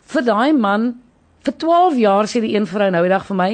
vir 0.00 0.22
daai 0.22 0.52
man 0.52 1.00
vir 1.46 1.54
12 1.56 1.96
jaar 2.00 2.28
sê 2.28 2.42
die 2.44 2.52
een 2.52 2.66
vrou 2.68 2.90
nou 2.92 3.00
die 3.04 3.12
dag 3.12 3.24
vir 3.26 3.36
my 3.36 3.50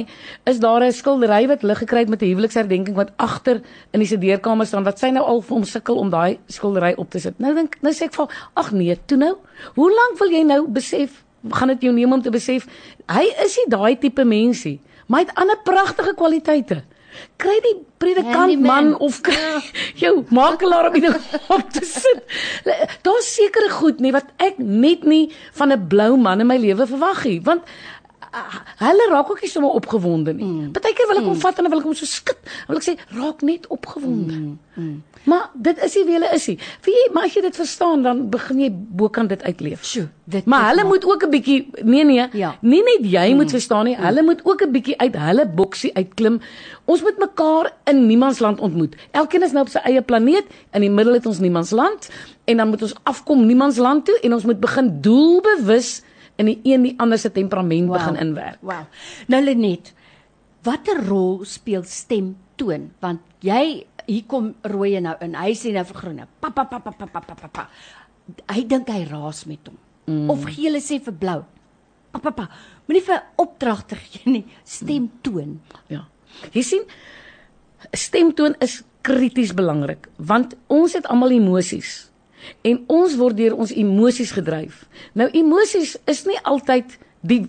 is 0.51 0.59
daar 0.59 0.83
'n 0.83 0.91
skildery 0.91 1.47
wat 1.47 1.61
hulle 1.61 1.75
gekry 1.75 1.99
het 1.99 2.09
met 2.09 2.21
'n 2.21 2.31
huweliksherdenking 2.31 2.95
wat 2.95 3.11
agter 3.17 3.61
in 3.93 3.99
die 3.99 4.07
studeerkamer 4.07 4.65
staan 4.65 4.83
wat 4.83 4.99
sy 4.99 5.09
nou 5.09 5.23
al 5.23 5.41
vir 5.41 5.55
hom 5.55 5.63
sukkel 5.63 5.95
om 5.95 6.09
daai 6.09 6.39
skildery 6.47 6.93
op 6.97 7.09
te 7.09 7.19
sit. 7.19 7.39
Nou 7.39 7.53
dink 7.53 7.77
nou 7.81 7.93
sê 7.93 8.05
ek 8.05 8.13
vir 8.13 8.27
ag 8.55 8.71
nee, 8.71 8.97
toe 9.05 9.17
nou. 9.17 9.37
Hoe 9.75 9.89
lank 9.89 10.19
wil 10.19 10.29
jy 10.29 10.43
nou 10.43 10.67
besef 10.67 11.23
gaan 11.51 11.67
dit 11.67 11.81
jou 11.81 11.93
neem 11.93 12.13
om 12.13 12.21
te 12.21 12.29
besef 12.29 12.67
hy 13.07 13.25
is 13.45 13.57
nie 13.57 13.69
daai 13.69 13.95
tipe 13.99 14.23
mensie, 14.23 14.81
maar 15.07 15.21
hy 15.21 15.25
het 15.27 15.35
ander 15.35 15.57
pragtige 15.63 16.13
kwaliteite. 16.13 16.83
Kry 17.37 17.59
die 17.61 17.75
predikant 17.97 18.35
Handyman. 18.35 18.91
man 18.91 18.97
of 18.99 19.21
kry 19.21 19.61
jou 20.03 20.23
makelaar 20.29 20.89
om 20.89 20.99
dit 20.99 21.35
op 21.55 21.69
te 21.71 21.85
sit. 21.85 22.23
Daar's 23.01 23.33
sekere 23.35 23.69
goed 23.69 23.99
nie 23.99 24.11
wat 24.15 24.31
ek 24.37 24.57
net 24.57 25.03
nie 25.03 25.31
van 25.53 25.71
'n 25.71 25.87
blou 25.87 26.17
man 26.17 26.39
in 26.39 26.47
my 26.47 26.57
lewe 26.57 26.87
verwag 26.87 27.23
nie, 27.25 27.39
want 27.41 27.63
ah, 28.31 28.61
hulle 28.81 29.09
raak 29.09 29.29
ook 29.31 29.41
nie 29.41 29.49
sommer 29.49 29.69
opgewonde 29.71 30.33
nie. 30.33 30.45
Mm. 30.45 30.71
Partykeer 31.07 31.15
wil 31.15 31.17
ek 31.23 31.25
hom 31.33 31.39
vat 31.41 31.57
en 31.57 31.63
dan 31.63 31.71
wil 31.71 31.79
ek 31.79 31.85
hom 31.85 31.93
so 31.93 32.05
skud. 32.05 32.37
Dan 32.43 32.67
wil 32.67 32.77
ek 32.77 32.83
sê 32.83 32.95
raak 33.17 33.41
net 33.41 33.67
opgewonde. 33.67 34.33
Mm. 34.33 34.57
Mm. 34.77 35.03
Maar 35.27 35.49
dit 35.55 35.77
is 35.83 35.95
nie 35.95 36.03
wie 36.05 36.13
hulle 36.13 36.29
is 36.33 36.47
nie. 36.47 36.57
Wie 36.85 36.93
jy, 36.93 37.11
maar 37.13 37.23
as 37.25 37.33
jy 37.33 37.41
dit 37.41 37.55
verstaan 37.55 38.03
dan 38.03 38.29
begin 38.29 38.59
jy 38.59 38.69
bokant 38.71 39.29
dit 39.29 39.43
uitleef. 39.43 39.83
Sjoe, 39.83 40.07
dit 40.25 40.45
Maar 40.45 40.69
hulle 40.69 40.83
maak- 40.83 40.93
moet 40.93 41.05
ook 41.05 41.23
'n 41.23 41.29
bietjie 41.29 41.69
nee 41.83 42.03
nee, 42.05 42.27
Ja. 42.33 42.55
nie 42.61 42.81
net 42.83 43.11
jy 43.11 43.33
moet 43.35 43.51
verstaan 43.51 43.85
nie, 43.85 43.95
hulle 43.97 44.21
moet 44.23 44.41
ook 44.45 44.61
'n 44.61 44.71
bietjie 44.71 44.97
uit 44.97 45.15
hulle 45.15 45.45
boksie 45.47 45.91
uitklim. 45.95 46.39
Ons 46.85 47.01
moet 47.01 47.17
mekaar 47.17 47.71
in 47.85 48.07
niemandsland 48.07 48.59
ontmoet. 48.59 48.95
Elkeen 49.11 49.43
is 49.43 49.51
nou 49.51 49.61
op 49.65 49.69
sy 49.69 49.79
eie 49.83 50.01
planeet, 50.01 50.45
in 50.73 50.81
die 50.81 50.89
middel 50.89 51.13
het 51.13 51.25
ons 51.25 51.39
niemandsland 51.39 52.09
en 52.45 52.57
dan 52.57 52.69
moet 52.69 52.81
ons 52.81 52.93
afkom 53.03 53.45
niemandsland 53.45 54.05
toe 54.05 54.19
en 54.23 54.33
ons 54.33 54.43
moet 54.45 54.59
begin 54.59 55.01
doelbewus 55.01 56.01
in 56.37 56.45
die 56.45 56.59
een 56.63 56.81
die 56.83 56.93
ander 56.97 57.17
se 57.17 57.31
temperament 57.31 57.87
Wow. 57.87 57.97
begin 57.97 58.15
inwerk. 58.15 58.57
Wow. 58.61 58.85
Nou 59.27 59.43
Lenet, 59.43 59.93
watter 60.65 61.03
rol 61.05 61.43
speel 61.45 61.85
stemtoon? 61.87 62.91
Want 63.03 63.21
jy 63.45 63.85
hier 64.07 64.23
kom 64.29 64.53
rooi 64.63 64.95
nou 65.03 65.15
in. 65.23 65.35
Hy 65.37 65.53
sê 65.57 65.73
nou 65.75 65.85
vir 65.89 66.01
groene. 66.01 66.27
Pa 66.41 66.51
pa 66.55 66.65
pa 66.69 66.79
pa 66.79 66.93
pa 66.95 67.07
pa 67.11 67.21
pa 67.27 67.51
pa. 67.51 67.67
Hy 68.51 68.63
dink 68.67 68.89
hy 68.91 69.03
raas 69.09 69.45
met 69.47 69.67
hom. 69.67 69.77
Mm. 70.07 70.27
Of 70.31 70.47
gele 70.55 70.81
sê 70.83 70.99
vir 71.03 71.15
blou. 71.19 71.43
Pa 72.15 72.21
pa 72.23 72.31
pa. 72.31 72.47
Moenie 72.87 73.03
vir 73.03 73.23
opdragte 73.43 73.99
gee 74.11 74.39
nie. 74.39 74.45
Stemtoon. 74.63 75.59
Ja. 75.91 76.05
Jy 76.55 76.63
sien 76.65 76.85
stemtoon 77.93 78.55
is 78.63 78.81
krities 79.05 79.53
belangrik 79.55 80.09
want 80.17 80.55
ons 80.73 80.95
het 80.97 81.05
almal 81.11 81.35
emosies 81.37 82.07
en 82.67 82.79
ons 82.91 83.15
word 83.19 83.37
deur 83.37 83.55
ons 83.57 83.71
emosies 83.71 84.31
gedryf. 84.35 84.85
Nou 85.17 85.27
emosies 85.35 85.95
is 86.07 86.23
nie 86.27 86.37
altyd 86.47 86.97
die 87.21 87.47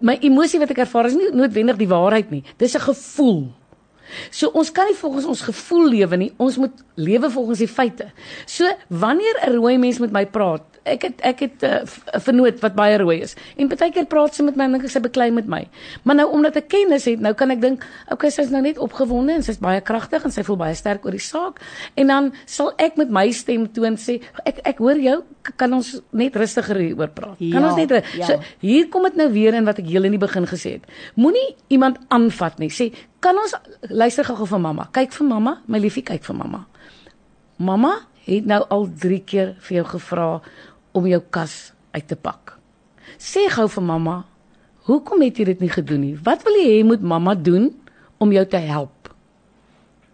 my 0.00 0.18
emosie 0.20 0.60
wat 0.62 0.70
ek 0.70 0.84
ervaar 0.86 1.06
is 1.06 1.16
nie 1.18 1.30
noodwendig 1.32 1.76
die 1.76 1.90
waarheid 1.90 2.30
nie. 2.30 2.44
Dis 2.58 2.74
'n 2.74 2.80
gevoel. 2.80 3.52
So 4.30 4.48
ons 4.48 4.70
kan 4.72 4.86
nie 4.86 4.96
volgens 4.96 5.24
ons 5.24 5.40
gevoel 5.40 5.88
lewe 5.88 6.16
nie. 6.16 6.32
Ons 6.36 6.56
moet 6.56 6.84
lewe 6.94 7.30
volgens 7.30 7.58
die 7.58 7.68
feite. 7.68 8.10
So 8.46 8.64
wanneer 8.88 9.40
'n 9.46 9.56
rooi 9.56 9.78
mens 9.78 9.98
met 9.98 10.12
my 10.12 10.26
praat, 10.26 10.64
ek 10.84 11.02
het 11.02 11.20
ek 11.22 11.40
het 11.40 11.62
'n 11.62 11.66
uh, 11.66 12.20
vernoot 12.20 12.60
wat 12.60 12.74
baie 12.74 12.96
rooi 12.98 13.20
is. 13.22 13.36
En 13.56 13.68
partykeer 13.68 14.06
praat 14.06 14.34
sy 14.34 14.42
met 14.42 14.56
my 14.56 14.64
en 14.64 14.72
dink 14.72 14.84
ek 14.84 14.90
sy 14.90 15.00
beklei 15.00 15.30
met 15.30 15.46
my. 15.46 15.68
Maar 16.02 16.16
nou 16.16 16.30
omdat 16.32 16.56
ek 16.56 16.68
kennis 16.68 17.04
het, 17.04 17.20
nou 17.20 17.34
kan 17.34 17.50
ek 17.50 17.60
dink, 17.60 17.84
okay, 18.10 18.30
sy's 18.30 18.50
nou 18.50 18.62
net 18.62 18.78
opgewonde 18.78 19.32
en 19.32 19.42
sy's 19.42 19.58
baie 19.58 19.80
kragtig 19.80 20.24
en 20.24 20.30
sy 20.30 20.42
voel 20.42 20.56
baie 20.56 20.74
sterk 20.74 21.04
oor 21.04 21.10
die 21.12 21.20
saak. 21.20 21.60
En 21.94 22.06
dan 22.06 22.32
sal 22.46 22.72
ek 22.78 22.96
met 22.96 23.10
my 23.10 23.30
stem 23.30 23.72
toon 23.72 23.96
sê, 23.96 24.20
ek 24.44 24.58
ek 24.64 24.78
hoor 24.78 24.96
jou, 24.98 25.22
kan 25.56 25.72
ons 25.72 26.00
net 26.12 26.36
rustiger 26.36 26.76
hieroor 26.76 27.08
praat. 27.08 27.38
kan 27.38 27.48
Ja, 27.62 27.66
ons 27.68 27.76
net 27.76 27.90
ru- 27.90 28.18
ja. 28.18 28.26
so 28.26 28.40
hier 28.60 28.88
kom 28.88 29.02
dit 29.02 29.16
nou 29.16 29.30
weer 29.32 29.54
in 29.54 29.64
wat 29.64 29.78
ek 29.78 29.86
heel 29.86 30.04
in 30.04 30.10
die 30.12 30.18
begin 30.26 30.46
gesê 30.46 30.72
het. 30.72 30.82
Moenie 31.16 31.56
iemand 31.68 31.98
aanvat 32.08 32.58
nie. 32.58 32.68
Sê, 32.70 32.92
kan 33.20 33.36
ons 33.36 33.54
luister 33.90 34.24
gou-gou 34.24 34.46
vir 34.46 34.58
mamma. 34.60 34.88
Kyk 34.92 35.12
vir 35.12 35.26
mamma, 35.26 35.62
my 35.66 35.78
liefie, 35.78 36.02
kyk 36.02 36.24
vir 36.24 36.36
mamma. 36.36 36.66
Mamma 37.58 37.98
het 38.26 38.46
nou 38.46 38.64
al 38.70 38.88
3 39.00 39.24
keer 39.24 39.54
vir 39.58 39.76
jou 39.82 39.84
gevra 39.84 40.40
om 40.96 41.06
jou 41.08 41.20
kas 41.34 41.72
uit 41.92 42.06
te 42.08 42.16
pak. 42.16 42.56
Sê 43.20 43.46
gou 43.52 43.68
vir 43.68 43.84
mamma, 43.84 44.16
hoekom 44.88 45.22
het 45.24 45.38
jy 45.38 45.48
dit 45.52 45.62
nie 45.64 45.72
gedoen 45.72 46.02
nie? 46.06 46.16
Wat 46.24 46.44
wil 46.46 46.58
jy 46.60 46.68
hê 46.70 46.82
moet 46.86 47.02
mamma 47.02 47.34
doen 47.34 47.70
om 48.22 48.32
jou 48.34 48.44
te 48.48 48.60
help? 48.62 49.10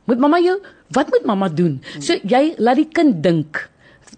Moet 0.09 0.21
mamma 0.23 0.41
jou, 0.41 0.57
wat 0.97 1.11
moet 1.13 1.27
mamma 1.29 1.49
doen? 1.53 1.79
So 2.01 2.17
jy 2.25 2.55
laat 2.59 2.81
die 2.81 2.89
kind 2.89 3.21
dink. 3.25 3.67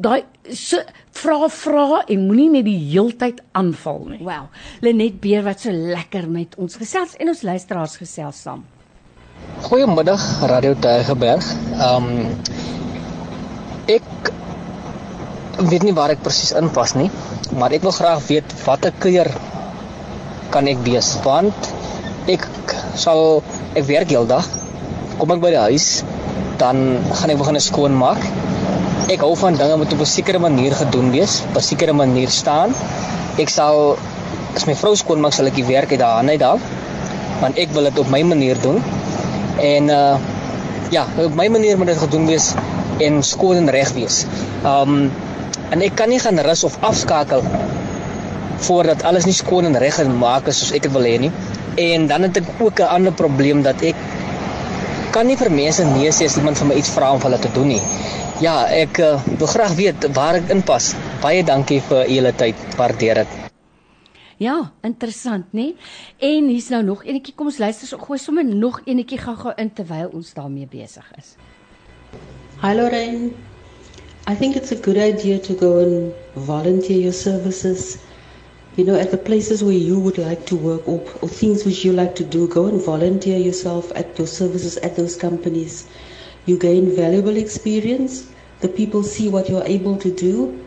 Daai 0.00 0.22
so 0.56 0.78
vra 1.18 1.48
vra 1.52 2.02
en 2.08 2.26
moenie 2.28 2.48
net 2.54 2.66
die 2.68 2.78
heeltyd 2.92 3.42
aanval 3.58 4.04
nie. 4.12 4.20
Wow. 4.24 4.48
Lenet 4.84 5.18
Beer 5.20 5.42
wat 5.44 5.64
so 5.66 5.74
lekker 5.74 6.28
met 6.30 6.54
ons 6.62 6.78
gesels 6.80 7.16
en 7.20 7.32
ons 7.34 7.42
luisteraars 7.44 7.98
gesels 8.00 8.44
saam. 8.46 8.62
Goeiemiddag 9.66 10.22
Radio 10.48 10.76
Tygerberg. 10.78 11.44
Ehm 11.76 12.06
um, 12.06 12.38
ek 13.90 14.30
weet 15.68 15.82
nie 15.82 15.94
waar 15.96 16.10
ek 16.10 16.22
presies 16.24 16.54
inpas 16.56 16.94
nie, 16.94 17.10
maar 17.58 17.72
ek 17.72 17.82
wil 17.82 17.92
graag 17.92 18.22
weet 18.28 18.54
watter 18.64 18.92
kuier 18.98 19.28
kan 20.50 20.68
ek 20.68 20.80
wees 20.86 21.16
want 21.24 21.72
ek 22.30 22.46
sal 22.94 23.42
ek 23.74 23.84
werk 23.88 24.10
heeldag. 24.10 24.46
Kom 25.18 25.30
ek 25.34 25.42
by 25.42 25.50
die 25.52 25.64
huis, 25.70 26.02
dan 26.58 27.00
gaan 27.12 27.30
ek 27.30 27.38
begin 27.38 27.60
skoonmaak 27.60 28.24
ek 29.10 29.24
hou 29.24 29.32
van 29.38 29.56
dinge 29.58 29.76
moet 29.80 29.92
op 29.94 30.02
'n 30.04 30.06
sekere 30.06 30.38
manier 30.38 30.72
gedoen 30.72 31.10
wees, 31.10 31.42
op 31.48 31.56
'n 31.56 31.66
sekere 31.68 31.92
manier 31.92 32.30
staan. 32.30 32.74
Ek 33.38 33.48
sal 33.48 33.98
as 34.54 34.66
my 34.66 34.74
vrou 34.74 34.94
skoon 34.96 35.20
maak, 35.20 35.32
sal 35.32 35.46
ek 35.46 35.54
die 35.54 35.64
werk 35.64 35.90
uit 35.90 36.00
haar 36.00 36.16
hande 36.16 36.44
haal. 36.44 36.60
Want 37.40 37.58
ek 37.58 37.72
wil 37.72 37.82
dit 37.82 37.98
op 37.98 38.10
my 38.10 38.22
manier 38.22 38.56
doen. 38.62 38.82
En 39.58 39.88
uh 39.88 40.16
ja, 40.90 41.06
op 41.24 41.34
my 41.34 41.48
manier 41.48 41.78
moet 41.78 41.86
dit 41.86 41.98
gedoen 41.98 42.26
wees 42.26 42.54
en 42.98 43.22
skoon 43.22 43.56
en 43.56 43.70
reg 43.70 43.92
wees. 43.92 44.26
Um 44.64 45.10
en 45.70 45.82
ek 45.86 45.96
kan 45.98 46.10
nie 46.10 46.20
gaan 46.22 46.38
rus 46.46 46.64
of 46.64 46.78
afskakel 46.86 47.44
voordat 48.66 49.02
alles 49.08 49.26
nie 49.26 49.36
skoon 49.36 49.68
en 49.70 49.78
reg 49.80 49.96
gemaak 49.96 50.48
is 50.50 50.60
soos 50.60 50.72
ek 50.76 50.86
dit 50.86 50.92
wil 50.92 51.06
hê 51.08 51.16
nie. 51.22 51.32
En 51.80 52.06
dan 52.10 52.26
het 52.26 52.36
ek 52.42 52.48
ook 52.60 52.80
'n 52.80 52.92
ander 52.96 53.12
probleem 53.12 53.62
dat 53.62 53.82
ek 53.82 53.96
kan 55.12 55.26
nie 55.26 55.36
vir 55.36 55.50
mense 55.50 55.84
nee 55.84 56.10
sê 56.10 56.24
as 56.26 56.36
iemand 56.36 56.58
vir 56.58 56.66
my 56.66 56.74
iets 56.74 56.90
vra 56.94 57.12
om 57.12 57.20
vir 57.20 57.30
hulle 57.30 57.42
te 57.42 57.52
doen 57.54 57.68
nie. 57.68 57.82
Ja, 58.40 58.66
ek 58.66 58.98
uh, 58.98 59.20
wil 59.38 59.46
graag 59.46 59.74
weet 59.76 60.06
waar 60.14 60.34
ek 60.34 60.50
inpas. 60.50 60.94
Baie 61.22 61.44
dankie 61.44 61.80
vir 61.80 62.08
julle 62.08 62.32
tyd. 62.32 62.56
Waardeer 62.76 63.14
dit. 63.14 63.28
Ja, 64.40 64.72
interessant, 64.82 65.52
né? 65.52 65.74
En 66.18 66.48
hier's 66.48 66.70
nou 66.72 66.82
nog 66.82 67.04
enetjie. 67.04 67.34
Kom 67.34 67.46
ons 67.46 67.58
luister, 67.58 67.86
so 67.86 67.98
gooi 67.98 68.18
sommer 68.18 68.44
nog 68.44 68.80
enetjie 68.86 69.18
gou-gou 69.18 69.52
in 69.56 69.68
terwyl 69.72 70.08
ons 70.14 70.32
daarmee 70.32 70.66
besig 70.66 71.04
is. 71.18 71.36
Hi 72.62 72.72
Lorraine. 72.74 73.49
I 74.26 74.34
think 74.34 74.56
it's 74.56 74.70
a 74.70 74.76
good 74.76 74.98
idea 74.98 75.38
to 75.38 75.54
go 75.54 75.78
and 75.78 76.14
volunteer 76.36 76.98
your 76.98 77.12
services. 77.12 77.98
You 78.76 78.84
know, 78.84 78.94
at 78.94 79.10
the 79.10 79.18
places 79.18 79.64
where 79.64 79.72
you 79.72 79.98
would 79.98 80.18
like 80.18 80.46
to 80.46 80.56
work 80.56 80.86
or, 80.86 81.00
or 81.22 81.28
things 81.28 81.64
which 81.64 81.84
you 81.84 81.92
like 81.92 82.14
to 82.16 82.24
do, 82.24 82.46
go 82.46 82.66
and 82.66 82.80
volunteer 82.80 83.38
yourself 83.38 83.90
at 83.94 84.16
your 84.18 84.26
services 84.26 84.76
at 84.78 84.96
those 84.96 85.16
companies. 85.16 85.86
You 86.46 86.58
gain 86.58 86.94
valuable 86.94 87.36
experience. 87.36 88.30
The 88.60 88.68
people 88.68 89.02
see 89.02 89.28
what 89.28 89.48
you're 89.48 89.64
able 89.66 89.96
to 89.98 90.10
do. 90.10 90.64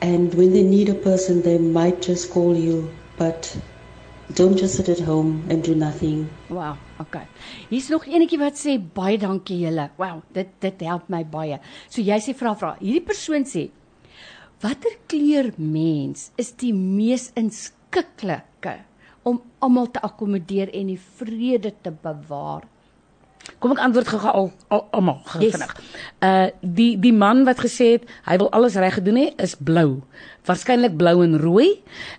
And 0.00 0.34
when 0.34 0.52
they 0.52 0.62
need 0.62 0.88
a 0.88 0.94
person, 0.94 1.42
they 1.42 1.58
might 1.58 2.02
just 2.02 2.30
call 2.30 2.56
you. 2.56 2.90
But 3.16 3.56
don't 4.32 4.56
just 4.58 4.74
sit 4.76 4.88
at 4.88 5.00
home 5.04 5.42
and 5.50 5.62
do 5.62 5.74
nothing. 5.74 6.28
Wow, 6.48 6.76
okay. 7.00 7.26
Hier's 7.70 7.90
nog 7.92 8.06
enetjie 8.08 8.38
wat 8.40 8.56
sê 8.58 8.78
baie 8.80 9.18
dankie 9.20 9.58
julle. 9.60 9.90
Wow, 10.00 10.22
dit 10.32 10.48
dit 10.64 10.80
help 10.88 11.08
my 11.12 11.24
baie. 11.24 11.58
So 11.88 12.00
jy 12.02 12.16
sê 12.24 12.34
vra 12.34 12.54
vra. 12.56 12.74
Hierdie 12.80 13.04
persoon 13.04 13.44
sê 13.44 13.68
watter 14.64 14.94
kleur 15.10 15.50
mens 15.60 16.30
is 16.40 16.52
die 16.56 16.72
mees 16.72 17.26
inskiklike 17.36 18.78
om 19.28 19.42
almal 19.60 19.90
te 19.92 20.00
akkommodeer 20.04 20.70
en 20.72 20.88
die 20.92 21.00
vrede 21.18 21.74
te 21.84 21.92
bewaar? 21.92 22.64
Kom 23.60 23.74
ek 23.74 23.80
antwoord 23.84 24.08
gou 24.08 24.20
al 24.30 24.46
al- 24.72 24.86
almal 24.96 25.18
Yes. 25.40 25.52
vinnig. 25.52 25.74
Uh 26.24 26.46
die 26.62 26.96
die 26.96 27.12
man 27.12 27.44
wat 27.44 27.60
gesê 27.60 27.90
het 27.98 28.08
hy 28.24 28.38
wil 28.40 28.48
alles 28.56 28.76
reg 28.80 28.94
gedoen 28.96 29.20
hê 29.20 29.26
is 29.42 29.52
blou. 29.56 30.00
Waarskynlik 30.44 30.96
blou 30.96 31.22
en 31.24 31.38
rooi. 31.40 31.70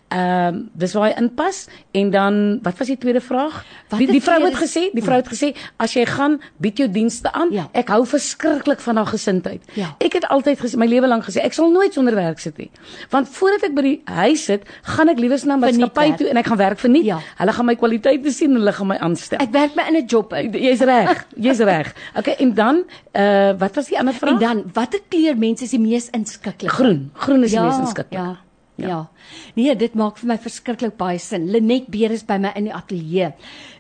Ehm 0.08 0.64
dis 0.74 0.94
waar 0.94 1.10
hy 1.10 1.14
inpas 1.20 1.66
en 1.92 2.10
dan 2.14 2.60
wat 2.64 2.78
was 2.78 2.88
die 2.88 2.98
tweede 2.98 3.22
vraag? 3.22 3.64
Die 3.64 3.90
Watter 3.90 4.14
die 4.14 4.22
vrou 4.22 4.40
het 4.46 4.58
gesê, 4.58 4.84
die 4.94 5.04
vrou 5.04 5.18
het 5.18 5.28
gesê 5.30 5.52
as 5.82 5.94
jy 5.94 6.06
gaan 6.06 6.38
bied 6.62 6.78
jou 6.78 6.88
dienste 6.90 7.32
aan. 7.34 7.52
Ja. 7.52 7.68
Ek 7.74 7.90
hou 7.94 8.06
verskriklik 8.08 8.80
van 8.80 9.02
haar 9.02 9.10
gesindheid. 9.10 9.62
Ja. 9.74 9.96
Ek 9.98 10.14
het 10.14 10.28
altyd 10.30 10.62
gesê 10.62 10.78
my 10.78 10.88
lewe 10.90 11.10
lank 11.10 11.26
gesê 11.26 11.44
ek 11.44 11.58
sal 11.58 11.72
nooit 11.74 11.94
sonder 11.94 12.16
werk 12.16 12.40
sit 12.40 12.58
nie. 12.62 12.70
Want 13.10 13.30
voordat 13.30 13.68
ek 13.70 13.76
by 13.78 13.82
die 13.82 13.96
huis 14.06 14.46
sit, 14.46 14.66
gaan 14.96 15.10
ek 15.10 15.20
liewers 15.20 15.46
na 15.46 15.58
'n 15.58 15.60
maatskappy 15.66 16.16
toe 16.18 16.30
en 16.30 16.38
ek 16.38 16.46
gaan 16.46 16.58
werk 16.58 16.80
vir 16.80 16.90
nie. 16.90 17.04
Ja. 17.04 17.20
Hulle 17.38 17.54
gaan 17.54 17.66
my 17.66 17.76
kwaliteite 17.76 18.32
sien 18.32 18.52
en 18.52 18.58
hulle 18.62 18.74
gaan 18.74 18.88
my 18.88 18.98
aanstel. 18.98 19.40
Ek 19.40 19.52
werk 19.52 19.76
my 19.76 19.84
in 19.90 19.96
'n 19.96 20.06
job 20.06 20.34
uit. 20.34 20.54
Jy's 20.54 20.82
reg. 20.82 21.26
Jy's 21.36 21.60
reg. 21.60 21.94
Okay, 22.16 22.36
en 22.40 22.54
dan 22.54 22.84
uh 23.14 23.54
wat 23.58 23.76
was 23.76 23.88
die 23.88 24.00
ander 24.00 24.14
vraag? 24.14 24.34
En 24.34 24.40
dan 24.40 24.64
watter 24.74 25.00
kleur 25.10 25.38
mens 25.38 25.62
is 25.62 25.70
die 25.70 25.80
mees 25.80 26.10
inskiklik? 26.10 26.72
groen. 26.72 27.10
Groen 27.14 27.44
is 27.44 27.52
die 27.52 27.60
mees 27.60 27.94
inskiklik. 28.16 28.42
Ja. 28.42 28.46
Ja. 28.76 28.88
ja. 28.88 29.10
Nee, 29.56 29.76
dit 29.80 29.94
maak 29.96 30.18
vir 30.20 30.34
my 30.34 30.38
verskriklik 30.42 30.98
baie 31.00 31.20
sin. 31.20 31.48
Lenet 31.52 31.88
Beer 31.92 32.12
is 32.12 32.26
by 32.28 32.38
my 32.42 32.52
in 32.60 32.68
die 32.68 32.76
ateljee. 32.76 33.32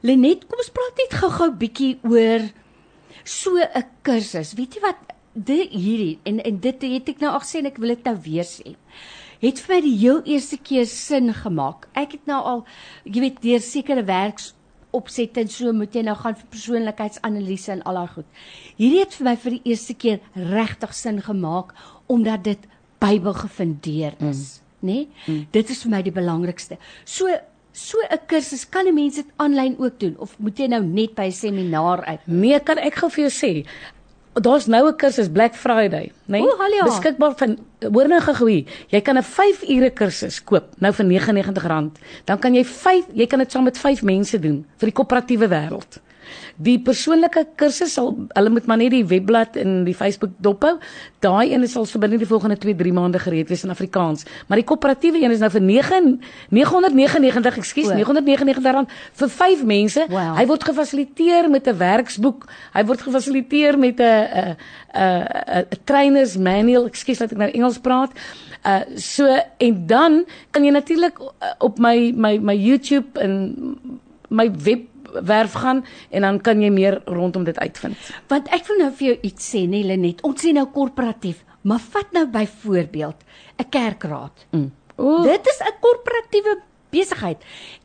Lenet, 0.08 0.46
kom 0.48 0.62
ons 0.64 0.72
praat 0.76 1.02
net 1.04 1.18
gou-gou 1.20 1.50
bietjie 1.60 1.98
oor 2.08 2.48
so 3.24 3.58
'n 3.58 3.84
kursus. 4.04 4.54
Weet 4.56 4.76
jy 4.76 4.82
wat? 4.82 4.98
Dit 5.34 5.72
hierdie 5.72 6.20
en 6.24 6.40
en 6.40 6.60
dit 6.60 6.82
het 6.82 7.10
ek 7.10 7.20
nou 7.20 7.34
al 7.34 7.44
gesê 7.44 7.60
en 7.60 7.66
ek 7.66 7.78
wil 7.78 7.96
dit 7.96 8.06
nou 8.06 8.18
weer 8.24 8.48
sê. 8.48 8.76
Het 9.42 9.60
vir 9.60 9.76
my 9.76 9.82
die 9.82 9.98
heel 9.98 10.22
eerste 10.24 10.58
keer 10.58 10.86
sin 10.86 11.34
gemaak. 11.34 11.90
Ek 11.94 12.12
het 12.12 12.26
nou 12.26 12.42
al 12.42 12.66
jy 13.04 13.20
weet 13.20 13.42
deur 13.42 13.60
sekere 13.60 14.06
werks 14.06 14.54
opset 14.96 15.38
en 15.38 15.50
so 15.52 15.74
moet 15.74 15.96
jy 15.96 16.06
nou 16.08 16.16
gaan 16.16 16.38
vir 16.40 16.48
persoonlikheidsanalise 16.54 17.72
en 17.72 17.84
al 17.84 18.00
daai 18.00 18.14
goed. 18.14 18.26
Hierdie 18.78 19.02
het 19.04 19.18
vir 19.18 19.26
my 19.26 19.36
vir 19.36 19.58
die 19.58 19.72
eerste 19.72 19.94
keer 19.94 20.20
regtig 20.36 20.94
sin 20.96 21.22
gemaak 21.22 21.76
omdat 22.08 22.44
dit 22.44 22.68
Bybel 23.06 23.34
gefundeer 23.34 24.16
is, 24.30 24.62
mm. 24.62 24.88
nê? 24.88 24.94
Nee? 24.94 25.08
Mm. 25.26 25.44
Dit 25.52 25.70
is 25.70 25.84
vir 25.86 25.92
my 25.92 26.02
die 26.06 26.16
belangrikste. 26.16 26.80
So 27.06 27.30
so 27.76 27.98
'n 28.00 28.20
kursus 28.28 28.64
kan 28.70 28.88
'n 28.88 28.94
mens 28.94 29.16
dit 29.16 29.28
aanlyn 29.36 29.76
ook 29.78 30.00
doen 30.00 30.16
of 30.18 30.36
moet 30.40 30.58
jy 30.58 30.68
nou 30.68 30.84
net 30.84 31.16
by 31.16 31.28
'n 31.28 31.32
seminar 31.32 32.06
uit? 32.06 32.20
Nee, 32.26 32.60
kan 32.60 32.78
ek 32.78 32.96
gou 32.96 33.10
vir 33.10 33.30
jou 33.30 33.34
sê. 33.34 33.66
Daar's 34.34 34.68
nou 34.68 34.88
'n 34.88 34.96
kursus 34.96 35.30
Black 35.30 35.56
Friday, 35.56 36.12
né? 36.28 36.38
Ja. 36.38 36.84
Beskikbaar 36.84 37.36
van 37.36 37.58
hoor 37.80 38.08
nou 38.08 38.22
gou 38.22 38.50
hier. 38.50 38.66
Jy 38.88 39.02
kan 39.02 39.18
'n 39.18 39.24
5 39.24 39.64
ure 39.70 39.90
kursus 39.90 40.44
koop 40.44 40.66
nou 40.80 40.94
vir 40.94 41.06
R99. 41.06 41.92
Dan 42.26 42.40
kan 42.40 42.54
jy 42.54 42.64
5, 42.66 43.06
jy 43.14 43.28
kan 43.28 43.40
dit 43.40 43.52
saam 43.52 43.64
met 43.64 43.78
5 43.78 44.04
mense 44.04 44.40
doen 44.40 44.66
vir 44.78 44.92
die 44.92 44.94
koöperatiewe 44.94 45.48
wêreld. 45.48 46.00
Die 46.56 46.78
persoonlike 46.80 47.42
kursus 47.60 47.94
sal 47.98 48.14
hulle 48.32 48.52
moet 48.54 48.68
maar 48.70 48.80
net 48.80 48.94
die 48.94 49.04
webblad 49.06 49.58
en 49.60 49.84
die 49.84 49.96
Facebook 49.96 50.32
dophou. 50.44 50.78
Daai 51.20 51.52
een 51.52 51.68
sal 51.68 51.88
so 51.90 52.00
binne 52.00 52.18
die 52.22 52.28
volgende 52.28 52.56
2-3 52.62 52.94
maande 52.96 53.20
gereed 53.20 53.50
wees 53.52 53.66
in 53.68 53.74
Afrikaans. 53.74 54.24
Maar 54.48 54.62
die 54.62 54.68
koöperatiewe 54.68 55.20
een 55.20 55.36
is 55.36 55.44
nou 55.44 55.50
vir 55.52 55.62
9 55.62 56.22
999, 56.56 57.60
ekskuus, 57.60 57.92
O. 57.92 57.98
999 58.00 58.72
rand 58.78 58.96
vir 59.20 59.30
5 59.30 59.66
mense. 59.68 60.06
Wow. 60.10 60.32
Hy 60.40 60.46
word 60.48 60.64
gefasiliteer 60.64 61.50
met 61.52 61.68
'n 61.68 61.78
werksboek. 61.78 62.48
Hy 62.74 62.86
word 62.86 63.02
gefasiliteer 63.02 63.80
met 63.80 64.00
'n 64.00 64.04
'n 64.04 64.58
'n 64.96 65.28
'n 65.60 65.84
trainers 65.84 66.38
manual. 66.38 66.86
Ekskuus 66.86 67.18
dat 67.18 67.32
ek 67.32 67.38
nou 67.38 67.52
Engels 67.52 67.80
praat. 67.80 68.12
Uh 68.66 68.82
so 68.96 69.28
en 69.58 69.88
dan 69.88 70.26
kan 70.52 70.64
jy 70.64 70.72
natuurlik 70.72 71.20
uh, 71.20 71.28
op 71.60 71.78
my 71.78 72.14
my 72.16 72.38
my 72.38 72.56
YouTube 72.56 73.20
en 73.20 73.56
my 74.30 74.50
webwerf 75.16 75.58
gaan 75.64 75.84
en 76.10 76.22
dan 76.28 76.40
kan 76.42 76.62
jy 76.62 76.70
meer 76.74 77.02
rondom 77.06 77.44
dit 77.48 77.60
uitvind. 77.60 77.98
Want 78.32 78.52
ek 78.56 78.68
wil 78.68 78.78
nou 78.84 78.92
vir 79.00 79.08
jou 79.08 79.18
iets 79.30 79.50
sê, 79.54 79.66
nê 79.70 79.84
Lenet. 79.86 80.24
Ons 80.28 80.44
sê 80.44 80.54
nou 80.56 80.66
korporatief, 80.76 81.44
maar 81.64 81.80
vat 81.80 82.12
nou 82.12 82.26
byvoorbeeld 82.28 83.24
'n 83.58 83.70
kerkraad. 83.70 84.46
Mm. 84.52 84.72
O, 84.96 85.24
Dit 85.24 85.48
is 85.48 85.60
'n 85.60 85.76
korporatiewe 85.80 86.62
besigheid. 86.90 87.38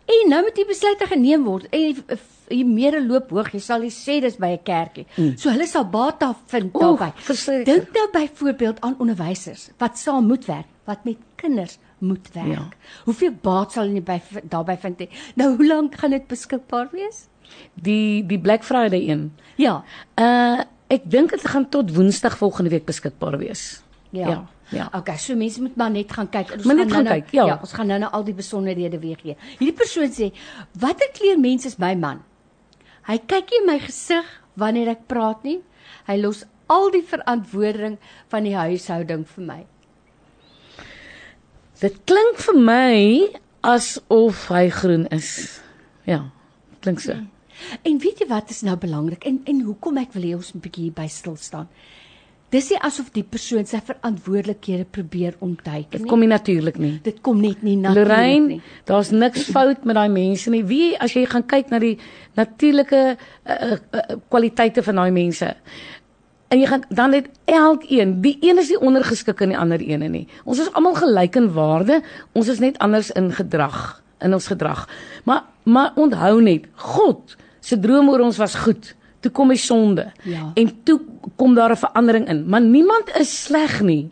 En 0.06 0.28
nou 0.28 0.42
moet 0.42 0.54
die 0.54 0.66
besluite 0.66 1.06
geneem 1.06 1.44
word 1.44 1.66
en 1.70 2.04
die 2.50 2.64
mere 2.66 3.00
loop 3.04 3.30
hoog, 3.30 3.52
jy 3.54 3.60
sal 3.62 3.84
nie 3.84 3.92
sê 3.94 4.20
dis 4.20 4.36
by 4.36 4.56
'n 4.56 4.62
kerkie. 4.62 5.06
Mm. 5.16 5.36
So 5.36 5.50
hulle 5.50 5.66
sal 5.66 5.84
baat 5.84 6.20
daar 6.20 6.36
vind 6.46 6.72
verseker. 7.16 7.64
Dink 7.64 7.92
nou 7.94 8.08
byvoorbeeld 8.12 8.80
aan 8.80 8.96
onderwysers 8.98 9.70
wat 9.78 9.98
saam 9.98 10.26
moet 10.26 10.44
werk, 10.46 10.66
wat 10.84 11.04
met 11.04 11.16
kinders 11.36 11.78
moet 12.00 12.32
werk. 12.32 12.52
Ja. 12.52 12.68
Hoeveel 13.04 13.34
baat 13.42 13.72
sal 13.72 13.90
hulle 13.90 14.02
by 14.04 14.20
daarbey 14.42 14.78
vind? 14.82 15.04
hê? 15.04 15.08
Nou 15.34 15.56
hoe 15.56 15.66
lank 15.66 15.98
gaan 16.00 16.10
dit 16.16 16.26
beskikbaar 16.26 16.88
wees? 16.92 17.26
die 17.74 18.26
die 18.26 18.38
Black 18.38 18.64
Friday 18.64 19.08
een. 19.08 19.32
Ja. 19.56 19.84
Uh 20.16 20.62
ek 20.90 21.04
dink 21.06 21.30
dit 21.30 21.44
gaan 21.46 21.68
tot 21.70 21.92
Woensdag 21.94 22.34
volgende 22.38 22.70
week 22.70 22.84
beskikbaar 22.84 23.38
wees. 23.38 23.82
Ja. 24.10 24.28
Ja. 24.28 24.38
ja. 24.68 24.88
Okay, 24.98 25.16
so 25.22 25.36
mense 25.38 25.62
moet 25.62 25.76
maar 25.78 25.90
net 25.90 26.12
gaan 26.12 26.26
kyk. 26.28 26.50
Ons 26.56 26.64
Maar 26.66 26.80
net 26.80 26.92
gaan 26.92 27.04
nou, 27.06 27.14
kyk, 27.20 27.30
ja. 27.30 27.44
ja. 27.46 27.58
Ons 27.62 27.72
gaan 27.72 27.86
nou 27.86 27.98
nou 28.02 28.10
al 28.10 28.24
die 28.26 28.34
besonderhede 28.34 28.98
weer 28.98 29.20
gee. 29.22 29.36
Hierdie 29.58 29.76
persoon 29.76 30.10
sê, 30.10 30.32
"Watter 30.72 31.12
kleur 31.14 31.38
mens 31.38 31.64
is 31.64 31.78
my 31.78 31.94
man?" 31.94 32.24
Hy 33.06 33.18
kyk 33.18 33.50
nie 33.50 33.60
in 33.60 33.66
my 33.70 33.78
gesig 33.78 34.26
wanneer 34.54 34.88
ek 34.88 35.06
praat 35.06 35.44
nie. 35.46 35.60
Hy 36.06 36.18
los 36.18 36.42
al 36.66 36.90
die 36.90 37.06
verantwoording 37.06 37.98
van 38.28 38.42
die 38.42 38.56
huishouding 38.56 39.24
vir 39.26 39.44
my. 39.44 39.66
Dit 41.80 41.96
klink 42.04 42.40
vir 42.44 42.58
my 42.60 42.96
asof 43.64 44.48
hy 44.52 44.66
groen 44.72 45.06
is. 45.14 45.60
Ja, 46.08 46.26
klink 46.84 47.00
so. 47.00 47.16
En 47.84 47.98
weet 48.00 48.20
jy 48.22 48.26
wat 48.28 48.50
is 48.52 48.62
nou 48.64 48.76
belangrik 48.80 49.24
en 49.28 49.40
en 49.48 49.62
hoekom 49.66 49.98
ek 50.00 50.12
wil 50.16 50.22
hê 50.28 50.34
ons 50.36 50.52
moet 50.52 50.62
'n 50.62 50.68
bietjie 50.68 50.92
by 50.92 51.06
stil 51.08 51.36
staan. 51.36 51.68
Dis 52.50 52.68
nie 52.70 52.78
asof 52.82 53.12
die 53.14 53.22
persoon 53.22 53.64
sy 53.66 53.78
verantwoordelikhede 53.78 54.84
probeer 54.90 55.36
ontduik 55.38 55.90
Dit 55.92 56.00
nie. 56.00 56.08
kom 56.10 56.18
nie 56.20 56.26
natuurlik 56.28 56.78
nie. 56.78 56.98
Dit 57.02 57.20
kom 57.22 57.40
net 57.40 57.62
nie 57.62 57.76
natuurlik 57.76 58.08
Lorraine, 58.08 58.46
nie. 58.46 58.62
daar's 58.84 59.10
niks 59.10 59.44
fout 59.54 59.84
met 59.84 59.94
daai 59.94 60.08
mense 60.08 60.50
nie. 60.50 60.64
Wie 60.64 60.96
as 60.98 61.12
jy 61.14 61.26
gaan 61.26 61.46
kyk 61.46 61.70
na 61.70 61.78
die 61.78 61.96
natuurlike 62.34 63.16
uh, 63.46 63.52
uh, 63.54 63.78
uh, 63.92 64.16
kwaliteite 64.28 64.82
van 64.82 64.94
daai 64.96 65.10
mense. 65.12 65.54
En 66.50 66.58
jy 66.58 66.66
gaan 66.66 66.82
dan 66.88 67.14
net 67.14 67.28
elkeen, 67.46 68.16
die 68.24 68.36
een 68.42 68.58
is 68.58 68.68
nie 68.72 68.80
ondergeskik 68.80 69.42
aan 69.42 69.52
die 69.54 69.58
ander 69.58 69.80
ene 69.80 70.08
nie. 70.10 70.26
Ons 70.44 70.58
is 70.64 70.70
almal 70.74 70.96
gelyk 70.98 71.36
in 71.38 71.52
waarde, 71.54 72.00
ons 72.32 72.48
is 72.50 72.58
net 72.58 72.78
anders 72.82 73.12
in 73.14 73.30
gedrag, 73.32 74.00
in 74.18 74.34
ons 74.34 74.50
gedrag. 74.50 74.88
Maar 75.24 75.46
maar 75.62 75.92
onthou 75.94 76.40
net, 76.42 76.64
God 76.74 77.36
se 77.60 77.76
droom 77.78 78.08
oor 78.10 78.24
ons 78.24 78.40
was 78.40 78.54
goed 78.64 78.94
toe 79.20 79.30
kom 79.30 79.52
die 79.52 79.60
sonde. 79.60 80.08
Ja. 80.24 80.50
En 80.54 80.70
toe 80.82 81.00
kom 81.36 81.54
daar 81.54 81.70
'n 81.70 81.76
verandering 81.76 82.28
in. 82.28 82.48
Maar 82.48 82.60
niemand 82.60 83.16
is 83.18 83.42
sleg 83.42 83.80
nie. 83.80 84.10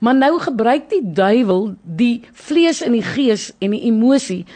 Maar 0.00 0.14
nou 0.14 0.40
gebruik 0.40 0.88
die 0.90 1.12
duiwel 1.12 1.74
die 1.82 2.22
vlees 2.32 2.82
en 2.82 2.92
die 2.92 3.02
gees 3.02 3.52
en 3.58 3.70
die 3.70 3.82
emosie 3.82 4.46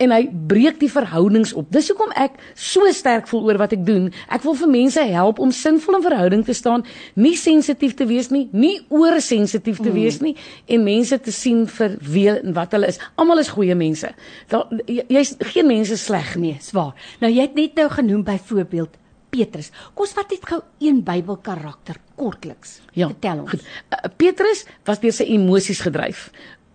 en 0.00 0.12
hy 0.14 0.22
breek 0.48 0.78
die 0.80 0.88
verhoudings 0.90 1.52
op. 1.52 1.68
Dis 1.74 1.90
hoekom 1.92 2.12
ek 2.16 2.38
so 2.56 2.88
sterk 2.96 3.28
voel 3.28 3.50
oor 3.50 3.58
wat 3.60 3.74
ek 3.76 3.82
doen. 3.86 4.08
Ek 4.32 4.42
wil 4.46 4.54
vir 4.56 4.70
mense 4.72 5.02
help 5.12 5.38
om 5.44 5.52
sinvol 5.52 5.98
in 5.98 6.04
verhouding 6.06 6.44
te 6.46 6.54
staan, 6.56 6.84
nie 7.20 7.34
sensitief 7.36 7.94
te 7.98 8.06
wees 8.08 8.30
nie, 8.32 8.46
nie 8.52 8.78
oorsensitief 8.88 9.82
te 9.84 9.92
wees 9.92 10.20
nie 10.24 10.34
en 10.70 10.84
mense 10.86 11.18
te 11.20 11.32
sien 11.34 11.66
vir 11.68 11.98
wie 12.00 12.28
en 12.32 12.54
wat 12.56 12.72
hulle 12.76 12.88
is. 12.90 13.00
Almal 13.20 13.42
is 13.44 13.52
goeie 13.52 13.76
mense. 13.76 14.08
Daar 14.48 14.66
jy- 14.86 15.04
jy's 15.08 15.34
geen 15.52 15.66
mense 15.68 15.96
sleg 16.00 16.36
nie. 16.36 16.56
Swaar. 16.60 16.94
Nou 17.20 17.30
jy 17.32 17.42
het 17.42 17.54
net 17.54 17.74
nou 17.76 17.88
genoem 17.88 18.24
byvoorbeeld 18.24 18.96
Petrus. 19.30 19.70
Kom 19.94 20.06
ons 20.06 20.12
vat 20.16 20.30
net 20.30 20.46
gou 20.48 20.60
een 20.80 21.02
Bybelkarakter 21.06 21.96
kortliks. 22.16 22.80
Ja. 22.98 23.06
Vertel 23.12 23.40
ons. 23.44 23.50
Goed. 23.50 23.62
Uh, 23.92 24.08
Petrus 24.16 24.64
was 24.88 24.98
deur 25.00 25.12
sy 25.14 25.24
emosies 25.36 25.80
gedryf. 25.84 26.30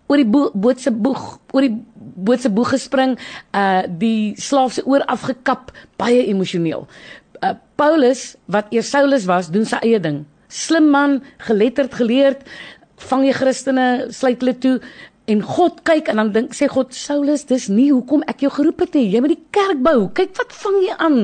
Oor 0.08 0.16
die 0.22 0.24
bo 0.30 0.50
boot 0.54 0.78
se 0.80 0.92
boeg, 0.94 1.38
oor 1.52 1.64
die 1.66 1.74
boot 2.16 2.42
se 2.42 2.50
boeg 2.52 2.72
gespring, 2.74 3.16
uh 3.54 3.84
die 3.86 4.34
slaaf 4.40 4.76
se 4.76 4.84
oor 4.88 5.04
afgekap, 5.12 5.72
baie 6.00 6.24
emosioneel. 6.26 6.86
Uh 7.42 7.54
Paulus 7.76 8.34
wat 8.48 8.72
eers 8.72 8.90
Saulus 8.90 9.28
was, 9.28 9.50
doen 9.52 9.68
sy 9.68 9.80
eie 9.84 10.00
ding. 10.00 10.24
Slim 10.48 10.88
man, 10.90 11.20
geletterd, 11.44 11.94
geleerd, 11.94 12.46
vang 13.10 13.26
jy 13.26 13.34
Christene, 13.36 13.86
sluit 14.14 14.40
hulle 14.40 14.56
toe 14.62 14.78
en 15.26 15.42
God 15.42 15.80
kyk 15.86 16.08
en 16.12 16.20
dan 16.20 16.28
dink 16.34 16.54
sê 16.54 16.68
God 16.70 16.94
Saulus, 16.94 17.44
dis 17.50 17.66
nie 17.72 17.88
hoekom 17.90 18.22
ek 18.30 18.44
jou 18.44 18.50
geroep 18.54 18.84
het 18.84 18.94
nie. 18.94 19.08
Jy 19.10 19.22
moet 19.24 19.34
die 19.34 19.46
kerk 19.54 19.80
bou. 19.82 20.06
Kyk 20.14 20.36
wat 20.38 20.54
vang 20.54 20.76
jy 20.84 20.94
aan. 21.02 21.18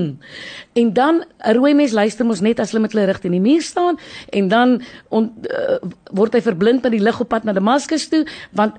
En 0.78 0.92
dan 0.92 1.22
'n 1.22 1.54
rooi 1.54 1.74
mens 1.74 1.92
luister 1.92 2.26
mos 2.26 2.40
net 2.40 2.60
as 2.60 2.72
hulle 2.72 2.82
met 2.82 2.92
hulle 2.92 3.06
rug 3.06 3.20
teen 3.20 3.32
die 3.32 3.40
muur 3.40 3.62
staan 3.62 3.98
en 4.32 4.48
dan 4.48 4.82
on, 5.10 5.32
uh, 5.50 5.78
word 6.10 6.34
hy 6.34 6.40
verblind 6.40 6.82
met 6.82 6.92
die 6.92 7.02
lig 7.02 7.20
op 7.20 7.28
pad 7.28 7.44
na 7.44 7.52
Damaskus 7.52 8.08
toe 8.08 8.26
want 8.50 8.74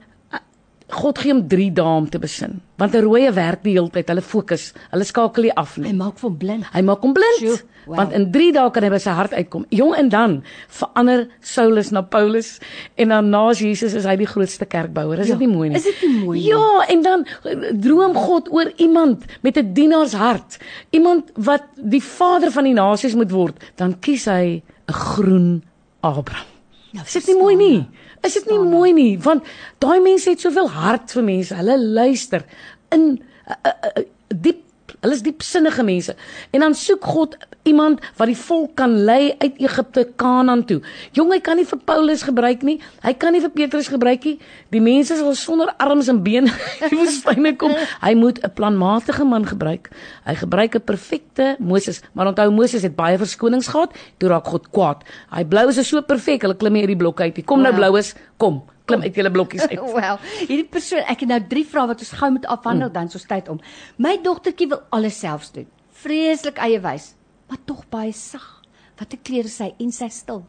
God 0.93 1.17
gee 1.19 1.31
hom 1.33 1.47
3 1.47 1.71
dae 1.73 1.85
om 1.97 2.09
te 2.09 2.19
besin. 2.19 2.61
Want 2.77 2.95
'n 2.95 3.01
rooie 3.03 3.31
werk 3.33 3.63
die 3.63 3.73
hele 3.73 3.89
tyd. 3.89 4.07
Hulle 4.07 4.21
fokus. 4.21 4.73
Hulle 4.91 5.03
skakel 5.03 5.43
nie 5.43 5.53
af 5.55 5.77
nie. 5.77 5.89
Hy 5.89 5.95
maak 5.95 6.17
van 6.19 6.37
blind. 6.37 6.65
Hy 6.73 6.81
maak 6.81 7.01
hom 7.01 7.13
blind. 7.13 7.37
Sjoe, 7.39 7.59
wow. 7.85 7.95
Want 7.97 8.11
in 8.13 8.31
3 8.31 8.51
dae 8.51 8.71
kan 8.71 8.83
hy 8.83 8.89
by 8.89 8.97
sy 8.99 9.09
hart 9.11 9.33
uitkom. 9.33 9.65
Jong 9.69 9.95
en 9.95 10.09
dan 10.09 10.43
verander 10.69 11.27
Saulus 11.41 11.91
na 11.91 12.01
Paulus 12.01 12.59
en 12.97 13.07
dan 13.09 13.29
na 13.29 13.51
Jesus 13.51 13.93
is 13.93 14.05
hy 14.05 14.15
die 14.15 14.25
grootste 14.27 14.65
kerkbouer. 14.65 15.19
Is 15.19 15.27
Ja, 15.27 15.35
dit 15.37 15.47
nie 15.47 15.55
mooi 15.55 15.69
nie? 15.69 15.77
is 15.77 15.83
dit 15.83 16.01
nie 16.01 16.25
mooi 16.25 16.39
nie? 16.39 16.47
Ja, 16.49 16.85
en 16.89 17.01
dan 17.01 17.25
eh, 17.43 17.71
droom 17.73 18.13
God 18.15 18.51
oor 18.51 18.71
iemand 18.77 19.25
met 19.41 19.57
'n 19.57 19.73
dienaarshart. 19.73 20.57
Iemand 20.91 21.31
wat 21.35 21.63
die 21.75 22.03
vader 22.03 22.51
van 22.51 22.63
die 22.63 22.73
nasies 22.73 23.15
moet 23.15 23.31
word, 23.31 23.55
dan 23.75 23.99
kies 23.99 24.25
hy 24.25 24.61
'n 24.87 24.93
groen 24.93 25.63
Abraham. 26.01 26.45
Nou, 26.93 27.05
Is 27.05 27.13
dit 27.17 27.29
nie 27.31 27.37
mooi 27.39 27.55
nie? 27.57 27.79
Is 28.21 28.35
dit 28.37 28.49
nie 28.51 28.59
mooi 28.59 28.91
nie? 28.93 29.13
Want 29.21 29.47
daai 29.81 29.99
mense 30.03 30.29
het 30.29 30.43
soveel 30.43 30.69
hart 30.69 31.13
vir 31.15 31.25
mense. 31.25 31.55
Hulle 31.57 31.77
luister 31.81 32.45
in 32.93 33.07
uh, 33.17 33.55
uh, 33.57 33.73
uh, 33.89 34.03
diep 34.29 34.62
Hulle 35.03 35.17
is 35.17 35.23
diepsinnige 35.25 35.83
mense. 35.83 36.15
En 36.55 36.63
dan 36.63 36.73
soek 36.79 37.03
God 37.03 37.35
iemand 37.67 37.99
wat 38.19 38.27
die 38.31 38.37
volk 38.39 38.73
kan 38.79 38.93
lei 39.07 39.33
uit 39.39 39.59
Egipte 39.59 40.05
Kanaan 40.19 40.63
toe. 40.67 40.79
Jong, 41.15 41.31
hy 41.35 41.39
kan 41.43 41.59
nie 41.59 41.65
vir 41.67 41.79
Paulus 41.87 42.23
gebruik 42.23 42.63
nie. 42.63 42.77
Hy 43.03 43.13
kan 43.19 43.35
nie 43.35 43.41
vir 43.43 43.51
Petrus 43.55 43.87
gebruik 43.91 44.23
nie. 44.27 44.37
Die 44.71 44.81
mense 44.83 45.15
sal 45.19 45.35
sonder 45.39 45.73
arms 45.83 46.07
en 46.11 46.21
bene 46.23 46.51
in 46.81 46.89
die 46.91 46.99
woestyne 46.99 47.55
kom. 47.59 47.75
Hy 48.03 48.13
moet 48.19 48.39
'n 48.43 48.51
planmatige 48.55 49.23
man 49.27 49.45
gebruik. 49.47 49.91
Hy 50.25 50.35
gebruik 50.39 50.75
'n 50.75 50.83
perfekte 50.87 51.55
Moses, 51.59 52.01
maar 52.13 52.27
onthou 52.31 52.49
Moses 52.51 52.81
het 52.83 52.95
baie 52.95 53.17
verskonings 53.17 53.67
gehad. 53.67 53.91
Toe 54.17 54.29
raak 54.29 54.47
God 54.47 54.71
kwaad. 54.71 55.03
Hy 55.31 55.43
blou 55.43 55.67
is 55.69 55.87
so 55.87 56.01
perfek, 56.01 56.41
hulle 56.43 56.55
klim 56.55 56.73
nie 56.73 56.81
uit 56.87 56.95
die 56.95 57.03
blokke 57.03 57.23
uit 57.23 57.35
nie. 57.37 57.43
Kom 57.45 57.61
nou 57.61 57.71
Wow. 57.71 57.79
blou 57.79 57.97
is, 57.99 58.15
kom. 58.37 58.63
Klim 58.85 59.01
uit 59.05 59.15
julle 59.15 59.31
blokkies 59.31 59.61
uit. 59.69 59.79
Wel, 59.99 60.17
hierdie 60.47 60.65
persoon, 60.67 60.99
ek 61.07 61.19
het 61.23 61.29
nou 61.29 61.39
drie 61.49 61.63
vrae 61.65 61.87
wat 61.87 61.99
ons 62.03 62.11
gou 62.19 62.31
moet 62.35 62.45
afhandel 62.51 62.89
Mm. 62.89 62.93
dan 62.93 63.11
ons 63.13 63.25
tyd 63.29 63.49
om. 63.49 63.59
My 63.97 64.17
dogtertjie 64.23 64.67
wil 64.73 64.81
alles 64.91 65.19
self 65.19 65.51
doen. 65.55 65.67
Vreeslik 66.03 66.57
eie 66.57 66.79
wys, 66.83 67.13
maar 67.49 67.61
tog 67.65 67.85
baie 67.89 68.11
sag. 68.11 68.61
Watter 68.99 69.17
klere 69.23 69.47
sy 69.49 69.71
en 69.79 69.91
sy 69.91 70.09
stil. 70.13 70.43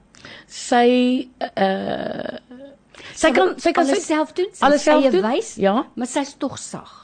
Sy 0.51 1.29
uh 1.41 2.39
sy 3.19 3.31
kan 3.35 3.55
sy 3.59 3.73
kan 3.75 3.85
alles 3.89 4.05
sy, 4.05 4.15
self 4.15 4.33
doen. 4.37 4.51
Sy 4.55 4.65
alles 4.67 4.83
self 4.87 5.09
doen? 5.11 5.23
wys, 5.27 5.55
Ja. 5.59 5.87
maar 5.99 6.07
sy's 6.07 6.35
tog 6.39 6.59
sag. 6.59 7.01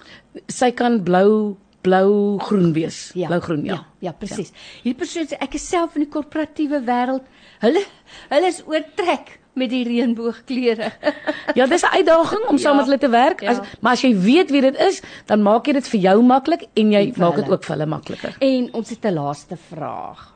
sy 0.49 0.70
kan 0.72 1.01
blou 1.03 1.57
blou 1.83 2.39
groen 2.39 2.72
wees. 2.76 3.11
Ja. 3.16 3.26
Blou 3.28 3.41
groen, 3.41 3.64
ja. 3.64 3.74
Ja, 3.74 3.87
ja 4.01 4.12
presies. 4.12 4.53
Hierdie 4.85 4.99
persoon 5.01 5.26
sê 5.26 5.39
ek 5.41 5.55
is 5.57 5.64
self 5.68 5.97
in 5.97 6.05
die 6.05 6.11
korporatiewe 6.12 6.83
wêreld. 6.85 7.24
Hulle 7.64 7.83
hulle 8.31 8.47
is 8.53 8.61
oortrek 8.66 9.39
met 9.55 9.70
die 9.70 9.84
reënboogkleure. 9.84 10.92
Ja, 11.59 11.66
dis 11.66 11.82
'n 11.82 11.94
uitdaging 11.96 12.44
om 12.48 12.59
saam 12.59 12.72
Ja. 12.72 12.76
met 12.76 12.84
hulle 12.86 12.98
te 12.98 13.09
werk. 13.09 13.42
As, 13.42 13.57
Ja. 13.57 13.62
maar 13.80 13.92
as 13.92 14.01
jy 14.03 14.14
weet 14.18 14.51
wie 14.51 14.61
dit 14.61 14.76
is, 14.78 15.03
dan 15.26 15.42
maak 15.42 15.66
jy 15.66 15.72
dit 15.72 15.88
vir 15.88 16.01
jou 16.01 16.22
maklik 16.22 16.66
en 16.74 16.90
jy 16.92 17.01
En 17.07 17.14
maak 17.16 17.34
dit 17.36 17.48
ook 17.51 17.64
vir 17.64 17.74
hulle 17.76 17.86
makliker. 17.86 18.36
en 18.40 18.68
ons 18.72 18.88
het 18.90 19.05
'n 19.05 19.12
laaste 19.14 19.57
vraag. 19.70 20.32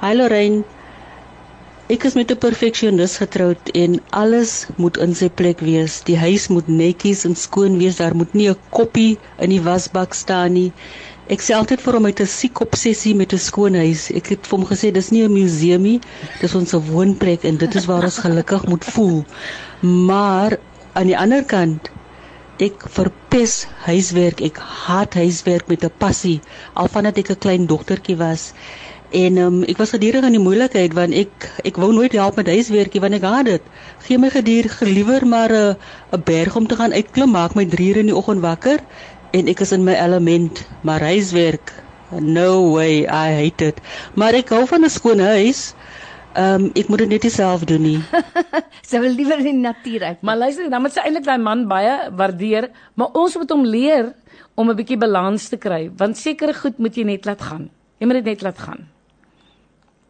Hi 0.00 0.14
Lorraine. 0.14 0.62
Ek 1.90 2.04
is 2.04 2.14
met 2.14 2.30
'n 2.30 2.38
perfeksionis 2.38 3.16
getroud 3.18 3.68
en 3.74 4.00
alles 4.10 4.66
moet 4.76 4.96
in 4.96 5.14
sy 5.14 5.28
plek 5.28 5.58
wees. 5.60 6.02
Die 6.04 6.16
huis 6.16 6.48
moet 6.48 6.68
netjies 6.68 7.24
en 7.24 7.34
skoon 7.34 7.78
wees. 7.78 7.96
Daar 7.96 8.14
moet 8.14 8.32
nie 8.32 8.48
'n 8.48 8.56
koppie 8.70 9.18
in 9.38 9.50
die 9.50 9.60
wasbak 9.62 10.14
staan 10.14 10.52
nie. 10.52 10.72
Ek 11.30 11.40
sê 11.46 11.54
altyd 11.54 11.80
vir 11.84 11.94
hom 11.94 12.04
hy 12.04 12.10
het 12.10 12.20
'n 12.20 12.26
siek 12.26 12.60
obsessie 12.60 13.14
met 13.14 13.32
'n 13.32 13.38
skoon 13.38 13.74
huis. 13.74 14.10
Ek 14.10 14.26
het 14.34 14.46
vir 14.46 14.58
hom 14.58 14.66
gesê 14.66 14.90
dis 14.92 15.10
nie 15.10 15.22
'n 15.22 15.32
museum 15.32 15.82
nie, 15.82 16.00
dis 16.40 16.54
ons 16.54 16.72
woonplek 16.72 17.44
en 17.44 17.56
dit 17.56 17.74
is 17.74 17.86
waar 17.86 18.04
ons 18.04 18.18
gelukkig 18.18 18.66
moet 18.66 18.84
voel. 18.84 19.24
Maar 19.80 20.58
aan 20.94 21.06
die 21.06 21.18
ander 21.18 21.44
kant 21.44 21.90
Ek 22.60 22.82
verpes 22.92 23.52
huiswerk. 23.86 24.42
Ek 24.44 24.58
haat 24.60 25.14
huiswerk 25.16 25.68
met 25.72 25.84
'n 25.86 25.92
passie 26.02 26.40
al 26.74 26.88
vandat 26.92 27.16
ek 27.22 27.30
'n 27.32 27.38
klein 27.44 27.64
dogtertjie 27.66 28.16
was. 28.20 28.52
En 29.22 29.38
um, 29.44 29.62
ek 29.64 29.78
was 29.78 29.94
gedurig 29.96 30.26
in 30.28 30.36
die 30.36 30.44
moeilikheid 30.48 30.92
want 30.92 31.16
ek 31.22 31.48
ek 31.64 31.80
wou 31.80 31.88
nooit 31.92 32.12
help 32.12 32.36
met 32.36 32.52
huiswerkie 32.52 33.00
want 33.00 33.16
ek 33.16 33.24
haat 33.24 33.46
dit. 33.48 33.62
Gee 34.04 34.18
my 34.18 34.28
gedurig 34.30 34.76
liewer 34.80 35.26
maar 35.26 35.52
'n 35.52 35.76
'n 36.12 36.22
berg 36.24 36.56
om 36.56 36.66
te 36.66 36.76
gaan 36.76 36.92
uitklim, 36.92 37.30
maak 37.30 37.54
my 37.54 37.64
3 37.64 37.88
uur 37.88 37.96
in 38.04 38.12
die 38.12 38.16
oggend 38.20 38.44
wakker 38.44 38.78
en 39.32 39.48
ek 39.50 39.60
is 39.60 39.72
in 39.72 39.84
my 39.84 39.94
element. 39.94 40.64
Maar 40.86 41.00
huiswerk, 41.00 41.72
no 42.18 42.72
way, 42.74 43.04
I 43.04 43.34
hate 43.38 43.72
it. 43.72 43.80
Maar 44.14 44.34
ek 44.40 44.52
hou 44.54 44.66
van 44.66 44.84
'n 44.84 44.90
skoon 44.90 45.20
huis. 45.20 45.74
Ehm 46.34 46.64
um, 46.64 46.70
ek 46.78 46.88
moet 46.88 46.98
dit 46.98 47.08
net 47.08 47.32
self 47.32 47.64
doen 47.66 47.82
nie. 47.82 47.98
Sy 48.90 49.00
wil 49.02 49.14
liewer 49.14 49.38
in 49.42 49.44
die 49.50 49.62
natuur 49.66 50.02
uit. 50.02 50.20
Maar 50.22 50.36
luister, 50.36 50.70
dan 50.70 50.82
moet 50.82 50.94
sy 50.94 51.02
eintlik 51.02 51.26
daai 51.26 51.42
man 51.42 51.66
baie 51.66 52.10
waardeer, 52.14 52.70
maar 52.94 53.10
ons 53.18 53.34
moet 53.36 53.50
hom 53.50 53.64
leer 53.66 54.12
om 54.54 54.70
'n 54.70 54.76
bietjie 54.76 54.98
balans 54.98 55.48
te 55.48 55.56
kry, 55.56 55.90
want 55.96 56.16
sekere 56.16 56.54
goed 56.54 56.78
moet 56.78 56.94
jy 56.94 57.04
net 57.04 57.24
laat 57.24 57.42
gaan. 57.42 57.70
Jy 57.98 58.06
moet 58.06 58.22
dit 58.22 58.24
net 58.24 58.42
laat 58.42 58.58
gaan. 58.58 58.86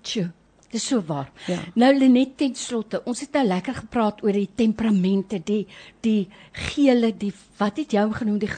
Tjoe, 0.02 0.30
dis 0.70 0.86
so 0.86 1.02
waar. 1.06 1.30
Ja. 1.50 1.58
Nou 1.74 1.90
Lenet 1.98 2.36
ten 2.38 2.54
slotte, 2.54 3.02
ons 3.04 3.20
het 3.20 3.32
nou 3.34 3.44
lekker 3.46 3.74
gepraat 3.74 4.22
oor 4.22 4.32
die 4.32 4.48
temperamente, 4.54 5.40
die 5.44 5.66
die 6.04 6.28
gele, 6.52 7.10
die 7.16 7.32
wat 7.58 7.76
het 7.82 7.92
hom 7.98 8.12
genoem, 8.16 8.38
die 8.38 8.50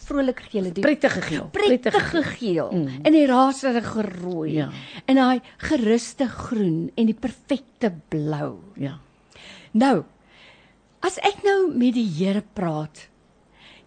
vrolike 0.00 0.42
gele, 0.50 0.72
die 0.72 0.82
Prettige 0.82 1.20
geel. 1.22 1.48
prettige 1.52 2.22
geel 2.34 2.70
mm. 2.72 3.04
en 3.04 3.12
die 3.12 3.26
raserige 3.26 4.02
rooi 4.22 4.52
Ja. 4.56 4.70
en 5.06 5.20
daai 5.20 5.40
geruste 5.58 6.26
groen 6.28 6.90
en 6.96 7.06
die 7.06 7.14
perfekte 7.14 7.92
blou. 8.08 8.56
Ja. 8.80 8.98
Nou, 9.72 10.02
as 11.00 11.18
ek 11.22 11.44
nou 11.46 11.70
met 11.76 11.94
die 11.94 12.08
Here 12.18 12.42
praat, 12.54 13.06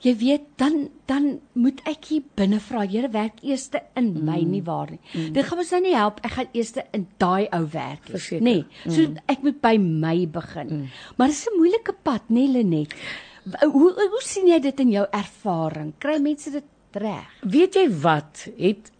jy 0.03 0.13
weet, 0.19 0.45
dan 0.59 0.89
dan 1.07 1.27
moet 1.59 1.81
ek 1.89 2.09
hier 2.11 2.23
binne 2.37 2.59
vra, 2.63 2.83
Here 2.87 3.09
werk 3.13 3.41
eers 3.43 3.69
in 3.95 4.13
mm. 4.13 4.23
my 4.27 4.39
nie 4.47 4.61
waar 4.65 4.91
nie. 4.91 4.99
Mm. 5.13 5.33
Dit 5.35 5.47
gaan 5.47 5.61
ons 5.63 5.73
nou 5.75 5.81
nie 5.85 5.95
help, 5.95 6.21
ek 6.23 6.35
gaan 6.37 6.49
eers 6.53 6.73
in 6.91 7.07
daai 7.21 7.47
ou 7.55 7.63
werk. 7.73 8.07
Verseker. 8.11 8.43
Nee, 8.43 8.63
so 8.85 9.01
mm. 9.01 9.19
ek 9.31 9.43
moet 9.43 9.59
by 9.63 9.75
my 9.81 10.17
begin. 10.27 10.73
Mm. 10.73 10.87
Maar 11.17 11.33
dis 11.33 11.45
'n 11.47 11.57
moeilike 11.59 11.95
pad, 12.03 12.27
nê 12.29 12.43
nee, 12.43 12.53
Lenet. 12.57 12.95
Hoe 13.59 13.91
hoe 13.91 14.23
sien 14.23 14.47
jy 14.47 14.59
dit 14.59 14.79
in 14.79 14.91
jou 14.91 15.05
ervaring? 15.11 15.93
Kry 15.99 16.19
mense 16.23 16.51
dit 16.51 16.69
reg? 16.95 17.27
Weet 17.41 17.75
jy 17.75 17.87
wat? 17.89 18.47
Het 18.57 18.92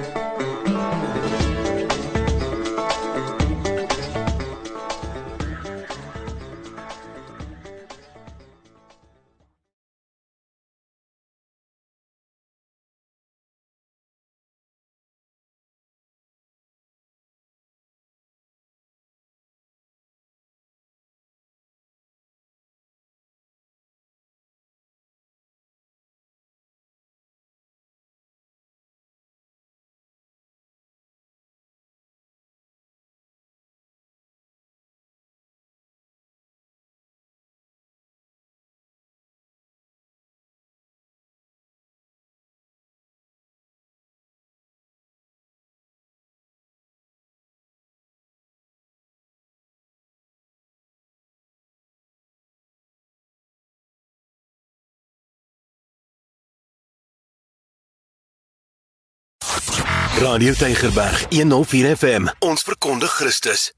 Radio 60.18 60.54
Tygerberg 60.54 61.26
104 61.30 61.96
FM. 61.96 62.28
Ons 62.38 62.62
verkondig 62.62 63.08
Christus. 63.08 63.72